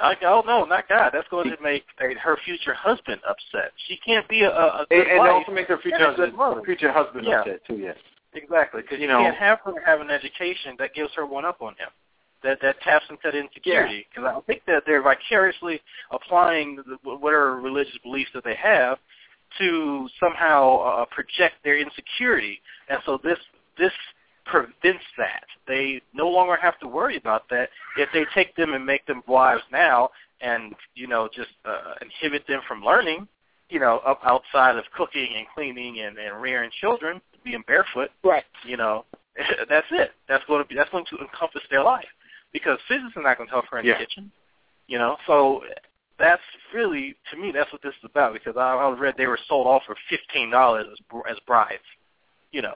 [0.00, 1.10] I, oh no, not God.
[1.12, 3.72] That's going to make her future husband upset.
[3.88, 6.36] She can't be a, a a And, and also make her future Yeah, husband, good
[6.38, 6.62] mother.
[6.64, 7.40] future husband Yeah.
[7.40, 7.76] upset too.
[7.76, 7.96] Yes.
[8.34, 11.44] Exactly, because you, You know- can't have her have an education that gives her one
[11.44, 11.88] up on him,
[12.42, 14.06] that that taps into that insecurity.
[14.08, 18.98] Because I think that they're vicariously applying the, whatever religious beliefs that they have
[19.58, 22.58] to somehow uh, project their insecurity,
[22.88, 23.38] and so this
[23.76, 23.92] this
[24.44, 25.44] prevents that.
[25.66, 29.22] They no longer have to worry about that if they take them and make them
[29.26, 30.10] wives now,
[30.40, 33.28] and you know just uh, inhibit them from learning.
[33.68, 38.44] You know, up outside of cooking and cleaning and, and rearing children, being barefoot Right.
[38.66, 39.06] you know,
[39.68, 40.10] that's it.
[40.28, 42.04] That's going to be that's going to encompass their life
[42.52, 43.94] because physics is not going to help her in Yeah.
[43.94, 44.30] the kitchen,
[44.88, 45.16] you know.
[45.26, 45.62] So
[46.18, 46.42] that's
[46.74, 49.66] really to me that's what this is about because I, I read they were sold
[49.66, 50.98] off for fifteen dollars as
[51.30, 51.82] as brides,
[52.50, 52.74] you know.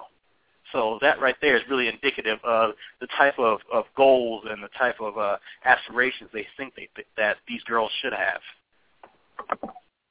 [0.73, 4.69] So that right there is really indicative of the type of, of goals and the
[4.79, 8.41] type of uh, aspirations they think they, that these girls should have.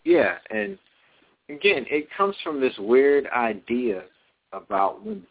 [0.04, 0.78] Yeah, and
[1.50, 4.04] again, it comes from this weird idea
[4.54, 5.28] about women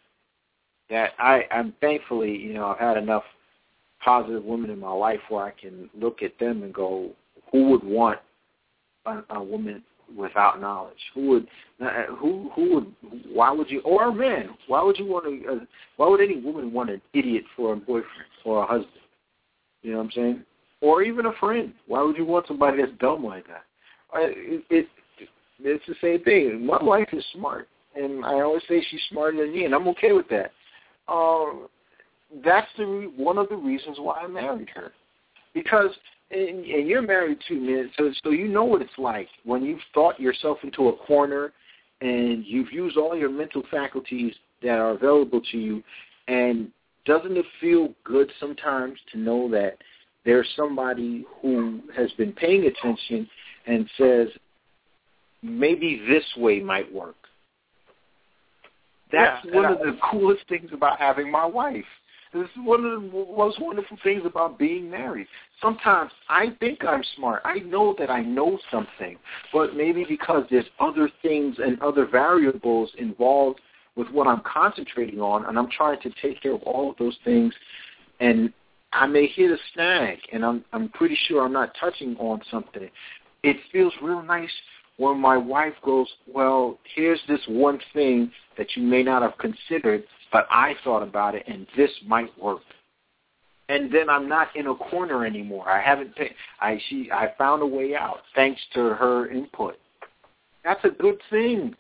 [0.91, 3.25] that I, I'm thankfully, you know, I've had enough
[4.05, 7.11] positive women in my life where I can look at them and go,
[7.51, 8.19] who would want
[9.07, 9.83] a, a woman
[10.17, 10.99] without knowledge?
[11.15, 11.49] Who would,
[11.85, 12.95] uh, who, who would,
[13.33, 14.51] why would you, or a man?
[14.67, 15.65] Why would you want to, uh,
[15.97, 18.07] why would any woman want an idiot for a boyfriend
[18.45, 18.91] or a husband?
[19.83, 20.45] You know what I'm saying?
[20.81, 21.73] Or even a friend.
[21.87, 23.65] Why would you want somebody that's dumb like that?
[24.15, 24.89] It, it
[25.61, 26.67] it's the same thing.
[26.67, 30.13] My wife is smart, and I always say she's smarter than me, and I'm okay
[30.13, 30.53] with that.
[31.09, 31.69] Um,
[32.45, 34.93] that's the re- one of the reasons why I married her,
[35.53, 35.91] because
[36.31, 37.91] and, and you're married too, man.
[37.97, 41.53] So so you know what it's like when you've thought yourself into a corner,
[42.01, 45.83] and you've used all your mental faculties that are available to you,
[46.29, 46.71] and
[47.05, 49.77] doesn't it feel good sometimes to know that
[50.25, 53.29] there's somebody who has been paying attention
[53.67, 54.29] and says,
[55.43, 57.17] maybe this way might work.
[59.13, 61.85] That's Yeah, one and of the coolest things about having my wife.
[62.35, 65.29] This is one of the most wonderful things about being married.
[65.63, 67.43] Sometimes I think I'm smart.
[67.45, 69.17] I know that I know something,
[69.53, 73.61] but maybe because there's other things and other variables involved
[73.95, 77.17] with what I'm concentrating on, and I'm trying to take care of all of those
[77.25, 77.55] things,
[78.19, 78.53] and
[78.93, 82.91] I may hit a snag, and I'm I'm pretty sure I'm not touching on something.
[83.45, 84.51] It feels real nice
[84.97, 90.05] when my wife goes, well, here's this one thing that you may not have considered,
[90.35, 92.63] but I thought about it, and this might work.
[93.69, 95.71] And then I'm not in a corner anymore.
[95.71, 96.15] I haven't.
[96.17, 97.09] Pay, I she.
[97.11, 99.77] I found a way out thanks to her input.
[100.65, 101.77] That's a good thing.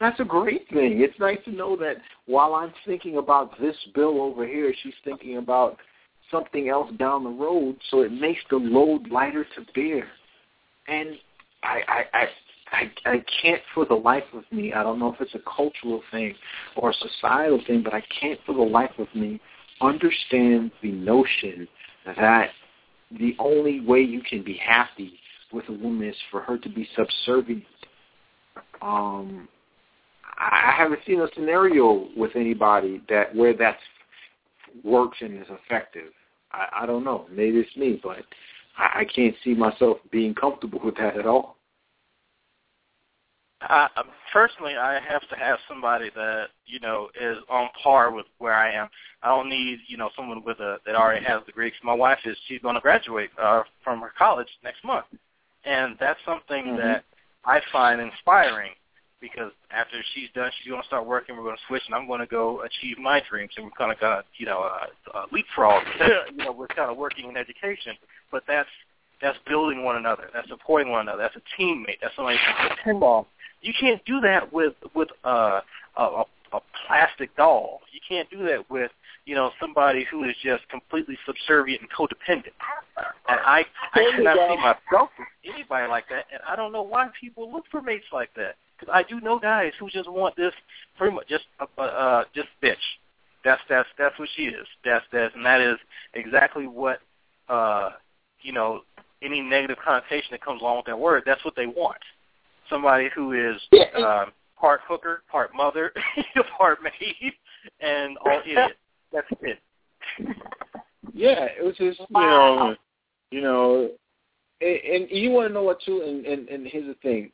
[0.00, 1.02] That's a great thing.
[1.02, 5.36] It's nice to know that while I'm thinking about this bill over here, she's thinking
[5.36, 5.76] about
[6.30, 10.08] something else down the road, so it makes the load lighter to bear.
[10.88, 11.10] And
[11.62, 12.26] I, I, I,
[12.76, 14.74] I, I can't for the life of me.
[14.74, 16.34] I don't know if it's a cultural thing
[16.76, 19.40] or a societal thing, but I can't for the life of me
[19.80, 21.66] understand the notion
[22.04, 22.50] that
[23.18, 25.14] the only way you can be happy
[25.52, 27.64] with a woman is for her to be subservient.
[28.82, 29.48] Um,
[30.38, 33.78] I haven't seen a scenario with anybody that where that
[34.84, 36.12] works and is effective.
[36.52, 37.26] I, I don't know.
[37.30, 38.18] Maybe it's me, but
[38.76, 41.55] I, I can't see myself being comfortable with that at all.
[43.62, 48.26] I, um, personally, I have to have somebody that you know is on par with
[48.38, 48.88] where I am.
[49.22, 51.72] I don't need you know someone with a that already has the degrees.
[51.82, 55.06] My wife is she's going to graduate uh, from her college next month,
[55.64, 56.76] and that's something Mhm.
[56.76, 57.04] that
[57.44, 58.72] I find inspiring
[59.20, 61.36] because after she's done, she's going to start working.
[61.36, 63.90] We're going to switch, and I'm going to go achieve my dreams, and we're kind
[63.90, 65.82] of going to you know uh, uh, leapfrog.
[66.30, 67.96] you know, we're kind of working in education,
[68.30, 68.68] but that's
[69.22, 70.28] that's building one another.
[70.34, 71.22] That's supporting one another.
[71.22, 72.00] That's a teammate.
[72.02, 73.24] That's somebody you can depend on.
[73.62, 75.60] You can't do that with with uh,
[75.96, 77.80] a, a a plastic doll.
[77.92, 78.90] You can't do that with
[79.24, 82.54] you know somebody who is just completely subservient and codependent.
[83.28, 83.64] And I I
[83.94, 87.64] There cannot see myself with anybody like that, and I don't know why people look
[87.70, 88.56] for mates like that.
[88.78, 90.52] Because I do know guys who just want this
[90.98, 92.76] pretty much just uh, uh just bitch.
[93.44, 94.66] That's that's that's what she is.
[94.84, 95.78] That's that's and that is
[96.14, 97.00] exactly what
[97.48, 97.90] uh
[98.42, 98.82] you know
[99.22, 101.22] any negative connotation that comes along with that word.
[101.26, 101.98] That's what they want.
[102.68, 103.60] Somebody who is
[103.96, 105.92] um, part hooker, part mother,
[106.58, 107.32] part maid,
[107.80, 108.76] and all idiot.
[109.12, 109.58] That's it.
[111.12, 112.74] Yeah, it was just you know,
[113.30, 113.90] you know,
[114.60, 117.30] and, and you want to know what too, and, and and here's the thing,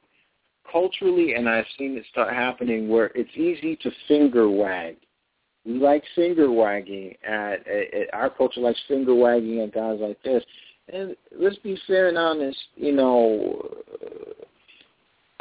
[0.70, 4.96] culturally, and I've seen it start happening where it's easy to finger wag.
[5.64, 10.20] We like finger wagging at, at, at our culture likes finger wagging at guys like
[10.22, 10.42] this.
[10.92, 13.70] And let's be fair and honest, you know,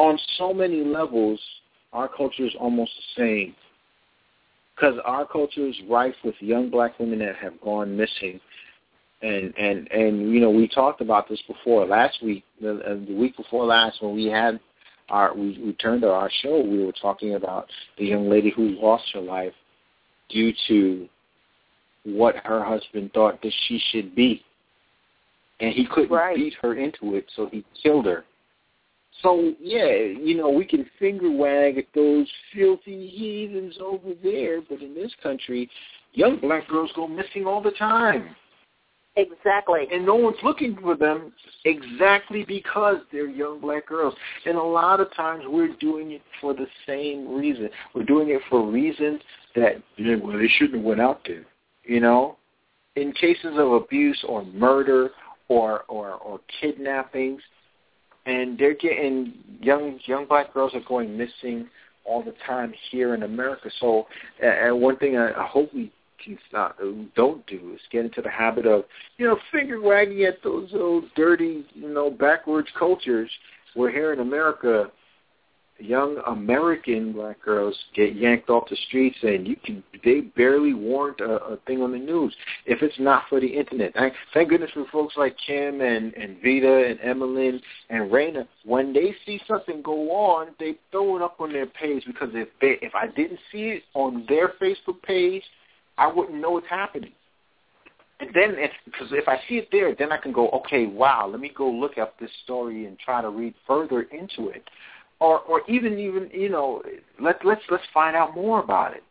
[0.02, 1.40] on so many levels,
[1.94, 3.56] our culture is almost the same.
[4.76, 8.40] Because our culture is rife with young black women that have gone missing.
[9.22, 13.14] And and and you know we talked about this before last week, the, uh, the
[13.14, 14.60] week before last when we had
[15.10, 16.60] our we returned to our show.
[16.60, 17.68] We were talking about
[17.99, 19.53] the young lady who lost her life
[20.30, 21.07] due to
[22.03, 24.44] what her husband thought that she should be,
[25.60, 26.36] and he couldn't right.
[26.36, 28.26] beat her into it, so he killed her.
[29.21, 34.81] So yeah, you know, we can finger wag at those filthy heathens over there, but
[34.81, 35.69] in this country,
[36.13, 38.35] young black girls go missing all the time.
[39.17, 39.88] Exactly.
[39.91, 41.33] And no one's looking for them
[41.65, 44.13] exactly because they're young black girls.
[44.45, 47.69] And a lot of times we're doing it for the same reason.
[47.93, 49.19] We're doing it for reasons
[49.55, 51.43] that, yeah, well, they shouldn't have went out there.
[51.83, 52.38] You know?
[52.95, 55.11] In cases of abuse or murder
[55.49, 57.41] or, or, or kidnappings,
[58.26, 61.68] and they're getting young young black girls are going missing
[62.03, 63.69] all the time here in America.
[63.80, 64.07] So,
[64.41, 65.91] and one thing I, I hope we
[66.23, 68.85] can stop, uh, don't do is get into the habit of
[69.18, 73.30] you know finger wagging at those old dirty you know backwards cultures.
[73.73, 74.91] Where here in America,
[75.83, 81.19] young American black girls get yanked off the streets, and you can they barely warrant
[81.19, 82.35] a, a thing on the news
[82.65, 83.93] if it's not for the internet.
[84.33, 88.47] Thank goodness for folks like Kim and and Vita and Emmeline and Raina.
[88.65, 92.49] When they see something go on, they throw it up on their page because if
[92.59, 95.43] they if I didn't see it on their Facebook page,
[95.97, 97.11] I wouldn't know it's happening.
[98.19, 101.27] And then, if, because if I see it there, then I can go, okay, wow,
[101.27, 104.63] let me go look up this story and try to read further into it
[105.22, 106.81] or or even even you know
[107.22, 109.03] let let's let's find out more about it.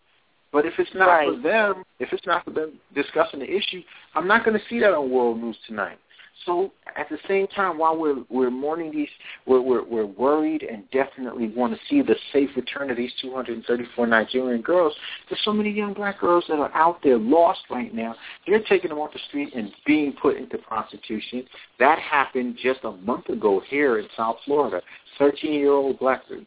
[0.52, 1.28] But if it's not right.
[1.28, 3.82] for them, if it's not for them discussing the issue,
[4.16, 5.98] I'm not going to see that on World News tonight.
[6.46, 9.08] So at the same time, while we're we're mourning these,
[9.46, 14.06] we're we're, we're worried and definitely want to see the safe return of these 234
[14.06, 14.94] Nigerian girls.
[15.28, 18.14] There's so many young black girls that are out there lost right now.
[18.46, 21.44] They're taking them off the street and being put into prostitution.
[21.78, 24.80] That happened just a month ago here in South Florida.
[25.18, 26.40] 13-year-old black girl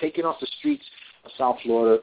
[0.00, 0.84] taken off the streets
[1.24, 2.02] of South Florida,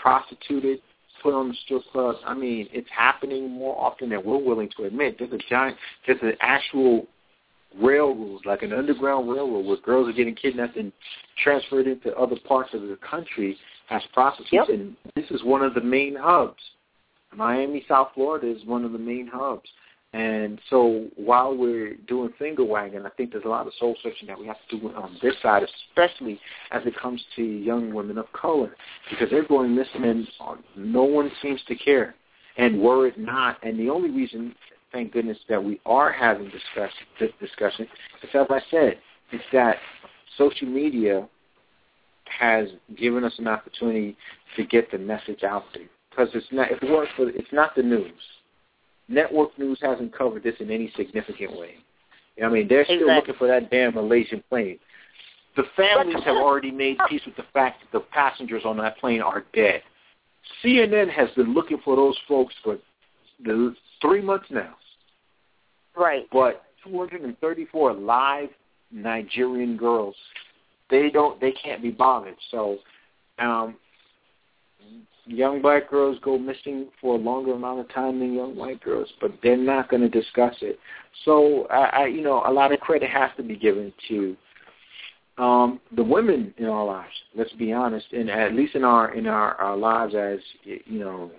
[0.00, 0.80] prostituted,
[1.22, 2.18] put on the strip clubs.
[2.24, 5.16] I mean, it's happening more often than we're willing to admit.
[5.18, 5.76] There's a giant,
[6.06, 7.06] there's an actual
[7.80, 10.92] railroad, like an underground railroad, where girls are getting kidnapped and
[11.42, 13.56] transferred into other parts of the country
[13.90, 14.52] as prostitutes.
[14.52, 14.68] Yep.
[14.68, 16.60] And this is one of the main hubs.
[17.34, 19.68] Miami, South Florida is one of the main hubs.
[20.12, 24.26] And so while we're doing finger wagging, I think there's a lot of soul searching
[24.26, 26.40] that we have to do on this side, especially
[26.72, 28.74] as it comes to young women of color,
[29.08, 30.26] because they're going missing and
[30.76, 32.16] no one seems to care.
[32.56, 34.54] And were it not, and the only reason,
[34.90, 37.86] thank goodness, that we are having discuss, this discussion
[38.22, 38.98] is, as I said,
[39.30, 39.76] it's that
[40.36, 41.28] social media
[42.24, 42.68] has
[42.98, 44.16] given us an opportunity
[44.56, 45.84] to get the message out there.
[46.10, 48.12] Because it's not, if it weren't it's not the news
[49.10, 51.74] network news hasn't covered this in any significant way.
[52.42, 53.14] I mean, they're still exactly.
[53.16, 54.78] looking for that damn Malaysian plane.
[55.56, 59.20] The families have already made peace with the fact that the passengers on that plane
[59.20, 59.82] are dead.
[60.64, 62.78] CNN has been looking for those folks for
[63.44, 64.74] the three months now.
[65.96, 66.26] Right.
[66.32, 68.48] But 234 live
[68.90, 70.14] Nigerian girls,
[70.88, 72.36] they don't, they can't be bothered.
[72.50, 72.78] So,
[73.38, 73.76] um,
[75.30, 79.08] young black girls go missing for a longer amount of time than young white girls,
[79.20, 80.78] but they're not going to discuss it.
[81.24, 84.36] So, I, I, you know, a lot of credit has to be given to
[85.38, 87.12] um, the women in our lives.
[87.34, 91.30] Let's be honest, and at least in our in our, our lives as you know,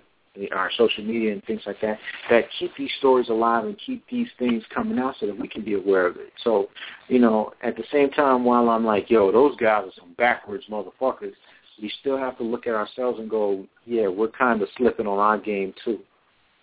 [0.52, 1.98] our social media and things like that,
[2.30, 5.62] that keep these stories alive and keep these things coming out so that we can
[5.62, 6.32] be aware of it.
[6.42, 6.68] So,
[7.08, 10.64] you know, at the same time, while I'm like, yo, those guys are some backwards
[10.70, 11.34] motherfuckers
[11.82, 15.18] we still have to look at ourselves and go, yeah, we're kind of slipping on
[15.18, 15.98] our game too.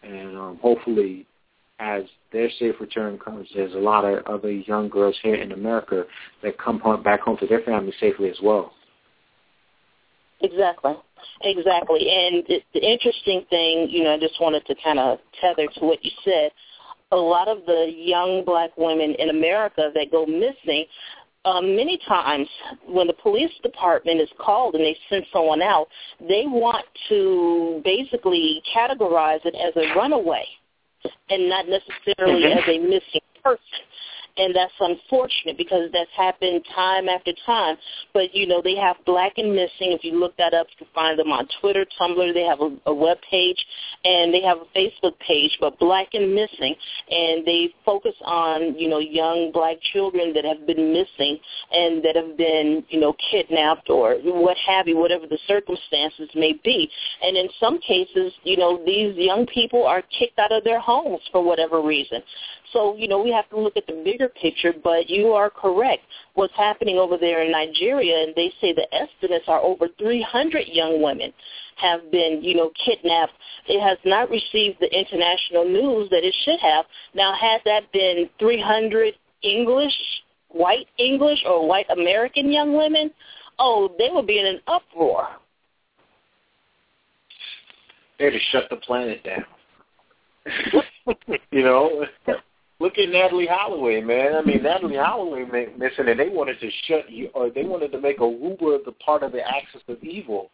[0.02, 1.28] And um, hopefully
[1.80, 6.06] as their safe return comes, there's a lot of other young girls here in America
[6.42, 8.72] that come home, back home to their family safely as well.
[10.42, 10.94] Exactly.
[11.42, 12.10] Exactly.
[12.10, 15.86] And the, the interesting thing, you know, I just wanted to kind of tether to
[15.86, 16.52] what you said.
[17.12, 20.86] A lot of the young black women in America that go missing,
[21.46, 22.48] um, many times
[22.88, 25.88] when the police department is called and they send someone out,
[26.20, 30.46] they want to basically categorize it as a runaway
[31.30, 32.60] and not necessarily mm-hmm.
[32.60, 33.80] as a missing person
[34.40, 37.76] and that's unfortunate because that's happened time after time.
[38.14, 39.92] But you know, they have Black and Missing.
[39.92, 42.34] If you look that up, you can find them on Twitter, Tumblr.
[42.34, 43.58] They have a, a web page,
[44.06, 45.58] and they have a Facebook page.
[45.60, 46.76] But Black and Missing,
[47.12, 51.38] and they focus on you know young Black children that have been missing
[51.72, 56.54] and that have been you know kidnapped or what have you, whatever the circumstances may
[56.64, 56.90] be.
[57.22, 61.22] And in some cases, you know, these young people are kicked out of their homes
[61.32, 62.22] for whatever reason.
[62.74, 66.04] So, you know, we have to look at the bigger picture, but you are correct.
[66.36, 71.02] What's happening over there in Nigeria, and they say the estimates are over 300 young
[71.02, 71.34] women
[71.78, 73.34] have been, you know, kidnapped.
[73.68, 76.86] It has not received the international news that it should have.
[77.14, 79.94] Now, had that been 300 English,
[80.50, 83.12] white English, or white American young women,
[83.58, 85.28] oh, they would be in an uproar.
[88.20, 89.46] They'd have shut the planet down.
[91.52, 92.06] you know,
[92.80, 94.36] Look at Natalee Holloway, man.
[94.36, 95.44] I mean, Natalee Holloway
[95.78, 99.22] missing, and they wanted to shut you, or they wanted to make Aruba the part
[99.22, 100.50] of the axis of evil.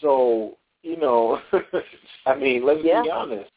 [0.00, 1.40] So, you know,
[2.26, 3.02] I mean, let's yeah.
[3.02, 3.50] be honest.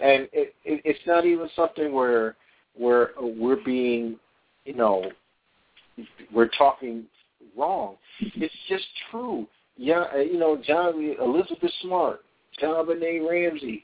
[0.00, 2.36] And it, it, it's not even something where
[2.76, 4.20] where we're being,
[4.64, 5.10] you know,
[6.32, 7.06] we're talking
[7.56, 7.96] wrong.
[8.20, 9.48] It's just true.
[9.76, 12.20] Yeah, uh, you know, John Elizabeth Smart,
[12.60, 13.82] John JonBenét Ramsey,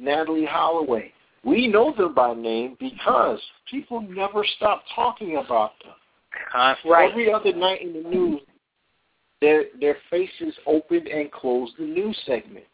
[0.00, 1.12] Natalee Holloway
[1.44, 3.40] we know them by name because
[3.70, 5.94] people never stop talking about them.
[6.84, 7.10] Right.
[7.10, 8.40] Every other night in the news,
[9.40, 12.64] their their faces opened and closed the news segment.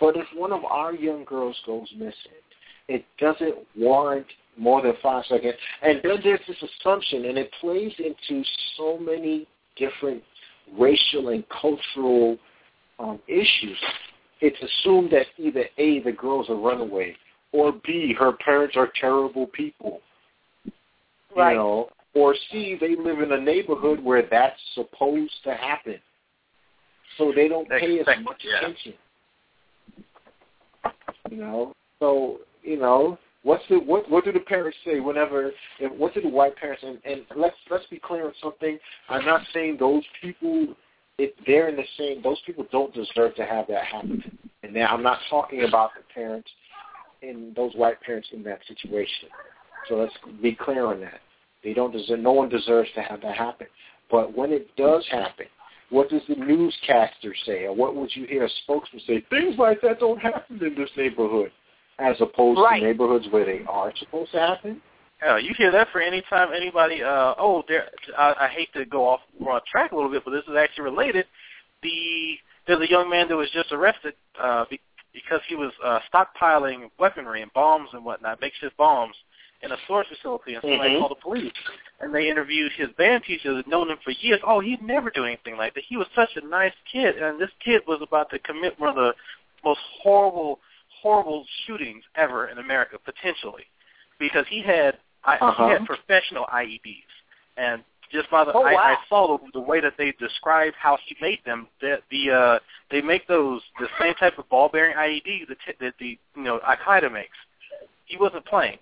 [0.00, 2.12] But if one of our young girls goes missing,
[2.88, 4.26] it doesn't warrant
[4.56, 5.54] more than five seconds.
[5.82, 8.44] And then there's this assumption, and it plays into
[8.76, 9.46] so many
[9.76, 10.22] different
[10.78, 12.38] racial and cultural
[12.98, 13.78] um, issues.
[14.40, 17.16] It's assumed that either A, the girl's a runaway,
[17.54, 20.00] or B, her parents are terrible people.
[21.36, 21.52] Right.
[21.52, 25.98] You know, or C, they live in a neighborhood where that's supposed to happen.
[27.16, 28.58] So they don't they pay as much yeah.
[28.58, 28.94] attention.
[31.30, 34.10] You know, so you know, what's the what?
[34.10, 35.52] What do the parents say whenever?
[35.96, 36.82] What do the white parents?
[36.84, 38.78] And, and let's let's be clear on something.
[39.08, 40.74] I'm not saying those people.
[41.16, 44.36] If they're in the same, those people don't deserve to have that happen.
[44.64, 46.50] And now I'm not talking about the parents
[47.28, 49.28] in those white parents in that situation.
[49.88, 51.20] So let's be clear on that.
[51.62, 52.20] They don't deserve.
[52.20, 53.66] No one deserves to have that happen.
[54.10, 55.46] But when it does happen,
[55.90, 59.24] what does the newscaster say, or what would you hear a spokesman say?
[59.30, 61.52] Things like that don't happen in this neighborhood,
[61.98, 62.80] as opposed right.
[62.80, 64.80] to neighborhoods where they are supposed to happen.
[65.18, 67.02] Hell, you hear that for any time anybody.
[67.02, 67.88] Uh, oh, there.
[68.18, 70.84] I, I hate to go off on track a little bit, but this is actually
[70.84, 71.26] related.
[71.82, 72.34] The
[72.66, 74.64] there's a young man that was just arrested uh,
[75.14, 79.14] because he was uh, stockpiling weaponry and bombs and whatnot, makeshift bombs,
[79.62, 81.00] in a storage facility, and somebody mm-hmm.
[81.00, 81.52] called the police.
[82.00, 84.40] And they interviewed his band teacher that had known him for years.
[84.46, 85.84] Oh, he'd never do anything like that.
[85.88, 88.96] He was such a nice kid, and this kid was about to commit one of
[88.96, 89.14] the
[89.64, 90.60] most horrible,
[91.00, 93.64] horrible shootings ever in America, potentially,
[94.18, 95.66] because he had uh-huh.
[95.66, 97.02] he had professional IEDs,
[97.56, 97.82] and
[98.14, 98.80] just by the oh, I, wow.
[98.80, 101.66] I saw the, the way that they described how he made them.
[101.82, 102.58] That the uh,
[102.90, 106.42] they make those the same type of ball bearing IED that, t- that the you
[106.42, 107.36] know Al Qaeda makes.
[108.06, 108.78] He wasn't playing.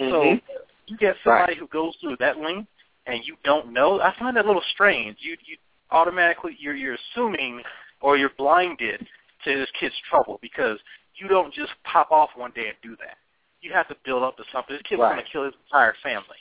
[0.00, 0.10] Mm-hmm.
[0.12, 1.58] So you get somebody Right.
[1.58, 2.68] who goes through that length
[3.06, 4.00] and you don't know.
[4.00, 5.16] I find that a little strange.
[5.20, 5.56] You you
[5.90, 7.62] automatically you're you're assuming
[8.02, 9.06] or you're blinded
[9.44, 10.78] to this kid's trouble because
[11.14, 13.16] you don't just pop off one day and do that.
[13.62, 14.76] You have to build up to something.
[14.76, 15.14] This kid was Right.
[15.14, 16.36] going to kill his entire family.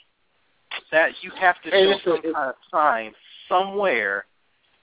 [0.92, 3.14] That you have to show a- some kind of sign
[3.50, 4.26] somewhere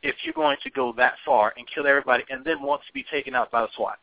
[0.02, 3.04] if you're going to go that far and kill everybody and then wants to be
[3.10, 3.98] taken out by the SWAT.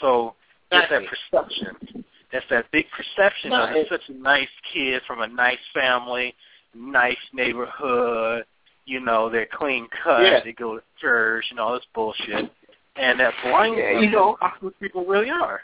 [0.00, 0.34] So
[0.72, 2.04] it's that perception.
[2.32, 5.58] That's that big perception No, of he's it- such a nice kid from a nice
[5.74, 6.34] family,
[6.74, 8.44] nice neighborhood.
[8.86, 10.22] You know, they're clean cut.
[10.22, 10.40] Yeah.
[10.42, 12.50] They go to church and all this bullshit.
[12.96, 15.60] And that blind Yeah, you know, who people really are.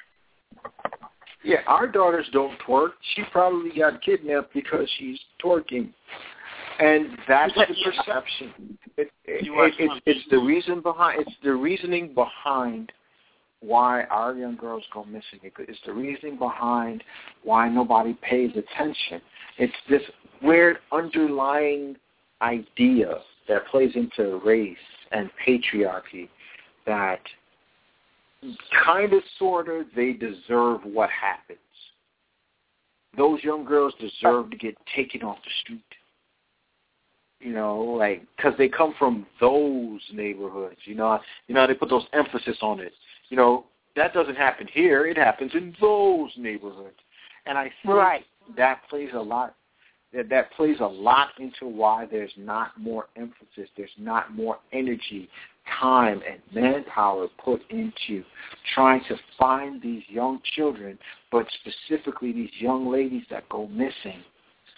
[1.47, 2.91] Yeah, our daughters don't twerk.
[3.15, 5.93] She probably got kidnapped because she's twerking,
[6.81, 8.77] and that's the perception.
[8.97, 11.21] It, it, it, it's, it's the reason behind.
[11.21, 12.91] It's the reasoning behind
[13.61, 15.39] why our young girls go missing.
[15.43, 17.05] It's the reasoning behind
[17.45, 19.21] why nobody pays attention.
[19.57, 20.03] It's this
[20.43, 21.95] weird underlying
[22.43, 23.19] idea
[23.49, 24.77] that plays into race
[25.13, 26.29] and patriarchy
[26.87, 27.21] that
[28.85, 31.59] kind of, sort of, they deserve what happens.
[33.17, 35.83] Those young girls deserve to get taken off the street.
[37.41, 40.79] You know, like because they come from those neighborhoods.
[40.85, 42.93] You know, you know they put those emphasis on it.
[43.29, 45.07] You know, that doesn't happen here.
[45.07, 46.97] It happens in those neighborhoods,
[47.45, 48.25] and I think right.
[48.57, 49.55] that plays a lot
[50.13, 55.29] that that plays a lot into why there's not more emphasis, there's not more energy,
[55.81, 58.25] time, and manpower put into
[58.75, 60.99] trying to find these young children,
[61.31, 64.23] but specifically these young ladies that go missing,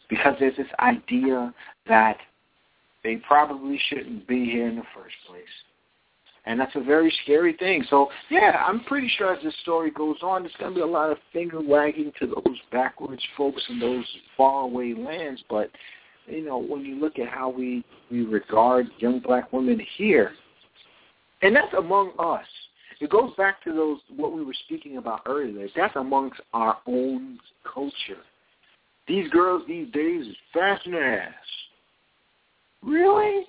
[0.09, 1.52] because there's this idea
[1.86, 2.19] that
[3.05, 5.44] they probably shouldn't be here in the first place.
[6.47, 7.85] And that's a very scary thing.
[7.90, 10.86] So, yeah, I'm pretty sure as this story goes on, there's going to be a
[10.86, 14.05] lot of finger wagging to those backwards folks in those
[14.35, 15.43] faraway lands.
[15.51, 15.70] But,
[16.27, 20.32] you know, when you look at how we, we regard young black women here,
[21.43, 22.47] and that's among us.
[23.01, 25.69] It goes back to those what we were speaking about earlier.
[25.77, 27.39] That's amongst our own
[27.73, 28.23] culture.
[29.06, 31.32] These girls these days is fast in the ass.
[32.82, 33.44] Really?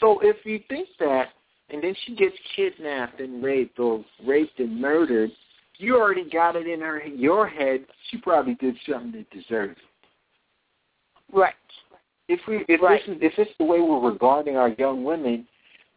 [0.00, 1.28] So if you think that,
[1.70, 5.30] and then she gets kidnapped and raped or raped and murdered,
[5.78, 7.84] you already got it in her your head.
[8.10, 11.36] She probably did something that deserved it.
[11.36, 11.54] Right.
[12.28, 13.00] If we if right.
[13.06, 15.46] this is if it's the way we're regarding our young women,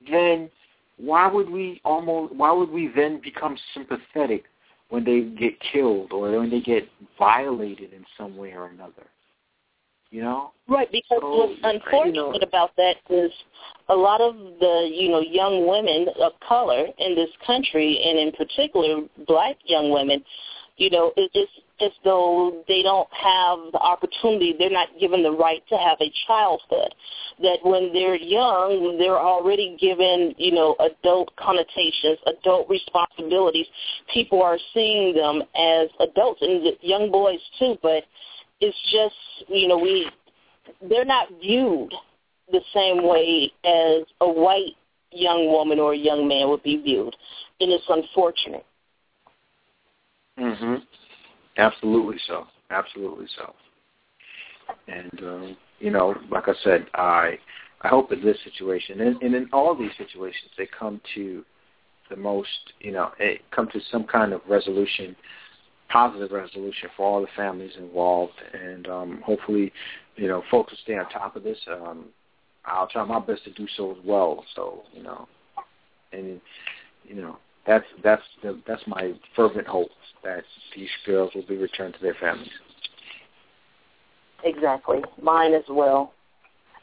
[0.09, 0.49] then
[0.97, 4.45] why would we almost why would we then become sympathetic
[4.89, 9.07] when they get killed or when they get violated in some way or another?
[10.11, 10.51] You know?
[10.67, 13.31] Right, because so, what's unfortunate you know, about that is
[13.89, 18.31] a lot of the, you know, young women of color in this country and in
[18.31, 20.23] particular black young women,
[20.83, 25.31] you know, it, it's as though they don't have the opportunity, they're not given the
[25.31, 26.93] right to have a childhood.
[27.41, 33.65] That when they're young, they're already given, you know, adult connotations, adult responsibilities.
[34.13, 38.03] People are seeing them as adults, and young boys too, but
[38.59, 39.15] it's just
[39.49, 40.09] you know we
[40.89, 41.93] they're not viewed
[42.51, 44.75] the same way as a white
[45.11, 47.15] young woman or a young man would be viewed,
[47.61, 48.65] and it's unfortunate.
[50.39, 50.81] Mhm.
[51.57, 52.47] Absolutely so.
[52.69, 53.53] Absolutely so.
[54.87, 57.37] And um, you know, like I said, I
[57.81, 61.43] I hope in this situation and, and in all these situations they come to
[62.09, 63.11] the most, you know,
[63.51, 65.15] come to some kind of resolution
[65.93, 69.71] positive resolution for all the families involved, and um, hopefully,
[70.15, 71.57] you know, folks will stay on top of this.
[71.69, 72.05] Um,
[72.65, 74.43] I'll try my best to do so as well.
[74.55, 75.27] So, you know,
[76.11, 76.41] and
[77.03, 79.89] you know, that's that's the, that's my fervent hope
[80.23, 80.43] that
[80.75, 82.49] these girls will be returned to their families.
[84.43, 86.13] Exactly, mine as well,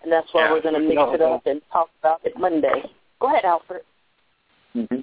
[0.02, 0.52] and that's why Yeah.
[0.52, 2.90] we're going to mix it up and talk about it Monday.
[3.20, 3.82] Go ahead, Alfred.
[4.74, 5.00] Mm-hmm.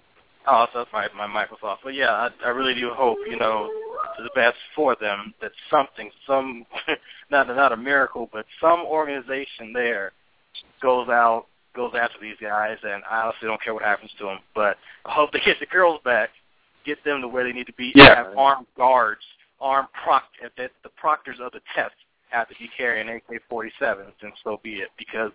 [0.50, 1.80] Oh, that's my my mic was off.
[1.84, 3.70] But yeah, I, I really do hope you know
[4.18, 6.66] the best for them that something, some
[7.32, 10.14] not not a miracle, but some organization there
[10.82, 11.46] goes out
[11.78, 14.40] goes after these guys, and I honestly don't care what happens to them.
[14.54, 16.30] But I hope they get the girls back,
[16.86, 18.16] get them to where they need to be, Yeah.
[18.16, 19.22] have armed guards,
[19.62, 21.96] armed proct that the proctors of the test
[22.30, 25.32] have to be carrying AK-47s, and so be it, because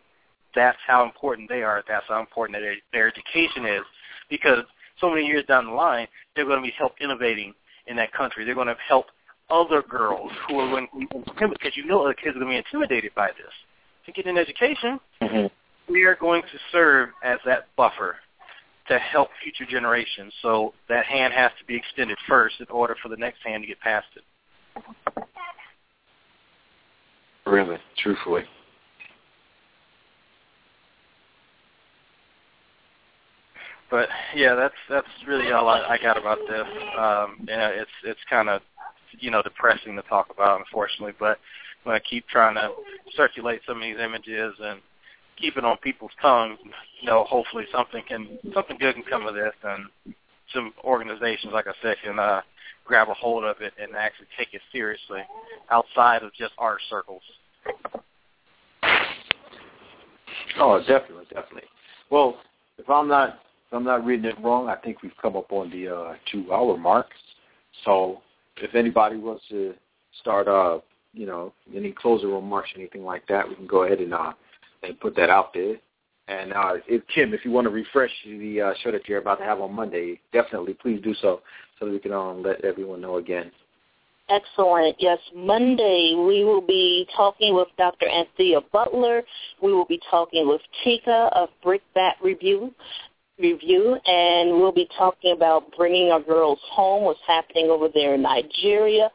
[0.54, 1.82] that's how important they are.
[1.88, 3.82] That's how important their, their education is,
[4.28, 4.64] because
[5.00, 6.06] so many years down the line,
[6.36, 7.54] they're going to be help innovating
[7.86, 8.44] in that country.
[8.44, 9.06] They're going to help
[9.48, 12.56] other girls who are going to be intimidated, because you know other kids are going
[12.56, 13.52] to be intimidated by this.
[14.06, 15.46] To get an education, Mm-hmm.
[15.88, 18.16] We are going to serve as that buffer
[18.88, 20.32] to help future generations.
[20.42, 23.66] So that hand has to be extended first in order for the next hand to
[23.66, 25.24] get past it.
[27.46, 28.44] Really, truthfully.
[33.90, 36.66] But yeah, that's that's really all I, I got about this.
[36.96, 38.62] Um, yeah, it's it's kind of
[39.18, 41.12] you know depressing to talk about, unfortunately.
[41.18, 41.38] But
[41.84, 42.70] I'm gonna keep trying to
[43.14, 44.80] circulate some of these images and
[45.36, 46.58] keep it on people's tongues.
[47.00, 50.14] You know, hopefully something can something good can come of this, and
[50.54, 52.42] some organizations, like I said, can uh,
[52.84, 55.20] grab a hold of it and actually take it seriously
[55.70, 57.22] outside of just our circles.
[60.58, 61.68] Oh, definitely, definitely.
[62.10, 62.38] Well,
[62.78, 65.70] if I'm not if I'm not reading it wrong, I think we've come up on
[65.70, 67.06] the uh, two hour mark.
[67.84, 68.20] So
[68.58, 69.74] if anybody wants to
[70.20, 70.80] start uh
[71.14, 74.32] you know, any closing remarks anything like that, we can go ahead and uh
[74.82, 75.76] and put that out there.
[76.28, 79.38] And uh, if Kim, if you want to refresh the uh, show that you're about
[79.38, 81.40] to have on Monday, definitely please do so,
[81.78, 83.50] so that we can um, let everyone know again.
[84.28, 84.96] Excellent.
[84.98, 88.08] Yes, Monday we will be talking with Dr.
[88.08, 89.22] Anthea Butler.
[89.60, 92.72] We will be talking with Tika of Brickbat Review,
[93.38, 98.22] Review, and we'll be talking about bringing our girls home, what's happening over there in
[98.22, 99.10] Nigeria,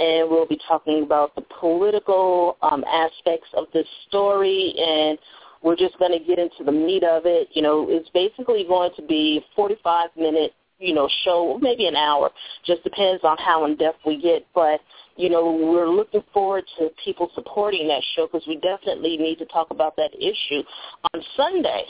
[0.00, 5.18] and we'll be talking about the political um, aspects of this story and
[5.62, 7.48] we're just going to get into the meat of it.
[7.52, 12.30] You know, it's basically going to be 45 minute, you know, show, maybe an hour.
[12.64, 14.46] Just depends on how in depth we get.
[14.54, 14.80] But
[15.16, 19.44] you know, we're looking forward to people supporting that show because we definitely need to
[19.46, 20.62] talk about that issue.
[21.12, 21.84] On Sunday,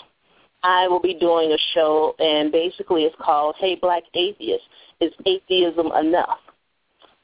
[0.64, 4.64] I will be doing a show, and basically it's called Hey Black Atheist,
[5.00, 6.38] Is Atheism Enough?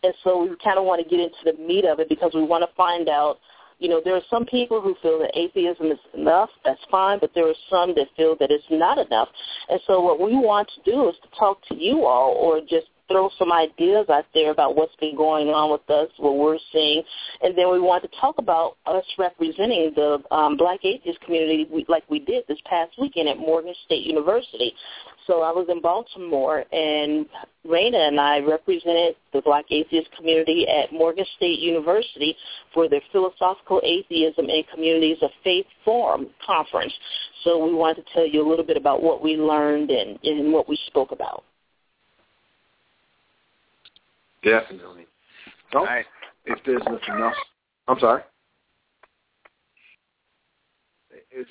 [0.07, 2.45] And so we kind of want to get into the meat of it because we
[2.45, 3.39] want to find out
[3.78, 6.49] you know, there are some people who feel that atheism is enough.
[6.65, 9.28] That's fine, but there are some that feel that it's not enough.
[9.69, 12.87] And so what we want to do is to talk to you all or just
[13.09, 17.03] throw some ideas out there about what's been going on with us, what we're seeing,
[17.43, 22.05] and then we want to talk about us representing the um, Black atheist community like
[22.11, 24.73] we did this past weekend at Morgan State University.
[25.27, 27.27] So I was in Baltimore, and
[27.66, 32.37] Raina and I represented the Black atheist community at Morgan State University
[32.73, 36.93] for their Philosophical Atheism and Communities of Faith Forum conference.
[37.43, 40.53] So we wanted to tell you a little bit about what we learned and, and
[40.53, 41.43] what we spoke about.
[44.43, 45.07] Definitely.
[45.73, 46.07] So, right.
[46.45, 47.37] if there's nothing else,
[47.89, 48.23] I'm sorry.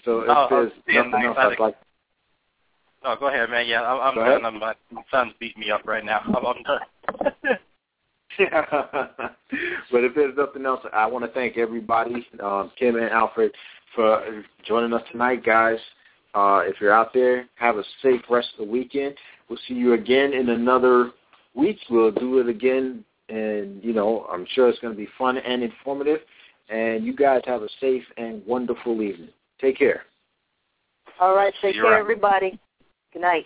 [0.04, 1.26] So if oh, there's nothing nice.
[1.26, 1.76] else, I'd like
[3.06, 3.68] no, go ahead, man.
[3.68, 4.60] Yeah, I'm, I'm done.
[4.60, 4.74] My
[5.12, 6.22] son's beating me up right now.
[6.26, 7.60] I'm, I'm done.
[9.92, 13.52] but if there's nothing else, I want to thank everybody, um, Kim and Alfred,
[13.94, 15.78] for joining us tonight, guys.
[16.34, 19.16] Uh, if you're out there, have a safe rest of the weekend.
[19.50, 21.12] We'll see you again in another
[21.56, 21.78] week.
[21.90, 25.64] We'll do it again, and you know, I'm sure it's going to be fun and
[25.64, 26.20] informative.
[26.70, 29.30] And you guys have a safe and wonderful evening.
[29.62, 30.04] Take care.
[31.20, 32.00] All right, take You're care, right.
[32.00, 32.60] everybody.
[33.14, 33.46] Good night.